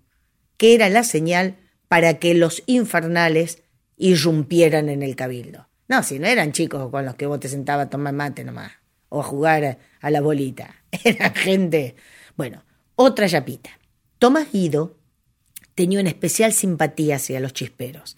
que 0.58 0.76
era 0.76 0.90
la 0.90 1.04
señal 1.04 1.58
para 1.88 2.20
que 2.20 2.34
los 2.34 2.64
infernales 2.66 3.64
irrumpieran 3.98 4.90
en 4.90 5.02
el 5.02 5.16
cabildo. 5.16 5.68
No, 5.88 6.02
si 6.04 6.20
no 6.20 6.28
eran 6.28 6.52
chicos 6.52 6.90
con 6.90 7.06
los 7.06 7.16
que 7.16 7.28
vos 7.28 7.40
te 7.40 7.48
sentabas 7.48 7.88
a 7.88 7.90
tomar 7.90 8.14
mate 8.14 8.44
nomás, 8.44 8.72
o 9.10 9.22
a 9.22 9.24
jugar 9.24 9.78
a 10.02 10.10
la 10.10 10.22
bolita. 10.22 10.76
Era 11.04 11.30
gente. 11.32 11.96
Bueno, 12.36 12.64
otra 12.96 13.28
yapita. 13.28 13.70
Tomás 14.18 14.52
Guido 14.52 14.98
tenía 15.76 16.00
una 16.00 16.10
especial 16.10 16.54
simpatía 16.54 17.18
hacia 17.18 17.40
los 17.40 17.54
chisperos 17.54 18.18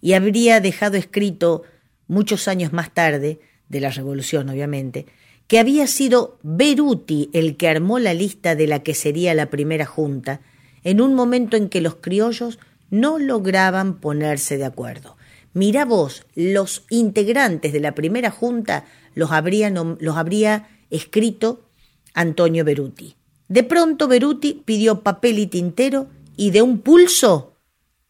y 0.00 0.12
habría 0.12 0.60
dejado 0.60 0.96
escrito 0.96 1.64
muchos 2.06 2.48
años 2.48 2.72
más 2.72 2.92
tarde, 2.94 3.40
de 3.68 3.80
la 3.80 3.90
revolución 3.90 4.48
obviamente, 4.48 5.06
que 5.46 5.58
había 5.58 5.86
sido 5.86 6.38
Beruti 6.42 7.28
el 7.34 7.56
que 7.56 7.68
armó 7.68 7.98
la 7.98 8.14
lista 8.14 8.54
de 8.54 8.66
la 8.66 8.82
que 8.82 8.94
sería 8.94 9.34
la 9.34 9.50
primera 9.50 9.84
junta, 9.84 10.40
en 10.84 11.00
un 11.00 11.14
momento 11.14 11.56
en 11.56 11.68
que 11.68 11.80
los 11.80 11.96
criollos 11.96 12.58
no 12.90 13.18
lograban 13.18 14.00
ponerse 14.00 14.56
de 14.56 14.64
acuerdo. 14.64 15.17
Mirá 15.54 15.84
vos, 15.84 16.26
los 16.34 16.84
integrantes 16.90 17.72
de 17.72 17.80
la 17.80 17.94
primera 17.94 18.30
junta 18.30 18.84
los 19.14 19.32
habría, 19.32 19.70
los 19.70 20.16
habría 20.16 20.68
escrito 20.90 21.68
Antonio 22.14 22.64
Beruti. 22.64 23.16
De 23.48 23.62
pronto 23.64 24.08
Beruti 24.08 24.62
pidió 24.64 25.02
papel 25.02 25.38
y 25.38 25.46
tintero 25.46 26.08
y 26.36 26.50
de 26.50 26.62
un 26.62 26.80
pulso 26.80 27.56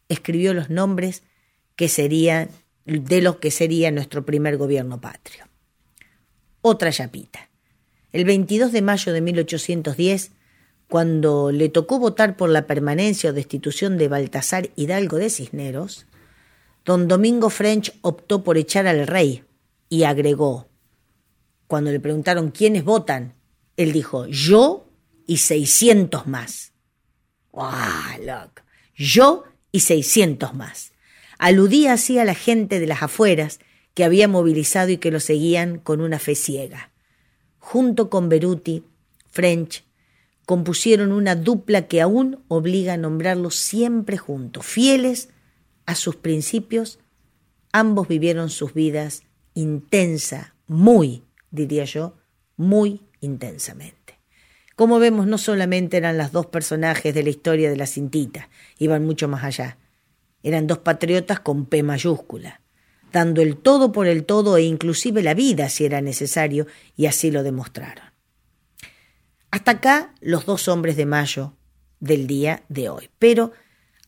escribió 0.09 0.53
los 0.53 0.69
nombres 0.69 1.23
que 1.75 1.87
serían 1.87 2.49
de 2.85 3.21
los 3.21 3.37
que 3.37 3.51
sería 3.51 3.91
nuestro 3.91 4.25
primer 4.25 4.57
gobierno 4.57 4.99
patrio. 4.99 5.45
Otra 6.61 6.91
chapita. 6.91 7.49
El 8.11 8.25
22 8.25 8.71
de 8.71 8.81
mayo 8.81 9.13
de 9.13 9.21
1810 9.21 10.31
cuando 10.89 11.51
le 11.51 11.69
tocó 11.69 11.99
votar 11.99 12.35
por 12.35 12.49
la 12.49 12.65
permanencia 12.65 13.29
o 13.29 13.33
destitución 13.33 13.97
de 13.99 14.07
Baltasar 14.07 14.71
Hidalgo 14.75 15.17
de 15.17 15.29
Cisneros, 15.29 16.07
don 16.89 17.07
Domingo 17.07 17.51
French 17.51 17.93
optó 18.01 18.43
por 18.43 18.57
echar 18.57 18.87
al 18.87 19.05
rey 19.05 19.43
y 19.89 20.05
agregó, 20.05 20.69
cuando 21.67 21.91
le 21.91 21.99
preguntaron 21.99 22.49
quiénes 22.49 22.83
votan, 22.83 23.35
él 23.77 23.91
dijo, 23.91 24.25
yo 24.25 24.89
y 25.27 25.37
seiscientos 25.37 26.25
más. 26.25 26.73
¡Ah, 27.53 28.17
loco! 28.25 28.63
Yo 28.95 29.43
y 29.71 29.81
seiscientos 29.81 30.55
más. 30.55 30.91
Aludía 31.37 31.93
así 31.93 32.17
a 32.17 32.25
la 32.25 32.33
gente 32.33 32.79
de 32.79 32.87
las 32.87 33.03
afueras 33.03 33.59
que 33.93 34.03
había 34.03 34.27
movilizado 34.27 34.89
y 34.89 34.97
que 34.97 35.11
lo 35.11 35.19
seguían 35.19 35.77
con 35.77 36.01
una 36.01 36.17
fe 36.17 36.33
ciega. 36.33 36.89
Junto 37.59 38.09
con 38.09 38.29
Beruti, 38.29 38.83
French 39.29 39.83
compusieron 40.47 41.11
una 41.11 41.35
dupla 41.35 41.87
que 41.87 42.01
aún 42.01 42.43
obliga 42.47 42.93
a 42.93 42.97
nombrarlos 42.97 43.57
siempre 43.57 44.17
juntos, 44.17 44.65
fieles 44.65 45.29
a 45.89 45.95
sus 45.95 46.17
principios, 46.17 46.99
ambos 47.71 48.07
vivieron 48.07 48.51
sus 48.51 48.75
vidas 48.75 49.23
intensa, 49.55 50.53
muy, 50.67 51.23
diría 51.49 51.83
yo, 51.85 52.15
muy 52.57 53.01
intensamente. 53.21 54.19
Como 54.75 54.99
vemos, 54.99 55.25
no 55.25 55.39
solamente 55.39 55.97
eran 55.97 56.15
las 56.15 56.31
dos 56.31 56.45
personajes 56.45 57.11
de 57.15 57.23
la 57.23 57.31
historia 57.31 57.71
de 57.71 57.75
la 57.75 57.87
cintita, 57.87 58.49
iban 58.77 59.03
mucho 59.03 59.27
más 59.27 59.43
allá. 59.43 59.79
Eran 60.43 60.67
dos 60.67 60.77
patriotas 60.77 61.39
con 61.39 61.65
P 61.65 61.81
mayúscula, 61.81 62.61
dando 63.11 63.41
el 63.41 63.57
todo 63.57 63.91
por 63.91 64.05
el 64.05 64.25
todo 64.25 64.57
e 64.57 64.61
inclusive 64.61 65.23
la 65.23 65.33
vida 65.33 65.69
si 65.69 65.85
era 65.85 66.01
necesario, 66.01 66.67
y 66.97 67.07
así 67.07 67.31
lo 67.31 67.41
demostraron. 67.41 68.05
Hasta 69.49 69.71
acá 69.71 70.13
los 70.21 70.45
dos 70.45 70.67
hombres 70.67 70.95
de 70.97 71.07
mayo 71.07 71.55
del 71.99 72.27
día 72.27 72.61
de 72.69 72.89
hoy. 72.89 73.09
Pero 73.17 73.53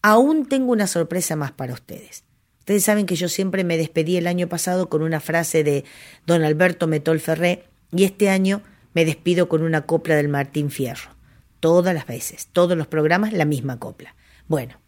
aún 0.02 0.48
tengo 0.48 0.72
una 0.72 0.88
sorpresa 0.88 1.36
más 1.36 1.52
para 1.52 1.74
ustedes. 1.74 2.24
Ustedes 2.60 2.84
saben 2.84 3.06
que 3.06 3.16
yo 3.16 3.28
siempre 3.28 3.64
me 3.64 3.78
despedí 3.78 4.18
el 4.18 4.28
año 4.28 4.48
pasado 4.48 4.90
con 4.90 5.02
una 5.02 5.20
frase 5.20 5.64
de 5.64 5.84
don 6.26 6.44
Alberto 6.44 6.88
Metol 6.88 7.20
Ferré 7.20 7.64
y 7.92 8.04
este 8.04 8.30
año 8.30 8.62
me 8.94 9.06
despido 9.06 9.50
con 9.50 9.64
una 9.64 9.86
copla 9.86 10.16
del 10.16 10.30
Martín 10.30 10.70
Fierro. 10.70 11.12
Todas 11.60 11.94
las 11.94 12.08
veces, 12.08 12.48
todos 12.52 12.78
los 12.78 12.88
programas, 12.88 13.34
la 13.34 13.46
misma 13.46 13.80
copla. 13.80 14.16
Bueno, 14.48 14.80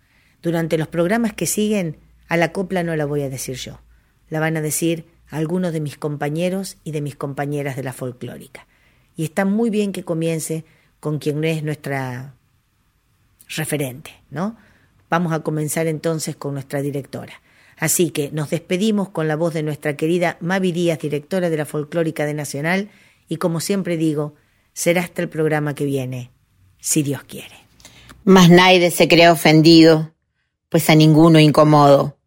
durante 0.41 0.78
los 0.78 0.88
programas 0.88 1.34
que 1.34 1.45
siguen, 1.45 1.97
a 2.28 2.38
la 2.38 2.51
copla 2.51 2.84
no 2.84 2.95
la 2.95 3.05
voy 3.05 3.22
a 3.22 3.30
decir 3.30 3.55
yo. 3.55 3.80
La 4.30 4.39
van 4.39 4.57
a 4.57 4.61
decir 4.61 5.05
algunos 5.30 5.74
de 5.74 5.82
mis 5.82 5.97
compañeros 5.97 6.78
y 6.84 6.91
de 6.91 7.01
mis 7.01 7.16
compañeras 7.16 7.76
de 7.76 7.84
la 7.84 7.93
folclórica 7.93 8.68
y 9.16 9.24
está 9.24 9.45
muy 9.45 9.70
bien 9.70 9.91
que 9.91 10.03
comience 10.03 10.66
con 10.99 11.20
quien 11.20 11.43
es 11.43 11.64
nuestra 11.64 12.36
referente, 13.49 14.11
¿no? 14.30 14.57
Vamos 15.14 15.32
a 15.32 15.41
comenzar 15.41 15.86
entonces 15.86 16.36
con 16.36 16.55
nuestra 16.55 16.82
directora. 16.82 17.43
Así 17.78 18.09
que 18.09 18.32
nos 18.32 18.49
despedimos 18.49 19.09
con 19.09 19.28
la 19.28 19.36
voz 19.36 19.53
de 19.53 19.61
nuestra 19.61 19.95
querida 19.95 20.38
Mavi 20.39 20.72
Díaz, 20.72 20.97
directora 20.97 21.51
de 21.51 21.57
la 21.57 21.68
Folclórica 21.68 22.26
de 22.26 22.34
Nacional, 22.34 22.89
y 23.30 23.36
como 23.36 23.59
siempre 23.59 23.95
digo, 23.95 24.34
será 24.74 25.03
hasta 25.03 25.22
el 25.22 25.30
programa 25.30 25.76
que 25.76 25.86
viene, 25.86 26.32
si 26.80 27.03
Dios 27.03 27.22
quiere. 27.26 27.55
Mas 28.24 28.49
nadie 28.49 28.89
se 28.89 29.07
crea 29.07 29.32
ofendido, 29.32 30.16
pues 30.70 30.89
a 30.89 30.95
ninguno 30.95 31.39
incomodo, 31.39 32.18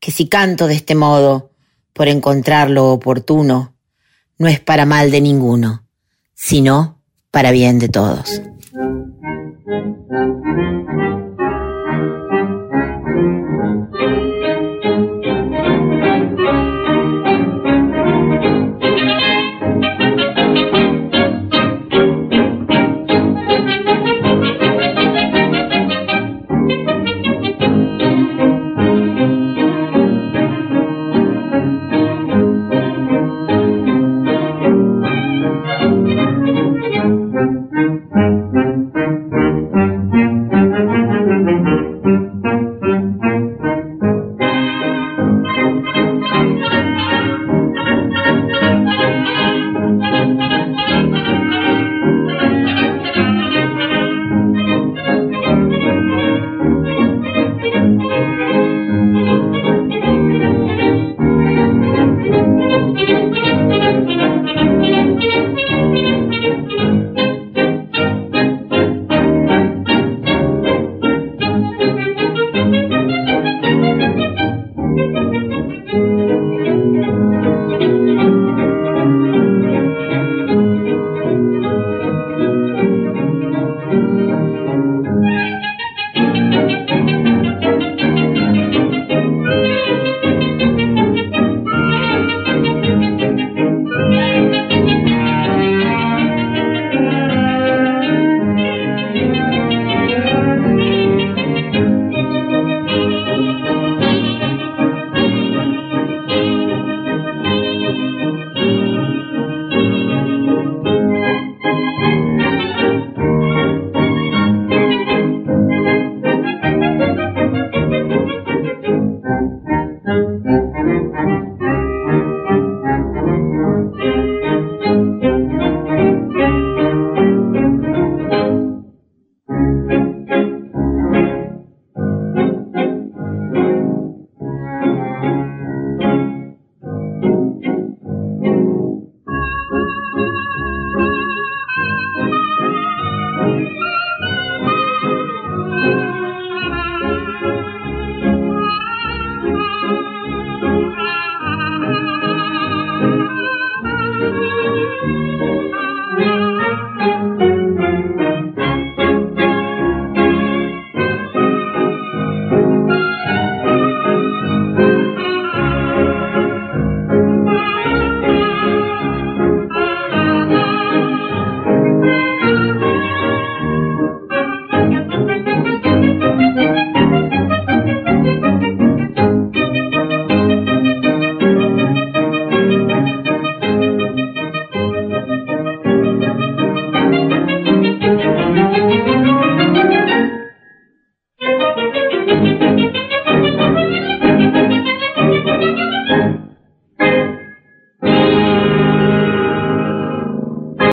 que 0.00 0.10
si 0.10 0.26
canto 0.26 0.66
de 0.66 0.76
este 0.76 0.94
modo, 0.94 1.50
por 1.92 2.08
encontrar 2.08 2.70
lo 2.70 2.90
oportuno, 2.90 3.76
no 4.38 4.48
es 4.48 4.60
para 4.60 4.86
mal 4.86 5.10
de 5.10 5.20
ninguno 5.20 5.84
sino 6.40 7.02
para 7.30 7.50
bien 7.50 7.78
de 7.78 7.90
todos. 7.90 8.40